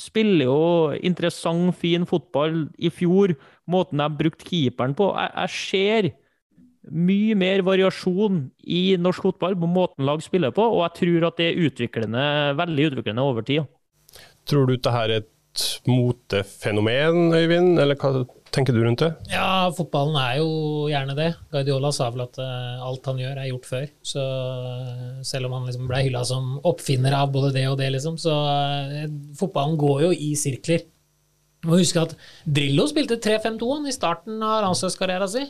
spiller 0.00 0.48
jo 0.48 0.60
interessant, 1.04 1.74
fin 1.76 2.06
fotball 2.08 2.62
i 2.80 2.88
fjor. 2.92 3.34
Måten 3.68 4.00
de 4.00 4.08
brukte 4.22 4.46
keeperen 4.48 4.96
på. 4.96 5.10
Jeg, 5.12 5.32
jeg, 5.36 5.52
ser 5.58 6.10
mye 6.88 7.36
mer 7.36 7.60
variasjon 7.66 8.46
i 8.64 8.82
norsk 8.96 9.26
fotball 9.28 9.58
på 9.60 9.68
måten 9.68 10.06
lag 10.08 10.22
spiller 10.24 10.54
på, 10.56 10.64
og 10.64 10.86
jeg 10.86 10.96
tror 11.02 11.28
at 11.28 11.40
det 11.40 11.50
er 11.50 11.66
utviklende, 11.68 12.28
veldig 12.56 12.86
utviklende 12.92 13.26
over 13.28 13.44
tid. 13.44 13.68
Tror 14.48 14.64
du 14.64 14.72
dette 14.78 14.94
er 14.96 15.18
et 15.18 15.34
motefenomen, 15.90 17.34
Øyvind, 17.36 17.76
eller 17.82 17.98
hva 18.00 18.24
tenker 18.54 18.74
du 18.74 18.80
rundt 18.84 19.02
det? 19.02 19.10
Ja, 19.32 19.68
fotballen 19.74 20.16
er 20.20 20.38
jo 20.40 20.50
gjerne 20.90 21.16
det. 21.18 21.28
Guardiola 21.52 21.90
sa 21.94 22.08
vel 22.14 22.24
at 22.24 22.38
uh, 22.40 22.84
alt 22.86 23.08
han 23.10 23.20
gjør, 23.22 23.36
er 23.36 23.50
gjort 23.50 23.68
før. 23.68 23.86
Så 24.06 24.22
uh, 24.22 25.18
selv 25.26 25.48
om 25.48 25.56
han 25.58 25.68
liksom 25.68 25.88
ble 25.90 26.02
hylla 26.06 26.22
som 26.28 26.56
oppfinner 26.68 27.16
av 27.18 27.32
både 27.34 27.52
det 27.56 27.66
og 27.70 27.78
det, 27.80 27.90
liksom, 27.96 28.18
så 28.20 28.34
uh, 28.34 29.04
fotballen 29.38 29.78
går 29.80 30.06
jo 30.06 30.12
i 30.14 30.32
sirkler. 30.38 30.86
Må 31.66 31.80
huske 31.80 32.04
at 32.04 32.12
Drillo 32.46 32.84
spilte 32.86 33.18
3-5-2 33.22 33.70
i 33.90 33.94
starten 33.94 34.42
av 34.46 34.60
landslagskarrieren 34.62 35.30
sin. 35.32 35.48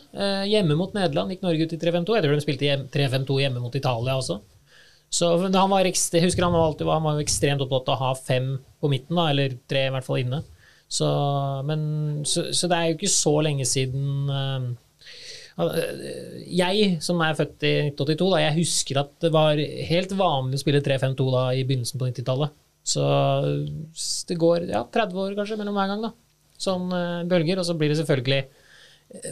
hjemme 0.49 0.73
mot 0.79 0.95
Nederland 0.97 1.35
gikk 1.35 1.43
Norge 1.45 1.67
ut 1.69 1.75
i 1.77 1.81
3-5-2. 1.83 2.15
Jeg 2.17 2.25
tror 2.25 2.33
de 2.33 2.45
spilte 2.47 2.79
3-5-2 2.95 3.43
hjemme 3.43 3.61
mot 3.61 3.77
Italia 3.77 4.15
også. 4.17 4.39
Så 5.13 5.29
han 5.45 5.71
var, 5.73 5.85
jeg 5.85 6.25
husker 6.25 6.45
han 6.45 6.57
alltid, 6.57 6.89
han 6.89 7.05
var 7.05 7.21
ekstremt 7.21 7.61
opptatt 7.65 7.93
av 7.93 7.97
å 7.97 8.07
ha 8.07 8.15
fem 8.17 8.55
på 8.81 8.91
midten, 8.93 9.17
da, 9.17 9.29
eller 9.33 9.57
tre 9.69 9.87
i 9.89 9.93
hvert 9.93 10.07
fall 10.07 10.21
inne. 10.21 10.43
Så, 10.89 11.09
men, 11.69 11.81
så, 12.25 12.47
så, 12.57 12.69
det 12.71 12.77
er 12.77 12.87
jo 12.89 12.97
ikke 12.97 13.11
så 13.13 13.35
lenge 13.45 13.67
siden 13.69 14.31
uh, 14.33 15.75
Jeg, 16.49 16.95
som 17.05 17.21
er 17.21 17.37
født 17.37 17.67
i 17.69 17.73
1982, 17.91 18.29
da, 18.33 18.39
jeg 18.47 18.57
husker 18.63 19.03
at 19.03 19.11
det 19.21 19.33
var 19.35 19.61
helt 19.91 20.15
vanlig 20.17 20.57
å 20.57 20.63
spille 20.63 20.81
3-5-2 20.87 21.27
da 21.35 21.43
i 21.53 21.67
begynnelsen 21.69 22.01
på 22.01 22.09
90-tallet. 22.09 22.57
Så 22.89 23.05
det 24.31 24.39
går 24.41 24.71
ja, 24.71 24.81
30 24.95 25.21
år 25.27 25.37
kanskje 25.37 25.59
mellom 25.61 25.77
hver 25.77 25.91
gang, 25.93 26.07
da. 26.09 26.15
Sånn 26.59 26.89
uh, 26.89 27.27
bølger. 27.29 27.61
Og 27.61 27.69
så 27.69 27.77
blir 27.77 27.93
det 27.93 28.01
selvfølgelig 28.01 28.43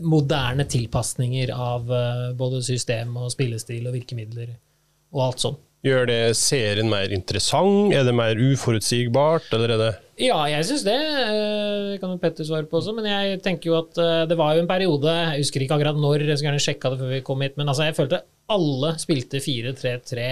moderne 0.04 0.64
tilpasninger 0.68 1.52
av 1.52 1.88
uh, 1.88 2.28
både 2.36 2.62
system 2.64 3.16
og 3.20 3.32
spillestil 3.32 3.88
og 3.88 3.96
virkemidler 3.96 4.52
og 5.16 5.24
alt 5.30 5.42
sånn. 5.44 5.56
Gjør 5.86 6.08
det 6.08 6.20
serien 6.34 6.88
mer 6.90 7.12
interessant? 7.14 7.92
Er 7.94 8.02
det 8.06 8.14
mer 8.16 8.38
uforutsigbart, 8.40 9.46
eller 9.54 9.74
er 9.76 9.82
det 9.82 9.90
Ja, 10.26 10.38
jeg 10.50 10.66
syns 10.66 10.82
det. 10.86 10.96
Eh, 10.96 11.92
det 11.92 12.00
kan 12.02 12.10
jo 12.10 12.18
Petter 12.18 12.46
svare 12.48 12.66
på 12.66 12.80
også, 12.80 12.94
men 12.96 13.06
jeg 13.06 13.38
tenker 13.44 13.70
jo 13.70 13.76
at 13.78 14.00
eh, 14.02 14.24
det 14.26 14.38
var 14.40 14.56
jo 14.56 14.64
en 14.64 14.70
periode 14.70 15.12
Jeg 15.12 15.44
husker 15.44 15.62
ikke 15.62 15.76
akkurat 15.78 16.00
når, 16.00 16.24
jeg 16.24 16.40
skulle 16.40 16.50
gjerne 16.50 16.64
sjekka 16.66 16.92
det 16.92 17.00
før 17.02 17.12
vi 17.12 17.22
kom 17.28 17.44
hit, 17.44 17.54
men 17.60 17.70
altså, 17.70 17.86
jeg 17.86 17.98
følte 18.00 18.24
alle 18.50 18.94
spilte 19.02 19.42
4-3-3 19.42 20.26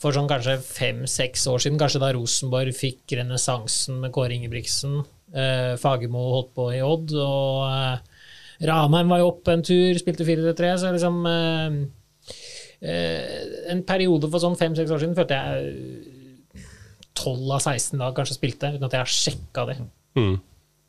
for 0.00 0.16
sånn 0.16 0.30
kanskje 0.30 0.56
fem-seks 0.64 1.42
år 1.50 1.60
siden, 1.60 1.78
kanskje 1.80 2.00
da 2.00 2.14
Rosenborg 2.16 2.72
fikk 2.72 3.18
renessansen 3.18 3.98
med 4.00 4.14
Kåre 4.14 4.32
Ingebrigtsen. 4.32 5.02
Eh, 5.34 5.74
Fagermo 5.82 6.22
holdt 6.38 6.54
på 6.56 6.70
i 6.72 6.80
Odd, 6.80 7.12
og 7.20 7.66
eh, 7.66 8.22
Ranheim 8.70 9.12
var 9.12 9.20
jo 9.20 9.28
oppe 9.34 9.52
en 9.52 9.66
tur, 9.66 9.98
spilte 10.00 10.24
4-3-3, 10.24 10.70
så 10.80 10.94
liksom 10.94 11.20
eh, 11.28 11.76
Eh, 11.76 11.99
en 12.80 13.82
periode 13.84 14.30
for 14.32 14.40
sånn 14.42 14.56
fem-seks 14.56 14.92
år 14.94 15.02
siden 15.02 15.16
følte 15.18 15.36
jeg 15.36 16.68
12 17.20 17.50
av 17.52 17.60
16 17.60 17.98
da 18.00 18.12
kanskje 18.16 18.38
spilte, 18.38 18.70
uten 18.76 18.86
at 18.86 18.94
jeg 18.96 19.04
har 19.04 19.12
sjekka 19.12 19.66
det. 19.68 19.76
Mm. 20.16 20.38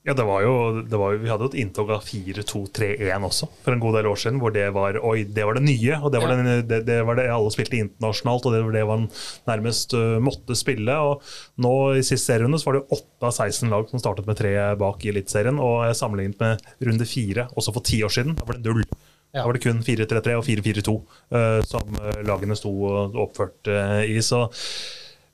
Ja, 0.02 0.16
det 0.18 0.24
var 0.26 0.42
jo, 0.42 0.54
det 0.82 0.98
var, 0.98 1.14
Vi 1.22 1.30
hadde 1.30 1.46
jo 1.46 1.50
et 1.52 1.58
inntog 1.62 1.92
av 1.94 2.02
4-2-3-1 2.08 3.26
også 3.28 3.46
for 3.62 3.76
en 3.76 3.82
god 3.84 4.00
del 4.00 4.08
år 4.10 4.18
siden. 4.18 4.39
Hvor 4.42 4.50
det 4.56 4.64
var 4.74 4.98
oi, 4.98 5.28
det 5.30 5.44
var 5.46 5.60
det 5.60 5.62
nye, 5.68 6.00
og 6.00 6.10
det 6.10 6.22
var, 6.24 6.32
Ja. 6.34 6.39
det, 6.48 6.56
det, 6.72 6.80
det 6.88 6.96
var 7.06 7.20
det 7.20 7.28
alle 7.30 7.52
spilte 7.54 7.78
internasjonalt. 7.78 8.48
og 8.50 8.56
Det 8.56 8.64
var 8.66 8.74
det 8.74 8.88
man 8.89 9.06
nærmest 9.52 9.94
uh, 9.94 10.18
måtte 10.18 10.58
spille. 10.58 10.96
og 10.98 11.22
Nå 11.62 11.74
i 12.00 12.02
siste 12.02 12.32
serierunde 12.32 12.58
så 12.58 12.72
var 12.72 12.80
det 12.80 12.98
8 12.98 13.30
av 13.30 13.36
16 13.36 13.70
lag 13.70 13.94
som 13.94 14.02
startet 14.02 14.26
med 14.26 14.42
tre 14.42 14.56
bak 14.82 15.06
i 15.06 15.14
Eliteserien. 15.14 15.62
Og 15.62 15.86
sammenlignet 15.94 16.42
med 16.42 16.66
runde 16.82 17.06
fire, 17.06 17.46
også 17.54 17.76
for 17.78 17.86
ti 17.86 18.02
år 18.02 18.10
siden, 18.18 18.34
da 18.39 18.48
var 18.50 18.58
det 18.58 18.66
null. 18.66 18.82
Da 19.32 19.45
var 19.47 19.55
det 19.55 19.63
kun 19.63 19.79
4-3-3 19.86 20.34
og 20.39 20.47
4-4-2 20.47 20.95
uh, 20.95 21.61
som 21.67 21.95
uh, 21.99 22.19
lagene 22.27 22.57
sto 22.59 22.71
og 22.89 23.15
oppførte 23.27 23.77
i. 24.07 24.17
så 24.25 24.47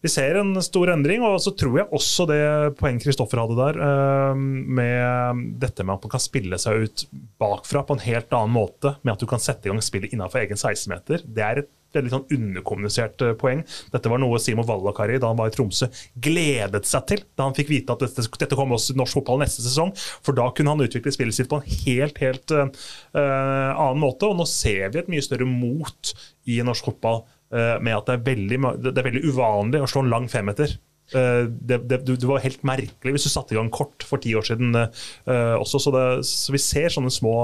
vi 0.08 0.14
ser 0.14 0.40
en 0.40 0.56
stor 0.64 0.94
endring, 0.94 1.24
og 1.26 1.40
så 1.44 1.52
tror 1.58 1.82
jeg 1.82 1.92
også 1.96 2.28
det 2.30 2.44
poeng 2.80 3.00
Kristoffer 3.04 3.42
hadde 3.44 3.58
der, 3.60 3.80
eh, 3.84 4.38
med 4.38 5.42
dette 5.60 5.84
med 5.84 5.98
at 5.98 6.06
man 6.06 6.14
kan 6.14 6.24
spille 6.24 6.60
seg 6.62 6.86
ut 6.86 7.08
bakfra 7.42 7.84
på 7.84 7.98
en 7.98 8.06
helt 8.06 8.32
annen 8.32 8.56
måte, 8.56 8.96
med 9.04 9.16
at 9.16 9.24
du 9.24 9.28
kan 9.28 9.44
sette 9.44 9.68
i 9.68 9.74
gang 9.74 9.84
spillet 9.84 10.16
innenfor 10.16 10.46
egen 10.46 10.60
16-meter. 10.60 11.26
Det 11.28 11.44
er 11.44 11.64
et 11.64 11.74
veldig 11.96 12.14
sånn 12.14 12.26
underkommunisert 12.38 13.26
eh, 13.26 13.36
poeng. 13.40 13.66
Dette 13.92 14.12
var 14.12 14.22
noe 14.22 14.40
Simo 14.44 14.64
Vallakari 14.68 15.20
da 15.20 15.32
han 15.32 15.40
var 15.40 15.52
i 15.52 15.56
Tromsø 15.56 15.90
gledet 16.24 16.88
seg 16.88 17.08
til, 17.12 17.24
da 17.36 17.50
han 17.50 17.58
fikk 17.58 17.72
vite 17.74 17.96
at 17.96 18.04
dette, 18.06 18.28
dette 18.40 18.60
kom 18.60 18.76
også 18.76 18.96
i 18.96 19.02
norsk 19.02 19.20
fotball 19.20 19.42
neste 19.44 19.66
sesong. 19.66 19.92
For 20.24 20.38
da 20.38 20.50
kunne 20.56 20.76
han 20.76 20.88
utvikle 20.88 21.16
spillet 21.16 21.36
sitt 21.36 21.52
på 21.52 21.60
en 21.60 21.80
helt, 21.86 22.22
helt 22.24 22.56
eh, 22.56 22.92
annen 23.20 24.04
måte. 24.04 24.30
Og 24.30 24.40
nå 24.40 24.48
ser 24.48 24.94
vi 24.94 25.04
et 25.04 25.12
mye 25.12 25.26
større 25.26 25.48
mot 25.50 26.16
i 26.48 26.62
norsk 26.64 26.92
fotball 26.92 27.26
med 27.48 27.94
at 27.96 28.10
det 28.10 28.16
er, 28.18 28.24
veldig, 28.26 28.58
det 28.84 28.92
er 28.92 29.06
veldig 29.06 29.22
uvanlig 29.32 29.80
å 29.80 29.88
slå 29.88 30.02
en 30.04 30.10
lang 30.12 30.26
femmeter. 30.28 30.74
Eh, 31.16 31.46
det, 31.48 31.78
det, 31.88 32.02
det 32.04 32.28
var 32.28 32.44
helt 32.44 32.64
merkelig 32.68 33.14
hvis 33.16 33.28
du 33.30 33.32
satte 33.32 33.56
i 33.56 33.58
gang 33.58 33.70
kort 33.72 34.04
for 34.04 34.20
ti 34.20 34.34
år 34.36 34.44
siden 34.44 34.76
uh, 34.76 35.56
også, 35.56 35.80
så, 35.80 35.94
det, 35.96 36.06
så 36.28 36.52
vi 36.52 36.60
ser 36.60 36.92
sånne 36.92 37.12
små 37.14 37.36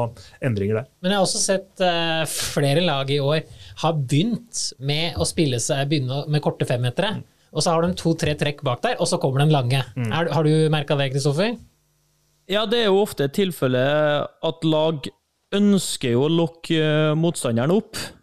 endringer 0.44 0.82
der. 0.82 0.90
Men 1.04 1.14
jeg 1.14 1.22
har 1.22 1.28
også 1.28 1.44
sett 1.44 1.84
uh, 1.84 2.24
flere 2.28 2.84
lag 2.84 3.12
i 3.14 3.22
år 3.24 3.46
har 3.84 3.96
begynt 4.02 4.66
med 4.84 5.16
å 5.16 5.28
spille 5.28 5.62
seg 5.64 5.88
begynne 5.92 6.26
med 6.32 6.44
korte 6.44 6.68
femmetere. 6.68 7.22
Og 7.54 7.64
så 7.64 7.72
har 7.72 7.86
de 7.86 7.96
to-tre 7.96 8.34
trekk 8.36 8.64
bak 8.66 8.82
der, 8.84 8.98
og 8.98 9.08
så 9.08 9.20
kommer 9.22 9.44
den 9.44 9.54
lange. 9.54 9.84
Er, 9.96 10.32
har 10.34 10.48
du 10.48 10.68
merka 10.74 10.98
det, 10.98 11.12
Kristoffer? 11.14 11.54
Ja, 12.50 12.66
det 12.68 12.82
er 12.82 12.90
jo 12.90 13.04
ofte 13.04 13.30
et 13.30 13.36
tilfelle 13.38 13.84
at 14.26 14.66
lag 14.68 15.06
ønsker 15.54 16.16
jo 16.16 16.26
å 16.26 16.32
lokke 16.34 16.80
eh, 16.82 17.14
motstanderen 17.14 17.76
opp, 17.76 18.00
eh, 18.00 18.23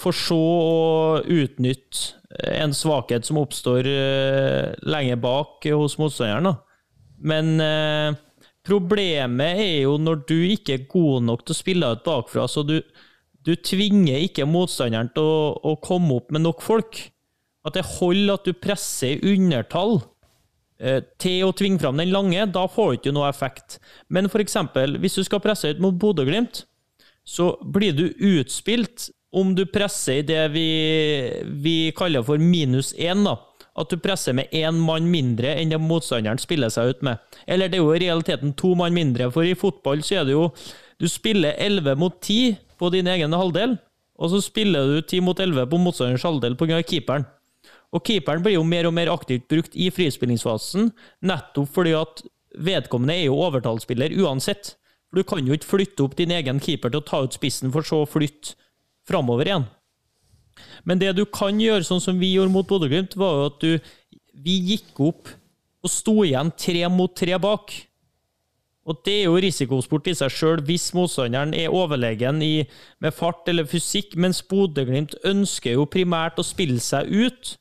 for 0.00 0.12
så 0.12 0.36
å 0.36 1.20
utnytte 1.24 2.20
en 2.38 2.74
svakhet 2.76 3.26
som 3.26 3.40
oppstår 3.40 3.86
lenge 4.86 5.16
bak 5.20 5.66
eh, 5.66 5.76
hos 5.76 5.98
motstanderen. 6.00 6.58
Men 7.20 7.60
eh, 7.60 8.18
problemet 8.66 9.60
er 9.60 9.78
jo 9.84 9.96
når 10.00 10.24
du 10.28 10.36
ikke 10.54 10.76
er 10.76 10.88
god 10.90 11.26
nok 11.28 11.44
til 11.44 11.56
å 11.56 11.60
spille 11.60 11.94
ut 11.94 12.04
bakfra, 12.06 12.46
så 12.48 12.64
du, 12.66 12.78
du 13.44 13.54
tvinger 13.56 14.24
ikke 14.26 14.48
motstanderen 14.48 15.12
til 15.14 15.26
å, 15.26 15.50
å 15.72 15.76
komme 15.82 16.20
opp 16.20 16.32
med 16.34 16.46
nok 16.46 16.64
folk. 16.64 17.02
At 17.66 17.76
det 17.76 17.84
holder 17.98 18.38
at 18.38 18.48
du 18.48 18.56
presser 18.56 19.18
i 19.18 19.34
undertall 19.34 19.98
eh, 20.80 21.02
til 21.20 21.44
å 21.44 21.54
tvinge 21.56 21.82
fram 21.82 22.00
den 22.00 22.14
lange, 22.14 22.46
da 22.48 22.64
får 22.70 22.92
du 22.92 23.00
ikke 23.00 23.16
noe 23.16 23.28
effekt. 23.28 23.80
Men 24.08 24.30
eksempel, 24.32 24.96
hvis 25.02 25.18
du 25.20 25.24
skal 25.26 25.42
presse 25.44 25.68
ut 25.68 25.82
mot 25.82 25.98
Bodø-Glimt, 26.00 26.64
så 27.28 27.52
blir 27.60 27.92
du 27.92 28.06
utspilt 28.16 29.10
om 29.32 29.54
du 29.54 29.64
presser 29.70 30.20
i 30.20 30.26
det 30.26 30.42
vi, 30.54 30.66
vi 31.62 31.76
kaller 31.96 32.24
for 32.26 32.40
minus 32.42 32.92
én, 32.98 33.22
da. 33.26 33.36
At 33.78 33.92
du 33.92 34.00
presser 34.02 34.34
med 34.34 34.50
én 34.56 34.80
mann 34.82 35.06
mindre 35.08 35.52
enn 35.56 35.70
det 35.70 35.78
motstanderen 35.80 36.40
spiller 36.42 36.72
seg 36.74 36.90
ut 36.90 37.04
med. 37.06 37.20
Eller 37.46 37.70
det 37.70 37.78
er 37.78 37.84
jo 37.84 37.94
i 37.94 38.02
realiteten 38.02 38.56
to 38.58 38.74
mann 38.78 38.96
mindre, 38.96 39.30
for 39.32 39.46
i 39.46 39.56
fotball 39.58 40.02
så 40.04 40.20
er 40.20 40.26
det 40.28 40.34
jo 40.36 40.50
Du 41.00 41.08
spiller 41.08 41.54
11 41.56 41.94
mot 41.96 42.18
10 42.20 42.58
på 42.76 42.90
din 42.92 43.06
egen 43.08 43.32
halvdel, 43.32 43.78
og 44.20 44.30
så 44.30 44.40
spiller 44.44 44.84
du 44.84 44.98
10 45.00 45.22
mot 45.24 45.38
11 45.40 45.70
på 45.70 45.78
motstanderens 45.80 46.26
halvdel 46.26 46.56
pga. 46.60 46.82
keeperen. 46.82 47.24
Og 47.90 48.04
keeperen 48.04 48.42
blir 48.44 48.58
jo 48.58 48.66
mer 48.66 48.86
og 48.86 48.94
mer 48.94 49.08
aktivt 49.08 49.48
brukt 49.48 49.72
i 49.74 49.88
frispillingsfasen, 49.90 50.90
nettopp 51.24 51.72
fordi 51.72 51.94
at 51.96 52.22
vedkommende 52.58 53.16
er 53.16 53.30
jo 53.30 53.40
overtallsspiller 53.40 54.12
uansett. 54.20 54.74
Du 55.14 55.22
kan 55.24 55.46
jo 55.46 55.56
ikke 55.56 55.70
flytte 55.72 56.04
opp 56.04 56.18
din 56.18 56.30
egen 56.30 56.60
keeper 56.60 56.92
til 56.92 57.00
å 57.00 57.06
ta 57.06 57.22
ut 57.24 57.34
spissen, 57.34 57.72
for 57.72 57.86
så 57.86 58.04
å 58.04 58.10
flytte 58.10 58.58
framover 59.10 59.50
igjen. 59.50 59.66
Men 60.86 61.00
det 61.00 61.12
du 61.18 61.24
kan 61.28 61.58
gjøre, 61.60 61.84
sånn 61.86 62.02
som 62.02 62.18
vi 62.20 62.32
gjorde 62.36 62.54
mot 62.54 62.68
Bodø-Glimt, 62.68 63.18
var 63.18 63.36
jo 63.36 63.46
at 63.50 63.60
du 63.64 63.94
Vi 64.40 64.54
gikk 64.70 64.96
opp 65.04 65.28
og 65.84 65.90
sto 65.90 66.20
igjen 66.24 66.48
tre 66.56 66.86
mot 66.92 67.12
tre 67.16 67.36
bak. 67.40 67.72
Og 68.88 69.00
det 69.04 69.12
er 69.20 69.26
jo 69.26 69.40
risikosport 69.42 70.08
i 70.08 70.14
seg 70.16 70.32
sjøl 70.32 70.62
hvis 70.64 70.86
motstanderen 70.96 71.52
er 71.54 71.72
overlegen 71.76 72.40
i, 72.42 72.64
med 73.04 73.12
fart 73.14 73.48
eller 73.52 73.68
fysikk, 73.68 74.16
mens 74.16 74.40
Bodø-Glimt 74.48 75.18
ønsker 75.28 75.76
jo 75.76 75.84
primært 75.90 76.40
å 76.40 76.46
spille 76.46 76.80
seg 76.80 77.10
ut. 77.12 77.52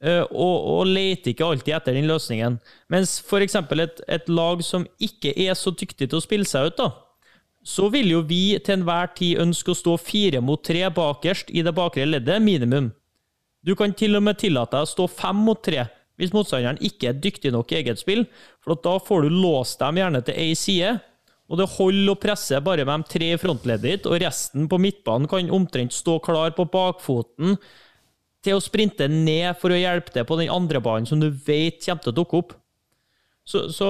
eh, 0.00 0.22
Og, 0.30 0.56
og 0.78 0.86
leter 0.86 1.32
ikke 1.32 1.48
alltid 1.48 1.74
etter 1.80 1.98
den 1.98 2.06
løsningen. 2.06 2.60
Mens 2.88 3.18
f.eks. 3.26 3.58
Et, 3.58 4.00
et 4.06 4.28
lag 4.30 4.62
som 4.62 4.86
ikke 5.02 5.34
er 5.34 5.58
så 5.58 5.74
dyktig 5.74 6.08
til 6.08 6.20
å 6.20 6.24
spille 6.24 6.46
seg 6.46 6.70
ut, 6.70 6.78
da, 6.78 6.92
så 7.68 7.90
vil 7.92 8.14
jo 8.14 8.22
vi 8.24 8.56
til 8.64 8.78
enhver 8.78 9.10
tid 9.18 9.42
ønske 9.44 9.74
å 9.74 9.76
stå 9.76 9.98
fire 10.00 10.40
mot 10.44 10.62
tre 10.64 10.86
bakerst 10.94 11.50
i 11.52 11.64
det 11.66 11.74
bakre 11.76 12.06
leddet, 12.08 12.40
minimum. 12.40 12.90
Du 13.60 13.74
kan 13.76 13.92
til 13.92 14.16
og 14.16 14.24
med 14.24 14.38
tillate 14.40 14.78
deg 14.78 14.86
å 14.86 14.92
stå 14.94 15.08
fem 15.12 15.44
mot 15.44 15.60
tre 15.64 15.84
hvis 16.18 16.32
motstanderen 16.34 16.80
ikke 16.82 17.12
er 17.12 17.18
dyktig 17.22 17.52
nok 17.54 17.70
i 17.70 17.78
eget 17.78 18.00
spill, 18.00 18.24
for 18.64 18.74
da 18.82 18.96
får 18.98 19.26
du 19.26 19.36
låst 19.38 19.78
dem 19.78 20.00
gjerne 20.00 20.22
til 20.26 20.34
ei 20.34 20.56
side, 20.58 20.96
og 21.48 21.60
det 21.60 21.68
holder 21.76 22.12
å 22.12 22.18
presse 22.20 22.58
bare 22.64 22.84
med 22.88 23.04
de 23.04 23.12
tre 23.12 23.28
i 23.32 23.40
frontleddet 23.40 23.86
ditt, 23.86 24.08
og 24.08 24.18
resten 24.24 24.66
på 24.68 24.80
midtbanen 24.82 25.30
kan 25.30 25.52
omtrent 25.54 25.94
stå 25.94 26.18
klar 26.24 26.56
på 26.56 26.66
bakfoten 26.72 27.54
til 28.44 28.58
å 28.58 28.62
sprinte 28.62 29.06
ned 29.10 29.56
for 29.60 29.72
å 29.72 29.78
hjelpe 29.78 30.12
deg 30.14 30.26
på 30.28 30.40
den 30.40 30.50
andre 30.52 30.82
banen 30.82 31.08
som 31.08 31.22
du 31.22 31.30
vet 31.30 31.80
kommer 31.84 32.04
til 32.04 32.12
å 32.12 32.18
dukke 32.18 32.42
opp. 32.42 32.56
Så, 33.48 33.68
så 33.72 33.88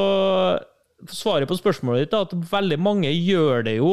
svaret 1.07 1.49
på 1.49 1.59
spørsmålet 1.59 2.07
ditt 2.07 2.16
er 2.16 2.26
at 2.26 2.34
veldig 2.51 2.78
mange 2.82 3.11
gjør 3.12 3.66
det 3.68 3.78
jo 3.78 3.92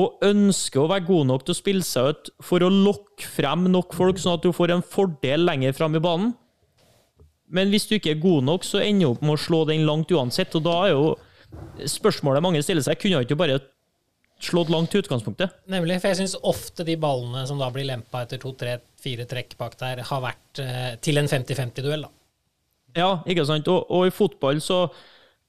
og 0.00 0.22
ønsker 0.24 0.82
å 0.82 0.90
være 0.90 1.06
god 1.08 1.26
nok 1.28 1.44
til 1.44 1.54
å 1.54 1.58
spille 1.58 1.86
seg 1.86 2.12
ut 2.12 2.30
for 2.46 2.62
å 2.64 2.70
lokke 2.72 3.26
frem 3.26 3.66
nok 3.72 3.96
folk, 3.96 4.20
sånn 4.20 4.38
at 4.38 4.44
du 4.44 4.52
får 4.54 4.74
en 4.76 4.84
fordel 4.86 5.44
lenger 5.48 5.74
frem 5.76 5.98
i 5.98 6.02
banen. 6.02 6.30
Men 7.50 7.72
hvis 7.72 7.88
du 7.90 7.96
ikke 7.96 8.14
er 8.14 8.22
god 8.22 8.46
nok, 8.46 8.64
så 8.64 8.80
ender 8.84 9.08
du 9.08 9.16
opp 9.16 9.24
med 9.26 9.34
å 9.34 9.42
slå 9.42 9.64
den 9.68 9.84
langt 9.88 10.12
uansett. 10.14 10.54
Og 10.56 10.64
da 10.64 10.76
er 10.86 10.94
jo 10.94 11.10
spørsmålet 11.98 12.44
mange 12.44 12.62
stiller 12.62 12.86
seg, 12.86 13.00
kunne 13.02 13.24
ikke 13.26 13.38
bare 13.40 13.58
slått 14.40 14.70
langt 14.72 14.94
i 14.94 15.02
utgangspunktet? 15.02 15.58
Nemlig, 15.68 15.98
for 16.00 16.12
jeg 16.12 16.20
syns 16.22 16.38
ofte 16.48 16.86
de 16.86 16.96
ballene 17.00 17.42
som 17.50 17.60
da 17.60 17.68
blir 17.74 17.88
lempa 17.90 18.22
etter 18.24 18.40
to, 18.40 18.54
tre, 18.56 18.78
fire 19.02 19.26
trekk 19.28 19.58
bak 19.60 19.76
der, 19.82 20.04
har 20.06 20.22
vært 20.24 20.62
eh, 20.62 20.92
til 21.04 21.20
en 21.20 21.28
50-50-duell, 21.28 22.06
da. 22.06 22.14
Ja, 22.96 23.10
ikke 23.28 23.44
sant? 23.46 23.68
Og, 23.70 23.90
og 23.92 24.08
i 24.08 24.14
fotball 24.14 24.62
så 24.64 24.84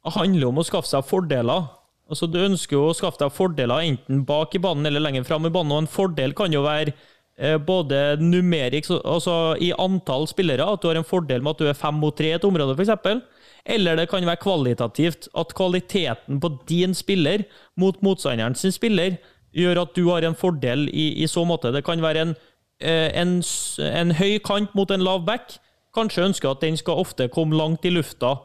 handler 0.09 0.49
om 0.49 0.59
å 0.61 0.65
skaffe 0.65 0.89
seg 0.89 1.05
fordeler. 1.05 1.69
Altså, 2.11 2.27
Du 2.27 2.39
ønsker 2.41 2.75
jo 2.75 2.89
å 2.89 2.97
skaffe 2.97 3.21
deg 3.21 3.33
fordeler 3.33 3.85
enten 3.85 4.25
bak 4.25 4.55
i 4.55 4.61
banen 4.61 4.85
eller 4.85 5.03
lenger 5.03 5.23
fram 5.23 5.45
i 5.45 5.53
banen, 5.53 5.71
og 5.71 5.83
en 5.83 5.91
fordel 5.91 6.33
kan 6.33 6.51
jo 6.51 6.63
være 6.65 6.93
eh, 7.37 7.57
både 7.57 8.17
numerisk, 8.19 8.91
altså 9.05 9.55
i 9.61 9.71
antall 9.79 10.27
spillere, 10.27 10.65
at 10.65 10.81
du 10.81 10.89
har 10.89 10.99
en 10.99 11.07
fordel 11.07 11.41
med 11.41 11.55
at 11.55 11.61
du 11.61 11.69
er 11.69 11.77
fem 11.77 11.95
mot 11.95 12.15
tre 12.17 12.33
i 12.33 12.35
et 12.35 12.47
område, 12.47 12.75
f.eks. 12.75 13.21
Eller 13.65 13.95
det 13.95 14.09
kan 14.09 14.25
være 14.25 14.41
kvalitativt, 14.41 15.29
at 15.37 15.55
kvaliteten 15.55 16.41
på 16.41 16.55
din 16.67 16.97
spiller 16.97 17.45
mot 17.77 17.99
motstanderen 18.01 18.57
sin 18.57 18.73
spiller 18.73 19.19
gjør 19.53 19.83
at 19.83 19.95
du 19.95 20.07
har 20.09 20.25
en 20.25 20.37
fordel 20.37 20.87
i, 20.89 21.11
i 21.21 21.27
så 21.29 21.43
måte. 21.45 21.71
Det 21.75 21.83
kan 21.85 22.01
være 22.01 22.25
en, 22.25 22.37
eh, 22.81 23.11
en, 23.21 23.37
en 23.85 24.15
høy 24.17 24.39
kant 24.43 24.73
mot 24.75 24.91
en 24.91 25.03
lav 25.05 25.25
back. 25.27 25.59
Kanskje 25.95 26.25
ønsker 26.25 26.51
at 26.51 26.63
den 26.63 26.79
skal 26.79 27.03
ofte 27.03 27.27
komme 27.31 27.55
langt 27.59 27.85
i 27.85 27.91
lufta 27.93 28.39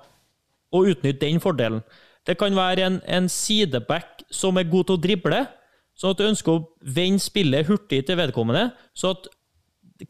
og 0.77 0.93
utnytte 0.93 1.25
den 1.25 1.41
fordelen. 1.43 1.83
Det 2.27 2.37
kan 2.41 2.57
være 2.57 2.87
en, 2.87 3.01
en 3.07 3.29
sideback 3.31 4.25
som 4.35 4.59
er 4.59 4.69
god 4.71 4.89
til 4.89 4.97
å 4.97 5.03
drible, 5.03 5.45
sånn 5.97 6.13
at 6.13 6.21
du 6.21 6.27
ønsker 6.27 6.53
å 6.53 6.65
vende 6.97 7.23
spillet 7.23 7.69
hurtig 7.71 8.03
til 8.07 8.19
vedkommende, 8.19 8.69
så 8.97 9.15
at 9.15 9.31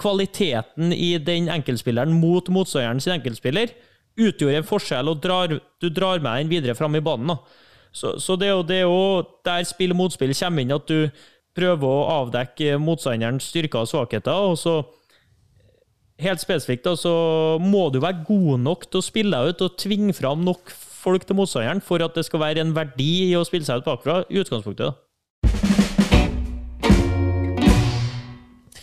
kvaliteten 0.01 0.91
i 0.97 1.13
den 1.23 1.51
enkeltspilleren 1.53 2.17
mot 2.19 2.49
motstanderen 2.51 3.03
sin 3.03 3.15
enkeltspiller 3.15 3.71
utgjorde 4.17 4.63
en 4.63 4.67
forskjell, 4.67 5.13
og 5.13 5.23
drar, 5.23 5.53
du 5.55 5.89
drar 5.93 6.23
med 6.25 6.43
den 6.43 6.53
videre 6.57 6.75
fram 6.75 6.97
i 6.97 7.05
banen. 7.05 7.37
Så, 7.93 8.17
så 8.21 8.37
det 8.37 8.49
er 8.49 8.57
jo 8.57 8.65
det 8.67 8.77
er 8.81 8.87
jo 8.89 9.25
der 9.47 9.65
spill 9.69 9.95
og 9.95 10.01
motspill 10.01 10.35
kommer 10.37 10.65
inn, 10.65 10.75
at 10.75 10.89
du 10.89 11.25
prøver 11.57 11.89
å 11.89 12.23
avdekke 12.23 12.77
motstanderens 12.83 13.49
styrker 13.53 13.85
og 13.85 13.91
svakheter, 13.91 14.51
og 14.51 14.59
så 14.61 14.81
helt 16.23 16.41
spesifikt, 16.41 16.85
da, 16.87 16.97
så 16.97 17.13
må 17.61 17.89
du 17.93 18.01
være 18.01 18.25
god 18.27 18.63
nok 18.65 18.87
til 18.89 19.03
å 19.03 19.05
spille 19.05 19.37
deg 19.37 19.57
ut 19.57 19.67
og 19.67 19.81
tvinge 19.81 20.17
fram 20.17 20.45
nok 20.47 20.73
folk 21.07 21.27
til 21.27 21.39
motstanderen 21.39 21.83
for 21.85 22.03
at 22.03 22.17
det 22.17 22.25
skal 22.27 22.43
være 22.43 22.65
en 22.65 22.75
verdi 22.77 23.29
i 23.31 23.35
å 23.39 23.45
spille 23.47 23.69
seg 23.69 23.83
ut 23.83 23.91
bakfra, 23.91 24.23
i 24.31 24.41
utgangspunktet. 24.43 24.89
da. 24.89 24.95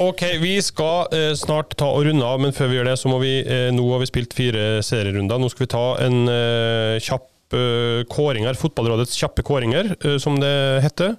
Ok, 0.01 0.23
vi 0.41 0.55
skal 0.65 1.11
eh, 1.13 1.31
snart 1.38 1.75
ta 1.77 1.86
og 1.93 2.07
runde 2.07 2.25
av, 2.25 2.39
men 2.41 2.55
før 2.55 2.71
vi 2.71 2.79
gjør 2.79 2.88
det, 2.89 2.95
så 2.99 3.11
må 3.11 3.19
vi 3.21 3.36
eh, 3.45 3.69
Nå 3.71 3.86
har 3.91 4.01
vi 4.01 4.09
spilt 4.09 4.34
fire 4.34 4.81
serierunder. 4.84 5.38
Nå 5.39 5.51
skal 5.53 5.67
vi 5.67 5.73
ta 5.73 5.86
en 6.01 6.25
eh, 6.31 6.97
kjapp 7.03 7.29
kjappe 7.54 8.06
kåringer, 8.10 8.54
Fotballrådets 8.54 9.18
kjappe 9.18 9.43
kåringer, 9.43 9.95
eh, 10.04 10.18
som 10.18 10.39
det 10.39 10.82
heter. 10.84 11.16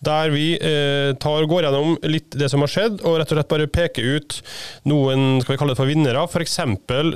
Der 0.00 0.30
vi 0.30 0.58
eh, 0.58 1.14
tar, 1.16 1.46
går 1.46 1.64
gjennom 1.64 1.96
litt 2.02 2.30
det 2.36 2.50
som 2.50 2.60
har 2.60 2.68
skjedd, 2.68 3.00
og 3.04 3.18
rett 3.18 3.32
og 3.32 3.38
slett 3.38 3.50
bare 3.50 3.66
peker 3.66 4.02
ut 4.02 4.42
noen 4.84 5.40
skal 5.40 5.54
vi 5.54 5.58
kalle 5.58 5.74
det 5.74 5.80
for 5.80 5.88
vinnere. 5.88 6.26
F.eks. 6.26 6.58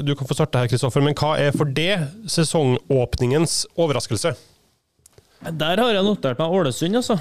du 0.03 0.15
kan 0.15 0.27
få 0.27 0.35
starte 0.35 0.59
her, 0.59 0.69
Kristoffer, 0.69 1.03
men 1.05 1.15
hva 1.15 1.37
er 1.39 1.55
for 1.55 1.67
det 1.67 2.09
sesongåpningens 2.27 3.67
overraskelse? 3.77 4.35
Der 5.45 5.81
har 5.81 5.93
jeg 5.93 6.05
notert 6.05 6.39
meg 6.41 6.53
Ålesund, 6.53 6.97
altså. 6.97 7.19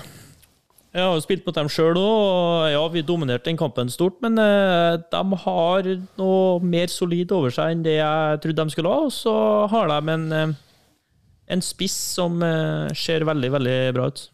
Jeg 0.93 1.01
har 1.01 1.15
jo 1.17 1.23
spilt 1.23 1.47
mot 1.47 1.55
dem 1.57 1.69
sjøl 1.73 1.97
òg, 1.97 2.67
ja, 2.69 2.81
vi 2.93 3.01
dominerte 3.01 3.49
den 3.49 3.57
kampen 3.57 3.89
stort. 3.89 4.19
Men 4.21 4.37
eh, 4.37 4.99
de 5.01 5.39
har 5.41 5.89
noe 6.21 6.59
mer 6.61 6.91
solid 6.93 7.33
over 7.33 7.49
seg 7.51 7.73
enn 7.73 7.81
det 7.81 7.97
jeg 7.97 8.43
trodde 8.43 8.67
de 8.69 8.75
skulle 8.75 8.93
ha. 8.93 9.07
Og 9.07 9.15
så 9.15 9.33
har 9.73 9.89
de 9.89 10.13
en, 10.13 10.53
en 11.51 11.63
spiss 11.63 11.95
som 12.15 12.41
eh, 12.45 12.91
ser 12.97 13.25
veldig, 13.27 13.51
veldig 13.57 13.77
bra 13.95 14.07
ut. 14.11 14.25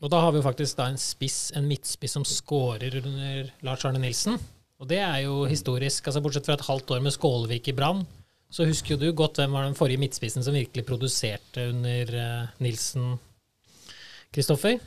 Og 0.00 0.12
da 0.12 0.22
har 0.24 0.32
vi 0.32 0.40
jo 0.40 0.46
faktisk 0.46 0.78
da 0.78 0.88
en 0.88 1.00
spiss, 1.00 1.50
en 1.56 1.68
midtspiss 1.68 2.16
som 2.16 2.24
scorer 2.24 3.00
under 3.02 3.50
Lars 3.66 3.84
Arne 3.84 4.00
Nilsen. 4.00 4.38
Og 4.80 4.88
det 4.88 5.00
er 5.04 5.26
jo 5.26 5.44
historisk. 5.48 6.06
altså 6.06 6.22
Bortsett 6.24 6.48
fra 6.48 6.56
et 6.56 6.64
halvt 6.64 6.94
år 6.96 7.02
med 7.04 7.12
Skålevik 7.12 7.68
i 7.68 7.76
Brann, 7.76 8.06
så 8.50 8.64
husker 8.66 8.94
jo 8.94 9.00
du 9.02 9.12
godt 9.16 9.38
hvem 9.38 9.52
var 9.54 9.66
den 9.68 9.76
forrige 9.78 10.00
midtspissen 10.00 10.42
som 10.42 10.56
virkelig 10.56 10.86
produserte 10.88 11.68
under 11.70 12.14
eh, 12.16 12.54
Nilsen, 12.64 13.12
Kristoffer? 14.32 14.80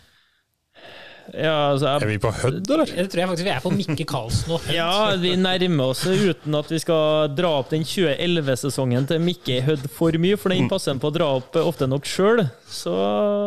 Ja, 1.32 1.72
altså, 1.72 1.88
jeg 1.88 2.04
Er 2.04 2.10
vi 2.12 2.18
på 2.22 2.32
Hødd, 2.36 2.72
eller? 2.76 2.90
Det 2.90 3.06
tror 3.12 3.22
jeg 3.22 3.30
faktisk 3.32 3.48
vi 3.48 3.54
er 3.54 3.62
på 3.64 3.72
Mikke 3.74 4.06
Karlsen 4.10 4.52
og 4.54 4.66
Hødd. 4.66 4.76
Ja, 4.76 5.16
vi 5.22 5.32
nærmer 5.40 5.94
oss 5.94 6.04
uten 6.04 6.58
at 6.60 6.74
vi 6.74 6.82
skal 6.84 7.32
dra 7.38 7.54
opp 7.62 7.72
den 7.72 7.86
2011-sesongen 7.88 9.08
til 9.10 9.24
Mikke 9.24 9.56
i 9.56 9.64
Hødd 9.64 9.88
for 9.96 10.20
mye, 10.20 10.40
for 10.40 10.54
den 10.54 10.68
passer 10.72 10.94
han 10.94 11.02
på 11.04 11.14
å 11.14 11.16
dra 11.16 11.30
opp 11.40 11.56
ofte 11.64 11.88
nok 11.88 12.10
sjøl. 12.10 12.44
Så 12.68 12.94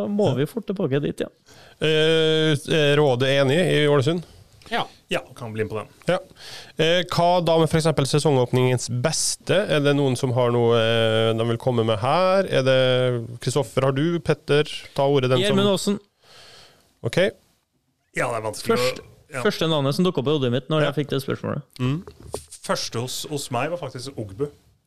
må 0.09 0.33
vi 0.39 0.49
fort 0.49 0.67
tilbake 0.71 1.03
dit, 1.05 1.27
ja. 1.27 1.29
Eh, 1.77 2.57
er 2.73 2.97
rådet 2.97 3.35
enig 3.43 3.61
i 3.61 3.85
Ålesund? 3.93 4.25
Ja. 4.73 4.87
Ja, 5.09 5.21
kan 5.37 5.53
bli 5.55 5.63
med 5.63 5.71
på 5.71 5.79
den. 5.79 5.91
Ja. 6.11 6.19
Eh, 6.83 7.05
hva 7.13 7.29
da 7.45 7.55
med 7.61 7.71
f.eks. 7.71 7.87
sesongåpningens 8.11 8.89
beste? 8.91 9.61
Er 9.71 9.85
det 9.85 9.93
noen 9.95 10.17
som 10.19 10.33
har 10.35 10.51
noe 10.55 10.81
eh, 10.81 11.31
de 11.39 11.47
vil 11.53 11.61
komme 11.63 11.85
med 11.87 12.01
her? 12.03 12.49
Er 12.51 12.65
det 12.67 12.81
Kristoffer, 13.45 13.87
har 13.87 13.95
du? 13.95 14.19
Petter, 14.19 14.67
ta 14.97 15.07
ordet 15.07 15.31
den 15.31 15.45
Gjermund 15.45 15.69
som 15.69 15.77
Aasen. 15.77 16.01
OK. 17.07 17.21
Ja, 18.17 18.31
det 18.33 18.41
er 18.41 18.47
vanskelig 18.49 18.77
Først, 18.79 19.01
å 19.05 19.13
ja. 19.37 19.43
Første 19.45 19.67
navnet 19.69 19.97
som 19.97 20.07
dukka 20.07 20.23
opp 20.23 20.29
i 20.31 20.37
hodet 20.37 20.53
mitt 20.55 20.69
når 20.73 20.87
jeg 20.87 20.95
fikk 21.03 21.11
det 21.17 21.19
spørsmålet. 21.25 21.67
Første 22.67 23.03
hos, 23.03 23.25
hos 23.31 23.49
meg 23.55 23.73
var 23.73 23.81
faktisk 23.81 24.17
Ogbu. 24.19 24.47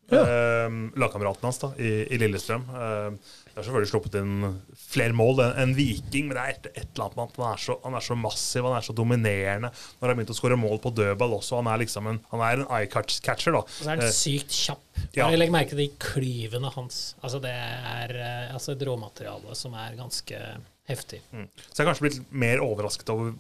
Ja. 0.09 0.23
Eh, 0.25 0.71
Lagkameraten 0.97 1.45
hans 1.45 1.59
da, 1.61 1.67
i, 1.77 1.89
i 2.09 2.17
Lillestrøm. 2.17 2.63
Eh, 2.65 3.35
det 3.49 3.59
har 3.59 3.65
selvfølgelig 3.67 3.89
sluppet 3.91 4.15
inn 4.17 4.47
flere 4.89 5.13
mål 5.13 5.41
enn 5.43 5.59
en 5.67 5.73
Viking, 5.77 6.29
men 6.31 6.37
det 6.39 6.45
er 6.47 6.55
et, 6.55 6.69
et 6.71 6.87
eller 6.95 7.11
annet 7.19 7.19
med 7.37 7.45
han 7.45 7.51
er, 7.53 7.61
så, 7.61 7.75
han 7.83 7.97
er 7.99 8.05
så 8.07 8.17
massiv, 8.17 8.65
han 8.65 8.77
er 8.79 8.87
så 8.87 8.95
dominerende. 8.97 9.69
Når 9.69 10.01
han 10.07 10.09
har 10.13 10.17
begynt 10.21 10.33
å 10.33 10.37
skåre 10.39 10.57
mål 10.57 10.81
på 10.81 10.93
dødball 10.97 11.35
også, 11.37 11.59
han 11.59 11.69
er 11.75 11.83
liksom 11.83 12.09
en, 12.09 12.19
han 12.31 12.45
er 12.47 12.63
en 12.63 12.73
eye-catcher. 12.79 13.53
da. 13.53 13.61
Og 13.61 13.75
så 13.75 13.85
er 13.91 13.93
han 13.99 14.07
Eh, 14.07 14.15
sykt 14.17 14.55
kjapp. 14.55 14.81
ja. 15.13 15.27
Bare 15.27 15.37
legg 15.43 15.53
merke 15.53 15.75
til 15.75 15.83
de 15.83 15.89
klyvene 16.01 16.73
hans. 16.73 16.99
Altså 17.21 17.43
Det 17.43 17.53
er 17.53 18.15
eh, 18.17 18.49
altså 18.55 18.73
et 18.73 18.87
råmateriale 18.89 19.53
som 19.61 19.77
er 19.77 19.93
ganske 19.99 20.41
heftig. 20.89 21.21
Mm. 21.31 21.47
Så 21.69 21.79
jeg 21.79 21.85
er 21.85 21.89
kanskje 21.91 22.07
blitt 22.07 22.21
mer 22.45 22.63
overrasket 22.65 23.09
over 23.13 23.33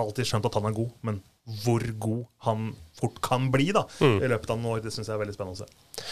alltid 0.00 0.28
skjønt 0.28 0.46
at 0.48 0.56
han 0.58 0.68
er 0.70 0.76
god, 0.76 0.92
men 1.06 1.22
hvor 1.64 1.82
god 1.98 2.24
han 2.46 2.70
fort 3.00 3.16
kan 3.24 3.48
bli 3.50 3.70
da, 3.74 3.86
i 4.04 4.28
løpet 4.28 4.52
av 4.52 4.58
noen 4.60 4.76
år, 4.76 4.82
det 4.84 4.92
syns 4.94 5.08
jeg 5.08 5.16
er 5.16 5.22
veldig 5.22 5.34
spennende 5.34 5.56
å 5.56 5.62
se. 5.64 6.10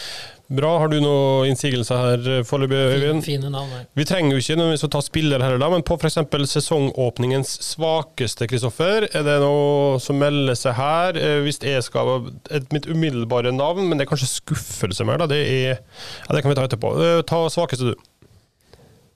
Bra. 0.49 0.71
Har 0.81 0.89
du 0.89 0.95
noen 0.97 1.51
innsigelser 1.51 1.99
her 2.01 2.23
eh, 2.39 2.41
foreløpig, 2.47 2.79
Øyvind? 2.95 3.21
Fine 3.27 3.51
navn 3.53 3.69
her. 3.69 3.83
Vi 3.97 4.05
trenger 4.09 4.33
jo 4.33 4.41
ikke 4.41 4.57
noen 4.57 4.79
som 4.81 4.89
tar 4.89 5.03
ta 5.03 5.05
spiller 5.05 5.43
her, 5.45 5.59
da, 5.61 5.69
men 5.69 5.85
på 5.85 5.93
f.eks. 6.01 6.17
sesongåpningens 6.55 7.51
svakeste, 7.67 8.47
Kristoffer, 8.49 9.05
er 9.13 9.25
det 9.27 9.37
noe 9.43 9.99
som 10.01 10.17
melder 10.19 10.57
seg 10.57 10.73
her? 10.79 11.19
Eh, 11.21 11.37
Hvis 11.45 11.61
jeg 11.61 11.85
skal 11.85 12.31
et 12.49 12.73
Mitt 12.73 12.89
umiddelbare 12.89 13.53
navn, 13.53 13.85
men 13.87 13.97
det 14.01 14.07
er 14.07 14.11
kanskje 14.11 14.31
skuffelse 14.33 15.05
mer, 15.05 15.21
da. 15.21 15.29
Det 15.29 15.39
er 15.45 15.77
Ja, 15.77 16.33
det 16.33 16.41
kan 16.41 16.51
vi 16.51 16.57
ta 16.57 16.65
etterpå. 16.65 16.95
Eh, 16.97 17.21
Ta 17.29 17.43
svakeste, 17.53 17.93
du. 17.93 18.08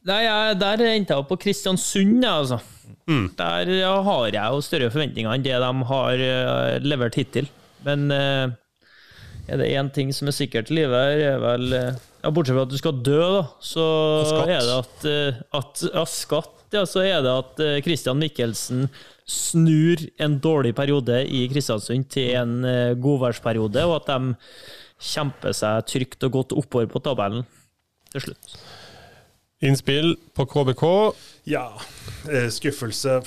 Nei, 0.07 0.23
jeg, 0.25 0.55
Der 0.59 0.83
endte 0.89 1.13
jeg 1.13 1.21
opp 1.23 1.29
på 1.31 1.39
Kristiansund, 1.45 2.23
altså. 2.27 2.59
Der 3.37 3.69
ja, 3.71 3.93
har 4.03 4.25
jeg 4.31 4.55
jo 4.55 4.63
større 4.63 4.91
forventninger 4.91 5.31
enn 5.31 5.43
det 5.43 5.55
de 5.59 5.71
har 5.89 6.23
uh, 6.23 6.75
levert 6.83 7.17
hittil. 7.19 7.47
Men 7.83 8.07
uh, 8.11 8.51
er 9.47 9.59
det 9.59 9.71
én 9.75 9.91
ting 9.95 10.11
som 10.15 10.29
er 10.31 10.35
sikkert 10.35 10.71
i 10.71 10.77
livet, 10.79 11.23
er 11.23 11.39
vel 11.43 11.75
uh, 11.75 12.01
ja, 12.23 12.31
Bortsett 12.31 12.55
fra 12.55 12.65
at 12.67 12.71
du 12.71 12.79
skal 12.79 12.99
dø, 13.03 13.19
da, 13.19 13.45
så 13.63 13.87
er 14.45 14.63
det 14.63 14.75
at, 14.77 15.07
at 15.59 15.83
ja, 15.89 16.05
skatt, 16.07 16.53
ja, 16.75 16.85
så 16.87 17.03
er 17.03 17.23
det 17.25 17.33
at 17.33 17.63
Christian 17.83 18.21
Michelsen 18.23 18.87
snur 19.27 19.99
en 20.23 20.37
dårlig 20.43 20.71
periode 20.75 21.19
i 21.27 21.43
Kristiansund 21.51 22.07
til 22.11 22.31
en 22.39 22.63
godværsperiode, 23.03 23.83
og 23.87 23.97
at 23.99 24.13
de 24.13 24.37
kjemper 25.03 25.55
seg 25.55 25.83
trygt 25.91 26.23
og 26.27 26.39
godt 26.39 26.55
oppover 26.55 26.87
på 26.91 27.03
tabellen 27.03 27.43
til 28.15 28.29
slutt. 28.29 28.55
Innspill 29.63 30.15
på 30.35 30.45
KBK. 30.45 30.87
Ja, 31.49 31.67
eh, 32.31 32.49
skuffelse 32.51 33.21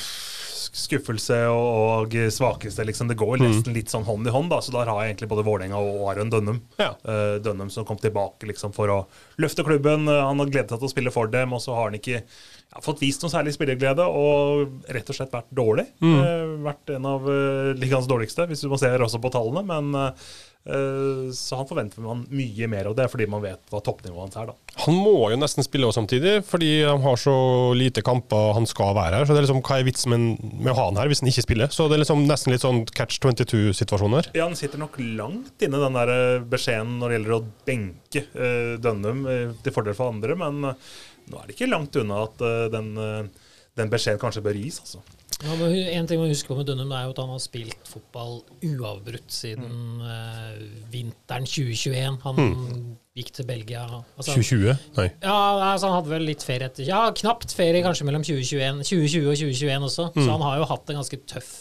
Skuffelse 0.77 1.37
og, 1.49 2.13
svakeste, 2.33 2.85
liksom. 2.85 3.09
Det 3.09 3.17
går 3.17 3.39
nesten 3.41 3.73
litt 3.73 3.89
sånn 3.89 4.05
hånd 4.05 4.29
i 4.29 4.33
hånd, 4.35 4.51
da. 4.53 4.59
Så 4.61 4.75
der 4.75 4.91
har 4.91 4.99
jeg 5.01 5.15
egentlig 5.15 5.31
både 5.31 5.45
Vålerenga 5.47 5.79
og 5.81 6.03
Aron 6.11 6.33
Dønnum. 6.33 6.59
Ja. 6.77 6.91
Eh, 7.01 7.39
Dønnum 7.41 7.71
som 7.73 7.87
kom 7.89 7.97
tilbake 8.01 8.49
liksom 8.51 8.75
for 8.77 8.93
å 8.93 8.99
løfte 9.41 9.65
klubben. 9.65 10.05
Eh, 10.05 10.21
Han 10.27 10.43
har 10.43 10.53
gledet 10.53 10.75
seg 10.75 10.83
til 10.83 10.91
å 10.91 10.93
spille 10.93 11.15
for 11.15 11.33
dem, 11.33 11.55
og 11.57 11.63
så 11.65 11.73
har 11.79 11.89
han 11.89 11.97
ikke 11.97 12.21
ja, 12.21 12.83
fått 12.85 13.01
vist 13.01 13.23
noe 13.25 13.33
særlig 13.33 13.55
spillerglede 13.57 14.05
og 14.05 14.91
rett 14.93 15.09
og 15.09 15.17
slett 15.17 15.33
vært 15.33 15.49
dårlig. 15.55 15.87
Eh, 16.03 16.45
vært 16.67 16.93
en 16.97 17.09
av 17.09 17.25
uh, 17.25 17.73
ligaens 17.79 18.09
dårligste, 18.11 18.49
hvis 18.51 18.65
du 18.65 18.69
må 18.73 18.79
se 18.81 18.91
også 18.91 19.23
på 19.23 19.33
tallene. 19.33 19.65
Men 19.67 19.97
eh, 19.97 20.29
så 20.67 21.61
han 21.61 21.69
forventer 21.69 22.03
man 22.03 22.25
mye 22.35 22.67
mer 22.67 22.89
av 22.91 22.97
det, 22.99 23.05
fordi 23.13 23.29
man 23.31 23.45
vet 23.45 23.61
hva 23.71 23.79
toppnivået 23.87 24.25
hans 24.25 24.39
er. 24.41 24.49
da. 24.51 24.77
Han 24.85 24.97
må 24.99 25.31
jo 25.33 25.39
nesten 25.39 25.65
spille 25.65 25.87
også 25.89 26.03
samtidig, 26.03 26.33
fordi 26.45 26.71
han 26.85 27.01
har 27.05 27.17
så 27.21 27.35
lite 27.79 28.03
kamper 28.05 28.53
han 28.57 28.69
skal 28.69 28.93
være 28.97 29.21
her. 29.21 29.27
Så 29.29 29.35
det 29.35 29.41
er 29.41 29.47
liksom, 29.47 29.63
Hva 29.65 29.79
er 29.79 29.87
vitsen 29.87 30.13
med, 30.13 30.27
med 30.59 30.73
å 30.73 30.77
ha 30.77 30.87
han 30.91 31.01
her 31.01 31.11
hvis 31.11 31.23
han 31.23 31.31
ikke 31.31 31.47
spiller? 31.47 31.73
Så 31.73 31.87
det 31.89 31.97
er 31.97 32.03
liksom 32.03 32.27
nesten 32.29 32.53
litt 32.53 32.65
sånn 32.65 32.83
catch 32.97 33.21
22-situasjon 33.25 34.19
her. 34.19 34.31
Ja, 34.37 34.45
Han 34.49 34.59
sitter 34.59 34.83
nok 34.83 34.99
langt 35.01 35.65
inne, 35.65 35.81
den 35.83 35.97
der 35.97 36.13
eh, 36.13 36.47
beskjeden 36.51 36.99
når 37.01 37.09
det 37.09 37.19
gjelder 37.19 37.37
å 37.37 37.43
benke 37.69 38.25
uh, 38.37 38.73
Dønnum 38.83 39.27
eh, 39.33 39.55
til 39.65 39.75
fordel 39.75 39.97
for 39.99 40.13
andre. 40.13 40.37
Men 40.39 40.73
eh, 40.73 40.95
nå 41.33 41.41
er 41.41 41.49
det 41.49 41.57
ikke 41.57 41.71
langt 41.71 41.97
unna 42.01 42.23
at 42.27 42.45
uh, 42.45 42.67
den, 42.73 42.93
uh, 43.01 43.55
den 43.79 43.93
beskjeden 43.93 44.23
kanskje 44.23 44.45
bør 44.45 44.61
gis. 44.61 44.83
altså. 44.85 45.03
Ja, 45.45 45.53
en 45.53 46.07
ting 46.09 46.21
man 46.21 46.31
husker 46.33 46.49
på 46.49 46.57
med 46.57 46.69
Dunnum 46.71 46.93
er 46.97 47.05
jo 47.05 47.13
at 47.13 47.19
han 47.21 47.29
har 47.35 47.41
spilt 47.45 47.89
fotball 47.91 48.39
uavbrutt 48.65 49.29
siden 49.33 50.01
eh, 50.01 50.63
vinteren 50.93 51.45
2021. 51.45 52.17
Han 52.25 52.97
gikk 53.17 53.35
til 53.37 53.49
Belgia. 53.49 53.83
Altså, 54.17 54.33
2020? 54.33 54.73
Nei. 54.97 55.07
Ja, 55.21 55.37
altså 55.75 55.91
han 55.91 55.99
hadde 55.99 56.15
vel 56.15 56.27
litt 56.31 56.45
ferie 56.47 56.71
etter 56.71 56.89
Ja, 56.89 57.03
knapt 57.17 57.53
ferie 57.57 57.85
kanskje 57.85 58.09
mellom 58.09 58.25
2021, 58.25 58.81
2020 58.89 59.29
og 59.29 59.39
2021 59.43 59.87
også. 59.91 60.09
Så 60.17 60.27
han 60.31 60.47
har 60.49 60.59
jo 60.63 60.71
hatt 60.73 60.93
en 60.93 61.01
ganske 61.03 61.21
tøff 61.29 61.53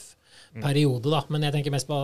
periode, 0.55 1.11
da. 1.11 1.25
Men 1.27 1.43
jeg 1.43 1.57
tenker 1.57 1.75
mest 1.75 1.91
på 1.91 1.99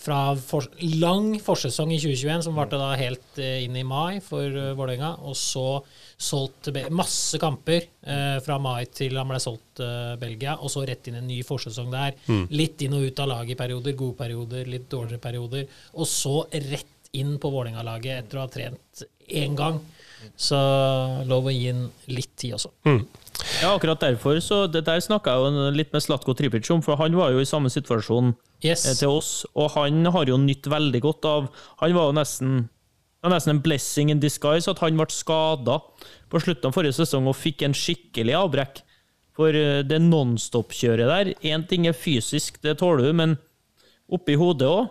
fra 0.00 0.18
for, 0.40 0.66
lang 1.00 1.34
forsesong 1.44 1.92
i 1.92 1.98
2021, 2.00 2.44
som 2.46 2.56
varte 2.56 2.78
da 2.80 2.94
helt 2.98 3.40
eh, 3.40 3.64
inn 3.66 3.76
i 3.76 3.84
mai 3.86 4.20
for 4.24 4.46
uh, 4.48 4.72
Vålerenga, 4.78 5.12
og 5.28 5.36
så 5.38 5.82
solgt 6.20 6.70
masse 6.92 7.40
kamper 7.40 7.84
eh, 7.84 8.38
fra 8.44 8.58
mai 8.60 8.86
til 8.92 9.18
han 9.20 9.28
ble 9.30 9.40
solgt 9.42 9.80
til 9.80 10.16
Belgia, 10.20 10.56
og 10.60 10.72
så 10.72 10.84
rett 10.88 11.08
inn 11.08 11.20
en 11.20 11.28
ny 11.28 11.40
forsesong 11.46 11.92
der. 11.92 12.16
Litt 12.52 12.82
inn 12.84 12.96
og 12.96 13.06
ut 13.08 13.22
av 13.22 13.30
laget 13.30 13.54
i 13.54 13.60
perioder, 13.60 13.96
gode 13.98 14.18
perioder, 14.18 14.68
litt 14.68 14.90
dårligere 14.92 15.22
perioder, 15.22 15.64
og 15.96 16.08
så 16.08 16.42
rett 16.50 17.14
inn 17.16 17.38
på 17.42 17.50
Vålerenga-laget 17.52 18.24
etter 18.24 18.38
å 18.38 18.44
ha 18.44 18.52
trent 18.52 19.06
én 19.28 19.56
gang. 19.58 19.80
Så 20.36 20.58
lov 21.28 21.48
å 21.48 21.54
gi 21.54 21.70
den 21.70 21.88
litt 22.12 22.34
tid 22.38 22.58
også. 22.58 22.70
Ja, 23.62 23.72
akkurat 23.72 24.02
derfor. 24.02 24.36
Så 24.44 24.66
det 24.68 24.84
der 24.88 25.00
snakka 25.00 25.32
jeg 25.32 25.48
jo 25.56 25.72
litt 25.72 25.94
med 25.94 26.04
Slatko 26.04 26.36
Tripic 26.36 26.68
om, 26.72 26.84
for 26.84 27.00
han 27.00 27.16
var 27.16 27.32
jo 27.32 27.40
i 27.40 27.48
samme 27.48 27.72
situasjon 27.72 28.34
Yes. 28.64 28.84
eh, 28.86 28.96
til 28.98 29.08
oss, 29.08 29.46
og 29.54 29.72
han 29.76 30.04
har 30.12 30.28
jo 30.28 30.36
nytt 30.40 30.68
veldig 30.68 31.00
godt 31.00 31.24
av 31.24 31.48
Han 31.80 31.94
var 31.96 32.10
jo 32.10 32.18
nesten 32.18 32.68
det 33.20 33.28
var 33.28 33.34
nesten 33.34 33.52
en 33.52 33.60
blessing 33.60 34.10
in 34.12 34.20
disguise 34.20 34.70
at 34.70 34.78
han 34.80 34.96
ble 34.96 35.04
skada 35.12 35.74
på 36.32 36.40
slutten 36.40 36.70
av 36.70 36.72
forrige 36.72 36.96
sesong 36.96 37.26
og 37.28 37.36
fikk 37.36 37.66
en 37.66 37.74
skikkelig 37.76 38.32
avbrekk. 38.38 38.80
For 39.36 39.52
eh, 39.52 39.82
det 39.84 39.98
nonstop-kjøret 40.06 41.10
der 41.10 41.32
Én 41.52 41.66
ting 41.68 41.84
er 41.88 41.96
fysisk, 41.96 42.62
det 42.64 42.78
tåler 42.80 43.10
du, 43.10 43.12
men 43.16 43.36
oppi 44.08 44.38
hodet 44.40 44.68
òg. 44.68 44.88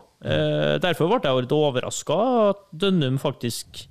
Derfor 0.84 1.08
ble 1.08 1.20
jeg 1.24 1.46
litt 1.46 1.56
overraska 1.56 2.16
at 2.52 2.62
Dønnum 2.76 3.18
faktisk, 3.22 3.86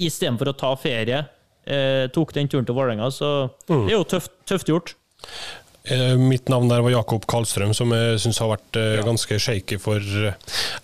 istedenfor 0.00 0.52
å 0.52 0.56
ta 0.56 0.70
ferie, 0.78 1.24
eh, 1.66 2.06
tok 2.14 2.32
den 2.36 2.48
turen 2.48 2.66
til 2.66 2.76
Vålerenga. 2.76 3.10
Så 3.12 3.50
det 3.68 3.92
er 3.92 3.98
jo 3.98 4.08
tøft, 4.08 4.32
tøft 4.48 4.70
gjort. 4.72 4.94
Eh, 5.84 6.16
Mitt 6.20 6.48
navn 6.52 6.68
der 6.68 6.82
var 6.84 6.92
Jakob 6.92 7.24
Karlstrøm, 7.30 7.72
som 7.74 7.92
jeg 7.96 8.20
syns 8.20 8.40
har 8.42 8.50
vært 8.52 8.76
eh, 8.80 9.00
ganske 9.06 9.38
shaky 9.40 9.78
for 9.80 9.96
eh, 9.98 10.34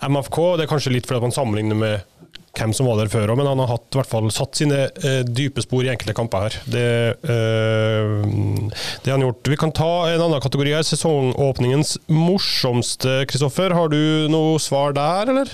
MFK. 0.09 0.39
Det 0.57 0.65
er 0.65 0.71
kanskje 0.71 0.93
litt 0.95 1.09
fordi 1.09 1.27
man 1.27 1.35
sammenligner 1.35 1.77
med 1.77 2.13
hvem 2.57 2.71
som 2.73 2.87
var 2.89 2.97
der 2.97 3.11
før 3.13 3.29
òg, 3.29 3.37
men 3.37 3.45
han 3.45 3.59
har 3.61 3.69
hatt, 3.75 3.85
i 3.93 3.99
hvert 3.99 4.09
fall 4.09 4.31
satt 4.33 4.57
sine 4.57 4.79
eh, 5.05 5.19
dype 5.27 5.61
spor 5.61 5.85
i 5.85 5.91
enkelte 5.93 6.15
kamper 6.17 6.47
her. 6.47 6.55
Det, 6.65 6.87
eh, 7.29 8.73
det 9.05 9.13
han 9.13 9.25
gjort. 9.27 9.51
Vi 9.53 9.59
kan 9.61 9.73
ta 9.77 9.91
en 10.09 10.23
annen 10.25 10.41
kategori 10.41 10.73
her. 10.79 10.87
Sesongåpningens 10.87 11.97
morsomste, 12.09 13.19
Kristoffer. 13.29 13.75
Har 13.77 13.93
du 13.93 13.99
noe 14.33 14.57
svar 14.63 14.97
der, 14.97 15.29
eller? 15.35 15.53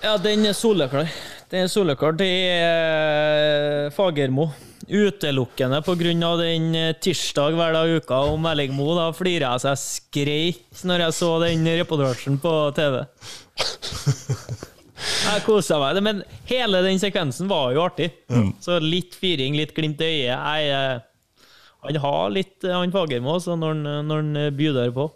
Ja, 0.00 0.16
den 0.22 0.46
er 0.48 0.56
soleklar. 0.56 1.10
Den 1.48 1.64
er 1.64 1.70
soleklar. 1.72 2.12
Det 2.12 2.28
er 2.28 3.88
Fagermo. 3.96 4.50
Utelukkende 4.88 5.80
pga. 5.84 6.30
den 6.40 6.74
eh, 6.76 6.94
tirsdag 7.00 7.56
hver 7.56 7.72
dag 7.72 7.88
i 7.88 7.96
uka 7.96 8.20
om 8.32 8.44
Erling 8.48 8.72
Da 8.96 9.10
flirer 9.12 9.44
jeg 9.44 9.60
så 9.60 9.68
jeg 9.72 9.82
skreik 9.82 10.84
når 10.84 11.04
jeg 11.06 11.16
så 11.16 11.30
den 11.40 11.64
reportasjen 11.80 12.38
på 12.40 12.52
TV. 12.76 13.04
Jeg 14.98 15.44
kosa 15.46 15.78
meg. 15.80 16.02
Men 16.02 16.22
hele 16.50 16.82
den 16.84 17.00
sekvensen 17.00 17.48
var 17.48 17.72
jo 17.72 17.84
artig. 17.84 18.10
Mm. 18.28 18.52
Så 18.60 18.80
litt 18.82 19.14
firing, 19.14 19.56
litt 19.56 19.74
glimt 19.76 20.00
i 20.00 20.04
øyet. 20.04 20.36
Jeg, 20.36 20.68
eh, 20.68 21.46
han 21.88 22.00
har 22.02 22.30
litt 22.34 22.64
han 22.66 22.92
Fagermo 22.92 23.38
når 23.38 23.82
når 24.04 24.16
han 24.20 24.56
byr 24.56 24.92
på. 24.92 25.08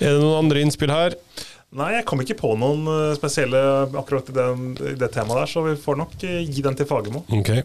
Er 0.00 0.14
det 0.14 0.20
noen 0.22 0.44
andre 0.44 0.64
innspill 0.64 0.92
her? 0.92 1.16
Nei, 1.76 1.90
jeg 1.98 2.04
kom 2.08 2.22
ikke 2.24 2.32
på 2.38 2.54
noen 2.56 2.86
eh, 2.88 3.10
spesielle 3.18 3.58
akkurat 4.00 4.30
i 4.32 4.34
det, 4.38 4.44
i 4.88 4.92
det 4.96 5.08
temaet 5.12 5.42
der, 5.42 5.50
så 5.52 5.64
vi 5.66 5.74
får 5.76 5.98
nok 6.00 6.14
eh, 6.24 6.38
gi 6.48 6.62
den 6.64 6.78
til 6.78 6.88
Fagermo. 6.88 7.20
Okay. 7.42 7.60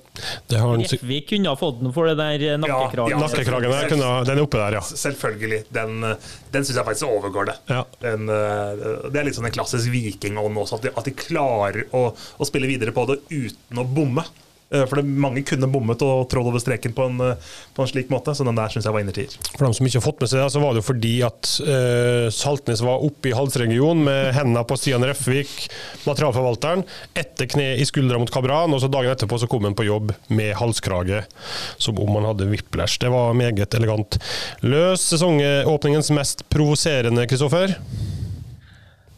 Vi 1.08 1.22
kunne 1.30 1.54
ha 1.54 1.56
fått 1.56 1.80
den 1.80 1.94
for 1.96 2.12
det 2.12 2.18
der 2.20 2.58
nakkekragen. 2.60 3.14
Ja, 3.14 3.16
ja, 3.16 3.22
nakkekragen 3.22 3.72
der, 3.72 3.88
kunne, 3.94 4.10
den 4.28 4.42
er 4.42 4.44
oppe 4.44 4.60
der, 4.60 4.76
ja. 4.76 4.84
Selvfølgelig. 4.84 5.62
Den, 5.72 6.04
den 6.52 6.68
syns 6.68 6.82
jeg 6.82 6.88
faktisk 6.90 7.08
overgår 7.08 7.48
det. 7.54 7.56
Ja. 7.72 7.86
Den, 8.04 8.28
eh, 8.28 8.84
det 9.08 9.22
er 9.22 9.30
litt 9.30 9.40
sånn 9.40 9.48
en 9.48 9.56
klassisk 9.56 9.88
vikingånd 9.96 10.60
også, 10.66 10.82
at 10.82 10.90
de, 10.90 10.96
at 11.00 11.08
de 11.08 11.16
klarer 11.24 11.88
å, 11.96 12.10
å, 12.12 12.50
spille 12.50 12.68
videre 12.68 12.92
på 12.92 13.08
det 13.08 13.22
uten 13.32 13.80
å 13.80 13.88
bomme. 13.88 14.28
Eh, 14.74 14.86
for 14.90 15.00
det, 15.00 15.06
mange 15.06 15.44
kunne 15.46 15.70
bommet 15.70 16.02
og 16.06 16.26
trådd 16.32 16.50
over 16.50 16.62
streken 16.62 16.96
på 16.98 17.06
en, 17.10 17.20
eh, 17.22 17.52
på 17.76 17.84
en, 17.84 17.90
slik 17.90 18.10
måte, 18.14 18.34
så 18.34 18.46
den 18.48 18.58
der 18.58 18.72
syns 18.74 18.88
jeg 18.88 18.96
var 18.96 19.04
innertier. 19.04 19.36
For 19.54 19.68
dem 19.68 19.76
som 19.78 19.88
ikke 19.88 20.00
har 20.00 20.08
fått 20.08 20.24
med 20.24 20.32
seg 20.32 20.42
det, 20.42 20.50
så 20.54 20.64
var 20.64 20.74
det 20.74 20.82
jo 20.82 20.88
fordi 20.88 21.14
at 21.26 21.50
uh, 21.68 22.28
Saltnes 22.34 22.82
var 22.86 23.04
oppe 23.06 23.30
i 23.30 23.36
halsregionen 23.36 24.06
med 24.08 24.32
hendene 24.38 24.64
på 24.68 24.78
Stian 24.80 25.06
Refvik, 25.06 25.52
materialforvalteren, 26.08 26.86
etter 27.18 27.50
kne 27.54 27.68
i 27.78 27.86
skuldra 27.88 28.20
mot 28.22 28.32
Kabran, 28.34 28.74
og 28.74 28.82
så 28.82 28.90
dagen 28.92 29.14
etterpå 29.14 29.40
så 29.42 29.50
kom 29.52 29.68
han 29.68 29.78
på 29.78 29.88
jobb 29.88 30.14
med 30.34 30.56
halskrage 30.58 31.24
som 31.78 32.00
om 32.02 32.18
han 32.18 32.32
hadde 32.32 32.50
whiplash. 32.50 33.00
Det 33.02 33.12
var 33.14 33.38
meget 33.38 33.78
elegant. 33.78 34.18
Løs 34.66 35.06
sesongåpningens 35.14 36.12
mest 36.16 36.48
provoserende, 36.54 37.28
Kristoffer? 37.30 37.78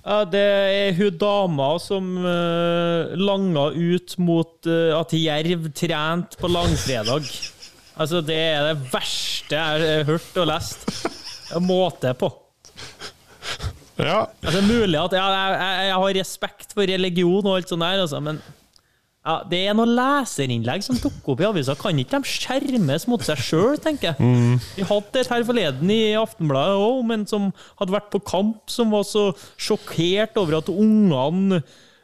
Ja, 0.06 0.20
det 0.30 0.42
er 0.46 0.98
hun 1.00 1.16
dama 1.18 1.72
som 1.82 2.12
uh, 2.22 3.16
langa 3.18 3.72
ut 3.74 4.14
mot 4.22 4.70
uh, 4.70 4.94
at 5.00 5.16
Jerv 5.18 5.72
trente 5.74 6.38
på 6.38 6.50
langfredag. 6.52 7.26
Altså, 7.96 8.22
det 8.22 8.38
er 8.38 8.68
det 8.68 8.92
verste 8.92 9.56
jeg 9.56 9.82
har 9.82 10.06
hørt 10.06 10.38
og 10.44 10.50
lest. 10.52 10.86
Måte 11.64 12.12
på. 12.20 12.30
Ja. 13.98 14.28
Altså, 14.44 14.62
mulig 14.68 15.00
at 15.00 15.16
ja, 15.16 15.26
jeg, 15.32 15.88
jeg, 15.88 15.98
har 16.04 16.16
respekt 16.20 16.78
for 16.78 16.94
religion 16.94 17.48
og 17.48 17.58
alt 17.58 17.72
sånt 17.72 17.86
der, 17.86 18.04
altså, 18.04 18.22
men 18.22 18.42
ja, 19.26 19.36
Det 19.50 19.62
er 19.66 19.78
noen 19.78 19.96
leserinnlegg 19.98 20.84
som 20.86 21.00
dukker 21.02 21.34
opp 21.34 21.42
i 21.42 21.48
avisa. 21.48 21.76
Kan 21.80 21.98
ikke 22.02 22.20
de 22.22 22.30
skjermes 22.30 23.08
mot 23.10 23.24
seg 23.26 23.42
sjøl, 23.42 23.80
tenker 23.82 24.12
jeg. 24.12 24.20
Mm. 24.22 24.60
Vi 24.78 24.86
hadde 24.86 25.22
et 25.22 25.32
her 25.32 25.48
forleden 25.48 25.94
i 25.94 26.02
Aftenbladet 26.20 26.78
òg, 26.78 27.00
men 27.10 27.26
som 27.30 27.50
hadde 27.80 27.96
vært 27.96 28.12
på 28.14 28.22
kamp, 28.28 28.62
som 28.70 28.94
var 28.94 29.08
så 29.10 29.32
sjokkert 29.58 30.38
over 30.42 30.60
at 30.60 30.70
ungene 30.70 31.64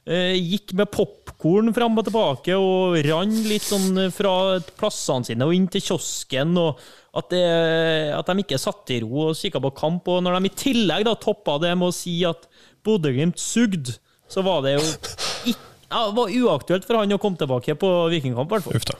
eh, 0.09 0.33
gikk 0.39 0.73
med 0.79 0.89
popkorn 0.93 1.69
fram 1.75 2.01
og 2.01 2.09
tilbake 2.09 2.57
og 2.57 2.97
rann 3.05 3.37
litt 3.45 3.69
sånn 3.69 4.07
fra 4.15 4.57
plassene 4.81 5.29
sine 5.29 5.45
og 5.45 5.53
inn 5.55 5.69
til 5.69 5.85
kiosken. 5.91 6.57
og 6.57 6.81
at, 7.11 7.27
det, 7.33 7.43
at 8.15 8.29
de 8.29 8.43
ikke 8.43 8.59
satt 8.61 8.91
i 8.95 9.01
ro 9.03 9.27
og 9.29 9.37
kikka 9.37 9.61
på 9.63 9.73
kamp. 9.77 10.07
Og 10.07 10.23
når 10.23 10.39
de 10.39 10.49
i 10.49 10.55
tillegg 10.63 11.05
da 11.07 11.17
toppa 11.19 11.57
det 11.61 11.73
med 11.75 11.91
å 11.91 11.95
si 11.95 12.21
at 12.27 12.47
Bodø-Glimt 12.85 13.39
sugde, 13.41 13.97
så 14.31 14.43
var 14.45 14.63
det 14.63 14.77
jo 14.77 14.85
ja, 15.91 16.05
det 16.07 16.15
var 16.15 16.31
uaktuelt 16.31 16.87
for 16.87 17.01
han 17.01 17.11
å 17.11 17.19
komme 17.21 17.39
tilbake 17.39 17.75
på 17.79 17.89
Vikingkamp. 18.13 18.53
Uff 18.71 18.87
da. 18.87 18.97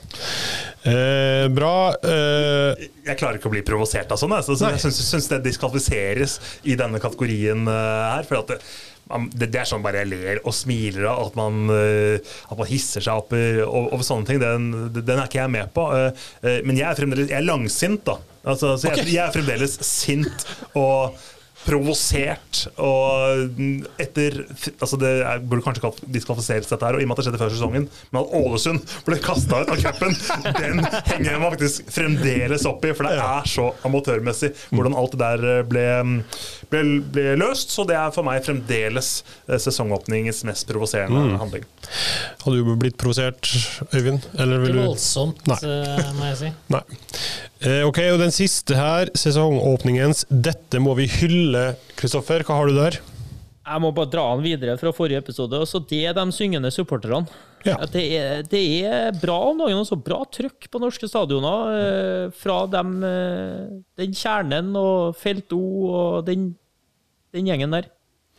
Eh, 0.82 1.48
bra. 1.54 1.74
Eh. 2.04 2.86
Jeg 3.06 3.18
klarer 3.18 3.38
ikke 3.38 3.48
å 3.48 3.54
bli 3.54 3.64
provosert 3.66 4.12
av 4.12 4.20
sånn. 4.20 4.34
Så, 4.44 4.58
jeg 4.60 4.82
syns 4.82 5.30
det 5.30 5.42
diskvalifiseres 5.46 6.38
i 6.68 6.76
denne 6.78 7.00
kategorien 7.02 7.64
uh, 7.68 8.16
her. 8.16 8.28
for 8.28 8.42
at 8.42 8.52
det, 8.52 8.58
det, 9.32 9.48
det, 9.48 9.62
er 9.62 9.68
sånn 9.68 9.84
bare 9.84 10.02
jeg 10.02 10.12
ler 10.12 10.42
og 10.42 10.54
smiler 10.56 11.08
av 11.14 11.28
at 11.28 11.38
man, 11.38 11.64
uh, 11.72 12.34
at 12.50 12.60
man 12.60 12.70
hisser 12.70 13.04
seg 13.04 13.24
opp 13.24 13.32
over, 13.32 14.04
sånne 14.04 14.28
ting. 14.28 14.42
Den, 14.42 14.70
den, 14.98 15.16
er 15.16 15.24
ikke 15.30 15.42
jeg 15.44 15.54
med 15.56 15.72
på. 15.72 15.88
Uh, 15.88 16.58
men 16.66 16.76
jeg 16.76 16.90
er 16.90 16.98
fremdeles 16.98 17.32
jeg 17.32 17.40
er 17.40 17.48
langsint, 17.48 18.04
da. 18.08 18.18
Altså, 18.42 18.74
så 18.76 18.90
jeg, 18.90 19.06
jeg 19.14 19.22
er 19.22 19.32
fremdeles 19.32 19.78
sint 19.86 20.48
og 20.74 21.14
provosert. 21.66 22.64
Og 22.82 23.58
etter 24.02 24.42
altså 24.82 24.98
Det 25.00 25.12
er, 25.22 25.42
burde 25.46 25.64
kanskje 25.64 25.92
diskvalifiseres, 26.14 26.68
dette 26.70 26.86
her, 26.86 26.96
og 26.96 27.02
i 27.02 27.06
og 27.06 27.10
med 27.10 27.16
at 27.16 27.22
det 27.22 27.26
skjedde 27.28 27.42
før 27.42 27.52
sesongen, 27.54 27.88
men 28.12 28.20
at 28.22 28.34
Ålesund 28.38 28.94
ble 29.06 29.18
kasta 29.22 29.62
ut 29.62 29.72
av 29.72 29.82
cupen, 29.82 30.16
den 30.58 30.82
henger 31.10 31.30
jeg 31.30 31.42
meg 31.42 31.54
faktisk 31.56 31.92
fremdeles 31.94 32.66
opp 32.68 32.86
i. 32.86 32.94
For 32.96 33.08
det 33.08 33.16
er 33.22 33.48
så 33.50 33.68
amatørmessig 33.88 34.52
hvordan 34.72 34.96
alt 34.98 35.16
det 35.16 35.22
der 35.22 35.46
eh, 35.52 35.62
ble, 35.68 35.86
ble, 36.72 36.82
ble 37.14 37.26
løst. 37.40 37.74
Så 37.74 37.86
det 37.88 37.98
er 37.98 38.12
for 38.14 38.26
meg 38.26 38.42
fremdeles 38.46 39.12
eh, 39.48 39.58
sesongåpningens 39.62 40.42
mest 40.48 40.68
provoserende 40.70 41.24
mm. 41.32 41.38
handling. 41.42 41.68
Hadde 42.42 42.58
du 42.58 42.74
blitt 42.78 42.98
provosert, 43.00 43.48
Øyvind? 43.92 44.28
Eller 44.38 44.62
vil 44.62 44.76
Ikke 44.76 44.90
voldsomt, 44.92 45.46
Nei. 45.50 45.58
Eh, 45.62 46.12
må 46.18 46.30
jeg 46.32 46.38
si. 46.42 46.52
Nei. 46.72 46.84
Ok, 47.62 47.98
og 48.12 48.20
den 48.22 48.34
siste 48.34 48.74
her, 48.74 49.10
sesongåpningens 49.14 50.24
'Dette 50.28 50.80
må 50.82 50.96
vi 50.98 51.06
hylle' 51.06 51.74
Kristoffer. 51.98 52.42
Hva 52.46 52.58
har 52.58 52.70
du 52.70 52.74
der? 52.76 52.98
Jeg 53.62 53.82
må 53.84 53.92
bare 53.94 54.10
dra 54.10 54.24
den 54.34 54.42
videre 54.42 54.74
fra 54.80 54.90
forrige 54.94 55.20
episode. 55.22 55.60
Også 55.62 55.78
det 55.86 56.02
er 56.10 56.16
de 56.16 56.24
syngende 56.34 56.72
supporterne. 56.74 57.28
Ja. 57.62 57.76
Det, 57.86 58.02
er, 58.18 58.42
det, 58.42 58.62
er, 58.82 59.12
bra 59.22 59.36
om 59.52 59.60
dagen. 59.62 59.78
Også 59.78 59.94
bra 59.94 60.24
trøkk 60.26 60.66
på 60.66 60.80
norske 60.82 61.06
stadioner 61.06 61.76
eh, 61.78 62.24
fra 62.34 62.64
dem, 62.66 62.96
eh, 63.06 63.70
den 64.02 64.16
kjernen 64.18 64.74
og 64.78 65.14
Felt 65.20 65.54
O 65.54 65.62
og 65.86 66.26
den, 66.26 66.50
den 67.30 67.46
gjengen 67.46 67.78
der. 67.78 67.86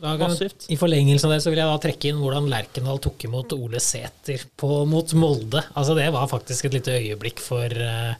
Massivt. 0.03 0.65
I 0.67 0.75
forlengelse 0.75 1.29
av 1.29 1.37
det 1.37 1.43
så 1.45 1.51
vil 1.53 1.61
jeg 1.61 1.69
da 1.69 1.79
trekke 1.79 2.09
inn 2.09 2.19
hvordan 2.19 2.49
Lerkendal 2.51 2.99
tok 2.99 3.23
imot 3.23 3.53
Ole 3.55 3.79
Sæter 3.79 4.41
mot 4.59 5.13
Molde. 5.15 5.61
Altså 5.79 5.95
Det 5.95 6.09
var 6.11 6.27
faktisk 6.27 6.67
et 6.67 6.75
lite 6.75 6.97
øyeblikk 6.97 7.39
for 7.39 7.71
uh, 7.71 8.17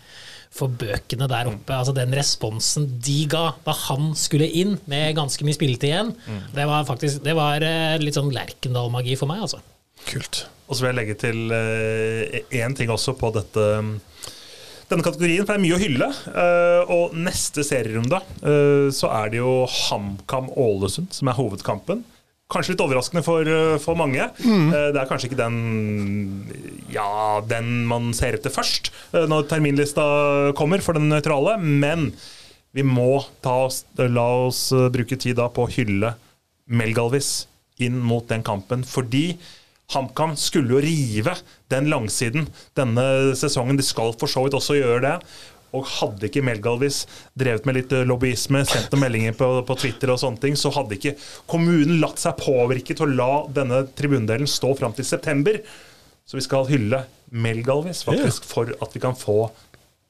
for 0.54 0.74
bøkene 0.80 1.28
der 1.30 1.50
oppe. 1.50 1.76
Altså 1.76 1.96
Den 1.96 2.14
responsen 2.16 2.88
de 3.04 3.24
ga 3.32 3.46
da 3.66 3.76
han 3.88 4.14
skulle 4.18 4.48
inn 4.48 4.78
med 4.90 5.18
ganske 5.18 5.46
mye 5.46 5.58
spilletid 5.58 5.90
igjen, 5.90 6.14
mm. 6.14 6.42
det 6.56 6.68
var 6.70 6.88
faktisk 6.90 7.24
det 7.26 7.36
var 7.38 7.66
eh, 7.66 7.98
litt 8.02 8.18
sånn 8.20 8.34
Lerkendal-magi 8.34 9.18
for 9.20 9.32
meg, 9.32 9.44
altså. 9.48 9.62
Kult. 10.08 10.46
Og 10.68 10.76
så 10.78 10.84
vil 10.86 10.92
jeg 10.92 11.00
legge 11.02 11.20
til 11.20 11.54
én 11.54 12.74
uh, 12.74 12.78
ting 12.78 12.92
også 12.94 13.16
på 13.20 13.34
dette 13.36 13.68
denne 14.90 15.06
kategorien, 15.06 15.46
for 15.46 15.56
det 15.56 15.58
er 15.58 15.64
mye 15.64 15.78
å 15.78 15.82
hylle. 15.82 16.08
Uh, 16.28 16.92
og 16.92 17.14
neste 17.18 17.64
serierunde 17.66 18.20
så 18.94 19.10
er 19.16 19.32
det 19.32 19.40
jo 19.40 19.64
HamKam 19.66 20.52
Ålesund 20.60 21.16
som 21.16 21.32
er 21.32 21.38
hovedkampen. 21.40 22.04
Kanskje 22.54 22.76
litt 22.76 22.84
overraskende 22.86 23.24
for, 23.26 23.48
eh, 23.50 23.78
for 23.82 23.98
mange. 23.98 24.28
Mm. 24.44 24.68
Eh, 24.70 24.90
det 24.94 25.02
er 25.02 25.10
kanskje 25.10 25.32
ikke 25.32 25.42
den, 25.42 25.58
ja, 26.94 27.42
den 27.50 27.88
man 27.90 28.12
ser 28.14 28.38
etter 28.38 28.54
først 28.54 28.92
eh, 29.14 29.26
når 29.30 29.48
terminlista 29.50 30.06
kommer 30.58 30.84
for 30.86 31.00
den 31.00 31.10
nøytrale, 31.10 31.58
men 31.58 32.12
vi 32.74 32.86
må 32.86 33.24
oss, 33.46 33.84
la 33.98 34.28
oss 34.48 34.68
bruke 34.94 35.18
tid 35.18 35.38
da 35.38 35.50
på 35.54 35.66
å 35.66 35.74
hylle 35.74 36.16
Melgalvis 36.70 37.46
inn 37.84 38.00
mot 38.02 38.26
den 38.30 38.46
kampen, 38.46 38.86
fordi 38.88 39.36
HamKam 39.94 40.34
skulle 40.40 40.74
jo 40.74 40.82
rive 40.82 41.36
den 41.70 41.90
langsiden 41.92 42.48
denne 42.78 43.36
sesongen. 43.38 43.78
De 43.78 43.86
skal 43.86 44.14
for 44.18 44.32
så 44.32 44.46
vidt 44.46 44.56
også 44.58 44.78
gjøre 44.80 45.02
det. 45.04 45.16
Og 45.74 45.88
hadde 45.90 46.28
ikke 46.30 46.44
Melgalvis 46.46 47.04
drevet 47.40 47.66
med 47.68 47.80
litt 47.80 47.96
eh, 47.96 48.06
lobbyisme, 48.08 48.62
sendt 48.70 48.94
noen 48.94 49.06
meldinger 49.08 49.38
på, 49.38 49.50
på, 49.68 49.78
Twitter 49.82 50.14
og 50.14 50.22
sånne 50.22 50.42
ting, 50.44 50.58
så 50.60 50.72
hadde 50.76 51.00
ikke 51.00 51.16
kommunen 51.50 52.00
latt 52.04 52.22
seg 52.22 52.38
påvirke 52.42 52.96
til 52.98 53.08
å 53.08 53.18
la 53.18 53.32
denne 53.56 53.84
tribundelen 53.98 54.50
stå 54.50 54.76
fram 54.80 54.96
til 54.98 55.08
september. 55.08 55.60
Så 56.26 56.40
vi 56.40 56.46
skal 56.46 56.70
hylle 56.70 57.04
Melgalvis 57.34 58.04
faktisk 58.06 58.46
for 58.48 58.70
at 58.82 58.94
vi 58.96 59.02
kan 59.04 59.18
få 59.18 59.48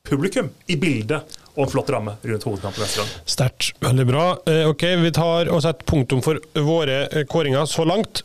publikum 0.04 0.50
i 0.68 0.76
bildet 0.76 1.40
og 1.54 1.64
en 1.64 1.72
flott 1.72 1.90
ramme 1.94 2.16
rundt 2.22 2.46
hovedkampen 2.48 2.84
neste 2.84 3.02
gang. 3.02 3.12
Sterkt. 3.30 3.80
Veldig 3.84 4.06
bra. 4.10 4.26
Eh, 4.50 4.68
ok, 4.70 4.84
Vi 5.06 5.12
tar 5.16 5.52
og 5.54 5.62
setter 5.64 5.88
punktum 5.88 6.24
for 6.26 6.42
våre 6.60 7.06
eh, 7.08 7.26
kåringer 7.30 7.66
så 7.70 7.86
langt. 7.88 8.24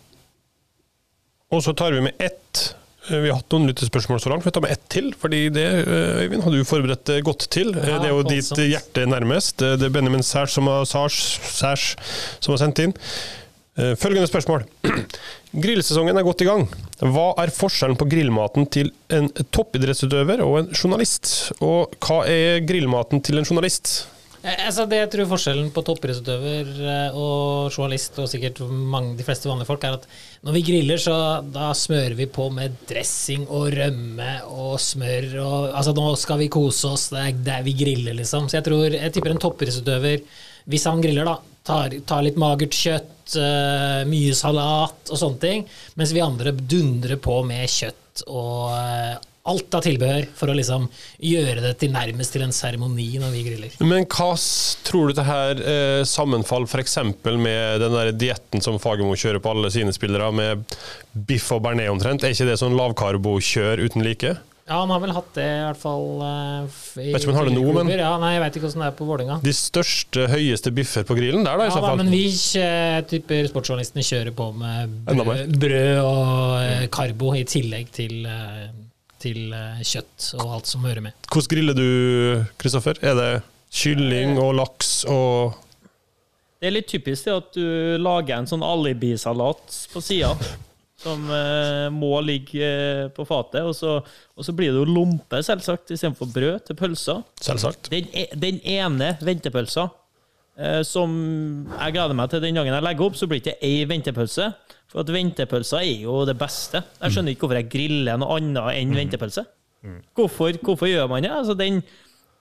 Og 1.52 1.62
så 1.64 1.72
tar 1.72 1.92
vi 1.92 2.00
med 2.00 2.18
ett 2.18 2.74
vi 3.08 3.30
har 3.30 3.38
hatt 3.38 3.54
noen 3.54 3.68
lyttespørsmål 3.70 4.20
så 4.22 4.32
langt. 4.32 4.46
Vi 4.46 4.52
tar 4.54 4.64
med 4.64 4.74
ett 4.74 4.84
til. 4.92 5.10
fordi 5.16 5.48
det 5.54 5.66
eh, 5.80 6.22
Øyvind, 6.24 6.44
har 6.44 6.54
du 6.54 6.64
forberedt 6.68 7.12
godt 7.24 7.48
til. 7.50 7.72
Ja, 7.74 7.98
det 8.02 8.10
er 8.10 8.14
jo 8.14 8.24
ditt 8.26 8.52
hjerte 8.60 9.06
nærmest. 9.08 9.58
Det 9.58 9.88
er 9.88 9.94
Benjamin 9.94 10.24
Sæsj 10.24 10.58
som, 10.58 10.70
som, 10.84 12.54
har 12.54 12.60
sendt 12.60 12.82
inn. 12.84 12.94
Eh, 13.78 13.94
Følgende 13.96 14.28
spørsmål. 14.28 14.66
Grillsesongen 15.64 16.18
er 16.18 16.26
godt 16.26 16.44
i 16.44 16.48
gang. 16.48 16.66
Hva 17.00 17.30
er 17.40 17.54
forskjellen 17.54 17.96
på 17.98 18.08
grillmaten 18.10 18.68
til 18.74 18.92
en 19.14 19.30
toppidrettsutøver 19.54 20.42
og 20.44 20.60
en 20.60 20.70
journalist? 20.74 21.52
Og 21.64 21.94
hva 22.04 22.24
er 22.28 22.60
grillmaten 22.68 23.22
til 23.24 23.40
en 23.40 23.48
journalist? 23.48 24.02
Eh, 24.48 24.64
Altså, 24.68 24.84
det 24.88 24.98
jeg 25.00 25.10
tror 25.12 25.28
forskjellen 25.32 25.70
på 25.74 25.82
toppidrettsutøver 25.86 26.70
eh, 26.84 27.16
og 27.16 27.72
journalist, 27.72 28.18
og 28.20 28.28
sikkert 28.30 28.60
mange, 28.68 29.16
de 29.18 29.26
fleste 29.26 29.48
vanlige 29.48 29.68
folk, 29.68 29.84
er 29.84 29.98
at 29.98 30.06
når 30.46 30.56
vi 30.58 30.64
griller, 30.70 31.00
så 31.02 31.16
da 31.54 31.70
smører 31.76 32.16
vi 32.18 32.28
på 32.30 32.48
med 32.54 32.76
dressing 32.88 33.46
og 33.46 33.70
rømme 33.74 34.32
og 34.48 34.76
smør 34.82 35.28
og 35.42 35.56
Altså, 35.78 35.94
nå 35.96 36.12
skal 36.20 36.42
vi 36.42 36.50
kose 36.52 36.92
oss, 36.92 37.08
det 37.14 37.22
er 37.24 37.44
der 37.50 37.64
vi 37.66 37.76
griller, 37.78 38.16
liksom. 38.18 38.48
Så 38.48 38.58
jeg 38.58 38.68
tror 38.68 38.92
Jeg 38.94 39.14
tipper 39.14 39.34
en 39.34 39.42
toppidrettsutøver, 39.42 40.24
hvis 40.68 40.84
han 40.88 41.00
griller, 41.02 41.28
da, 41.28 41.38
tar, 41.64 41.96
tar 42.08 42.24
litt 42.26 42.38
magert 42.40 42.76
kjøtt, 42.76 43.36
eh, 43.40 44.02
mye 44.08 44.36
salat 44.36 45.12
og 45.12 45.20
sånne 45.20 45.42
ting, 45.42 45.66
mens 46.00 46.12
vi 46.16 46.24
andre 46.24 46.52
dundrer 46.52 47.20
på 47.20 47.40
med 47.48 47.68
kjøtt 47.72 48.24
og 48.28 49.24
alt 49.48 49.74
av 49.78 49.84
tilbehør 49.86 50.26
for 50.38 50.52
å 50.52 50.56
liksom 50.58 50.86
gjøre 51.24 51.62
det 51.64 51.74
til 51.80 51.92
nærmest 51.94 52.34
til 52.36 52.44
en 52.46 52.52
seremoni 52.54 53.08
når 53.22 53.34
vi 53.34 53.44
griller. 53.48 53.76
Men 53.84 54.04
hva 54.06 54.30
tror 54.88 55.08
du 55.10 55.16
det 55.18 55.24
her 55.28 55.62
eh, 55.62 56.02
sammenfaller 56.08 56.68
f.eks. 56.68 56.98
med 57.24 57.80
den 57.84 57.96
der 57.98 58.12
dietten 58.12 58.62
som 58.64 58.78
Fagermo 58.82 59.16
kjører 59.18 59.40
på 59.44 59.54
alle 59.54 59.70
sine 59.74 59.94
spillere, 59.96 60.28
med 60.32 60.76
biff 61.28 61.50
og 61.56 61.64
bearnés 61.66 61.90
omtrent? 61.92 62.22
Er 62.28 62.36
ikke 62.36 62.46
det 62.52 62.60
sånn 62.60 62.76
lavkarbo-kjør 62.78 63.82
uten 63.88 64.04
like? 64.06 64.36
Ja, 64.68 64.82
han 64.82 64.90
har 64.92 65.00
vel 65.00 65.14
hatt 65.16 65.30
det, 65.32 65.44
i 65.48 65.60
hvert 65.64 65.78
fall. 65.80 66.02
eh, 66.20 66.80
i 67.00 67.12
Vet 67.14 67.22
ikke 67.22 67.30
om 67.30 67.36
han 67.38 67.38
har 67.40 67.46
det 67.48 67.54
nå, 67.56 67.72
men- 67.72 67.88
Ja, 67.96 68.10
nei, 68.20 68.34
jeg 68.34 68.42
vet 68.42 68.56
ikke 68.58 68.66
hvordan 68.68 68.82
det 68.84 68.88
er 68.90 68.96
på 68.98 69.06
Vålerenga. 69.08 69.38
De 69.42 69.54
største, 69.56 70.26
høyeste 70.28 70.72
biffer 70.76 71.06
på 71.08 71.16
grillen 71.16 71.40
der, 71.46 71.56
da, 71.56 71.64
i 71.64 71.70
Ja, 71.70 71.72
så 71.72 71.80
fall. 71.80 71.96
Ja, 71.96 72.02
men 72.02 72.10
vi 72.12 72.26
typer 73.08 73.48
sportsjournalistene 73.48 74.04
kjører 74.04 74.34
på 74.36 74.50
med 74.60 74.92
brød, 75.08 75.56
brød 75.64 76.02
og 76.04 76.60
eh, 76.66 76.84
karbo 76.92 77.32
i 77.38 77.44
tillegg 77.48 77.88
til, 77.96 78.26
eh, 78.28 78.68
til 79.22 79.52
eh, 79.56 79.80
kjøtt 79.86 80.32
og 80.38 80.54
alt 80.58 80.70
som 80.70 80.84
hører 80.86 81.04
med. 81.04 81.16
Hvordan 81.30 81.50
griller 81.52 81.76
du, 81.78 81.88
Kristoffer? 82.60 83.00
Er 83.02 83.16
det 83.18 83.30
kylling 83.74 84.38
og 84.40 84.54
laks 84.56 85.02
og 85.12 85.58
Det 86.60 86.70
er 86.70 86.74
litt 86.74 86.88
typisk 86.90 87.28
det 87.28 87.34
at 87.36 87.52
du 87.54 87.98
lager 88.02 88.38
en 88.38 88.48
sånn 88.50 88.64
alibisalat 88.66 89.76
på 89.92 90.02
sida. 90.02 90.32
Som 90.98 91.28
eh, 91.30 91.86
må 91.94 92.16
ligge 92.26 92.58
eh, 92.66 93.04
på 93.14 93.22
fatet. 93.28 93.62
Og 93.62 93.76
så, 93.78 94.00
og 94.02 94.42
så 94.46 94.54
blir 94.56 94.72
det 94.74 94.80
jo 94.80 94.88
lompe, 94.96 95.38
selvsagt, 95.46 95.92
istedenfor 95.94 96.26
brød 96.34 96.64
til 96.66 96.78
pølser. 96.80 97.20
Selvsagt. 97.38 97.86
Den, 97.92 98.08
e- 98.10 98.32
den 98.34 98.58
ene 98.66 99.12
ventepølsa 99.22 99.84
eh, 100.58 100.80
som 100.82 101.14
jeg 101.70 101.94
gleder 101.94 102.18
meg 102.18 102.32
til 102.32 102.42
den 102.42 102.58
dagen 102.58 102.74
jeg 102.74 102.86
legger 102.88 103.06
opp, 103.06 103.20
så 103.20 103.30
blir 103.30 103.38
det 103.38 103.54
ikke 103.54 103.68
ei 103.70 103.86
ventepølse. 103.92 104.48
For 104.88 105.02
at 105.04 105.10
ventepølser 105.12 105.82
er 105.84 106.02
jo 106.06 106.22
det 106.24 106.34
beste. 106.40 106.80
Jeg 107.02 107.12
skjønner 107.12 107.34
ikke 107.34 107.44
hvorfor 107.46 107.58
jeg 107.60 107.68
griller 107.72 108.16
noe 108.22 108.38
annet 108.38 108.70
enn 108.80 108.94
ventepølse. 108.96 109.44
Hvorfor, 110.16 110.56
hvorfor 110.64 110.88
gjør 110.88 111.06
man 111.12 111.22
det? 111.22 111.30
Altså, 111.30 111.54
den 111.54 111.82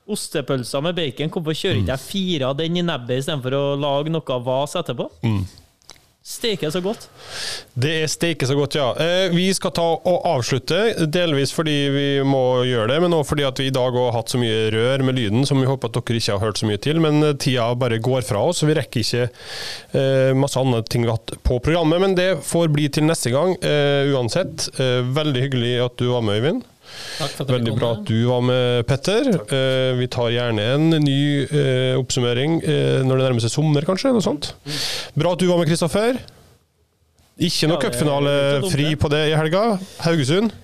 ostepølsa 0.08 0.80
med 0.82 0.96
bacon, 0.96 1.30
hvorfor 1.30 1.52
kjører 1.60 1.82
ikke 1.82 1.92
jeg 1.98 2.00
fire 2.08 2.48
av 2.48 2.56
den 2.58 2.78
i 2.80 2.82
nebbet 2.88 3.20
istedenfor 3.20 3.54
å 3.58 3.64
lage 3.76 4.14
noe 4.16 4.38
vas 4.46 4.76
etterpå? 4.80 5.10
Steker 6.28 6.72
så 6.74 6.82
godt. 6.84 7.06
Det 7.80 7.92
er 8.02 8.10
steike 8.12 8.48
så 8.50 8.56
godt, 8.58 8.76
ja. 8.76 8.90
Eh, 9.00 9.30
vi 9.32 9.46
skal 9.56 9.72
ta 9.78 9.86
og 9.96 10.26
avslutte, 10.28 11.08
delvis 11.08 11.54
fordi 11.56 11.76
vi 11.94 12.08
må 12.28 12.66
gjøre 12.68 12.90
det, 12.92 12.98
men 13.06 13.16
også 13.16 13.30
fordi 13.30 13.46
at 13.48 13.62
vi 13.62 13.70
i 13.70 13.74
dag 13.74 13.96
har 13.96 14.12
hatt 14.12 14.34
så 14.34 14.42
mye 14.42 14.68
rør 14.76 15.06
med 15.08 15.16
lyden 15.16 15.48
som 15.48 15.62
vi 15.64 15.70
håper 15.70 15.88
at 15.88 15.96
dere 16.02 16.20
ikke 16.20 16.36
har 16.36 16.44
hørt 16.44 16.60
så 16.60 16.68
mye 16.68 16.82
til. 16.84 17.00
Men 17.00 17.24
eh, 17.24 17.38
tida 17.40 17.70
bare 17.80 18.02
går 18.04 18.28
fra 18.28 18.44
oss, 18.44 18.60
så 18.60 18.68
vi 18.68 18.76
rekker 18.76 19.06
ikke 19.06 19.24
eh, 19.30 20.36
masse 20.36 20.60
andre 20.60 20.84
ting 20.84 21.08
vi 21.08 21.14
har 21.14 21.22
hatt 21.22 21.38
på 21.48 21.62
programmet. 21.64 22.04
Men 22.04 22.20
det 22.20 22.34
får 22.44 22.76
bli 22.76 22.90
til 22.92 23.08
neste 23.08 23.32
gang 23.32 23.56
uansett. 23.64 24.68
Veldig 25.16 25.48
hyggelig 25.48 25.78
at 25.86 25.96
du 26.02 26.10
var 26.12 26.26
med, 26.28 26.42
Øyvind. 26.42 26.66
Takk 27.18 27.34
for 27.34 27.46
at 27.46 27.52
Veldig 27.56 27.74
bra 27.78 27.92
at 27.98 28.04
du 28.08 28.16
var 28.30 28.42
med, 28.46 28.86
Petter. 28.90 29.30
Eh, 29.44 29.92
vi 30.00 30.08
tar 30.14 30.32
gjerne 30.34 30.68
en 30.76 30.90
ny 31.04 31.20
eh, 31.46 31.94
oppsummering 32.00 32.60
eh, 32.64 33.02
når 33.08 33.20
det 33.22 33.28
nærmer 33.28 33.46
seg 33.46 33.54
sommer, 33.54 33.88
kanskje. 33.88 34.14
Noe 34.16 34.26
sånt. 34.26 34.52
Bra 35.18 35.34
at 35.36 35.42
du 35.44 35.48
var 35.50 35.62
med, 35.62 35.70
Kristoffer. 35.72 36.20
Ikke 37.38 37.68
noe 37.70 37.78
Ja, 37.78 37.82
det 37.82 37.86
cupfinale 37.92 38.32
ikke 38.38 38.62
dumt, 38.64 38.74
fri 38.74 38.88
det. 38.92 39.00
på 39.04 39.12
det 39.14 39.24
i 39.30 39.36
helga. 39.38 39.64
Haugesund. 40.08 40.56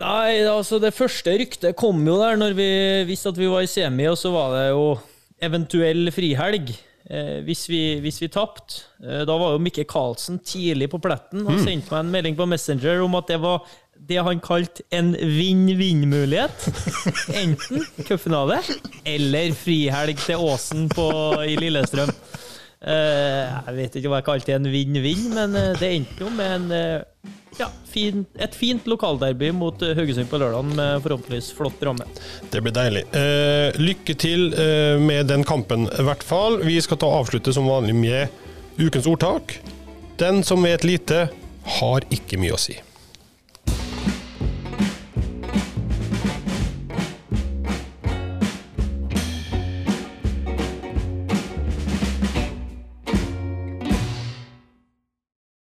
Nei, 0.00 0.40
altså 0.48 0.78
det 0.80 0.94
første 0.96 1.34
ryktet 1.36 1.76
kom 1.78 1.98
jo 2.08 2.16
der 2.22 2.38
når 2.40 2.54
vi 2.56 2.68
visste 3.10 3.30
at 3.34 3.38
vi 3.38 3.50
var 3.52 3.66
i 3.66 3.68
semi, 3.70 4.06
og 4.08 4.16
så 4.18 4.30
var 4.32 4.54
det 4.56 4.68
jo 4.72 4.86
eventuell 5.44 6.08
frihelg 6.12 6.70
eh, 6.72 7.38
hvis 7.44 7.66
vi, 7.68 7.82
hvis 8.00 8.18
vi 8.24 8.30
tapte. 8.32 8.80
Eh, 9.04 9.22
da 9.28 9.36
var 9.40 9.54
jo 9.54 9.62
Mikke 9.62 9.84
Karlsen 9.88 10.40
tidlig 10.40 10.88
på 10.92 11.00
pletten 11.04 11.44
og 11.44 11.60
sendte 11.60 11.92
meg 11.92 12.00
en 12.00 12.14
melding 12.16 12.38
på 12.40 12.48
Messenger 12.48 13.04
om 13.04 13.18
at 13.20 13.28
det 13.30 13.38
var 13.44 13.60
det 14.08 14.18
han 14.24 14.40
kalte 14.42 14.82
en 14.90 15.12
vinn-vinn-mulighet. 15.14 16.68
Enten 17.42 17.84
cupfinale 18.06 18.60
eller 19.04 19.52
frihelg 19.56 20.20
til 20.24 20.46
Åsen 20.50 20.88
på, 20.92 21.10
i 21.46 21.56
Lillestrøm. 21.60 22.12
Uh, 22.80 23.44
jeg 23.68 23.76
vet 23.76 23.96
ikke 24.00 24.08
hva 24.08 24.22
jeg 24.22 24.28
kalte 24.30 24.56
en 24.56 24.70
vinn-vinn, 24.72 25.26
men 25.36 25.56
eh, 25.58 25.74
det 25.76 25.90
endte 25.98 26.24
jo 26.24 26.30
med 26.32 26.54
en 26.54 26.70
uh, 26.72 27.32
ja, 27.58 27.66
fin, 27.84 28.22
et 28.40 28.56
fint 28.56 28.86
lokalderby 28.88 29.50
mot 29.52 29.84
Haugesund 29.84 30.30
på 30.30 30.40
lørdag 30.40 30.70
med 30.70 31.04
forhåpentligvis 31.04 31.50
flott 31.58 31.84
ramme. 31.84 32.08
Det 32.48 32.64
blir 32.64 32.72
deilig. 32.72 33.04
Uh, 33.12 33.76
lykke 33.76 34.16
til 34.16 34.48
med 35.04 35.28
den 35.28 35.44
kampen, 35.44 35.90
i 35.92 36.08
hvert 36.08 36.24
fall. 36.24 36.62
Vi 36.64 36.80
skal 36.80 37.02
ta 37.02 37.12
avslutte 37.20 37.52
som 37.52 37.68
vanlig 37.68 37.98
med 38.00 38.80
ukens 38.80 39.10
ordtak. 39.10 39.58
Den 40.20 40.40
som 40.44 40.64
vet 40.64 40.86
lite, 40.88 41.26
har 41.80 42.08
ikke 42.08 42.40
mye 42.40 42.56
å 42.56 42.60
si. 42.60 42.80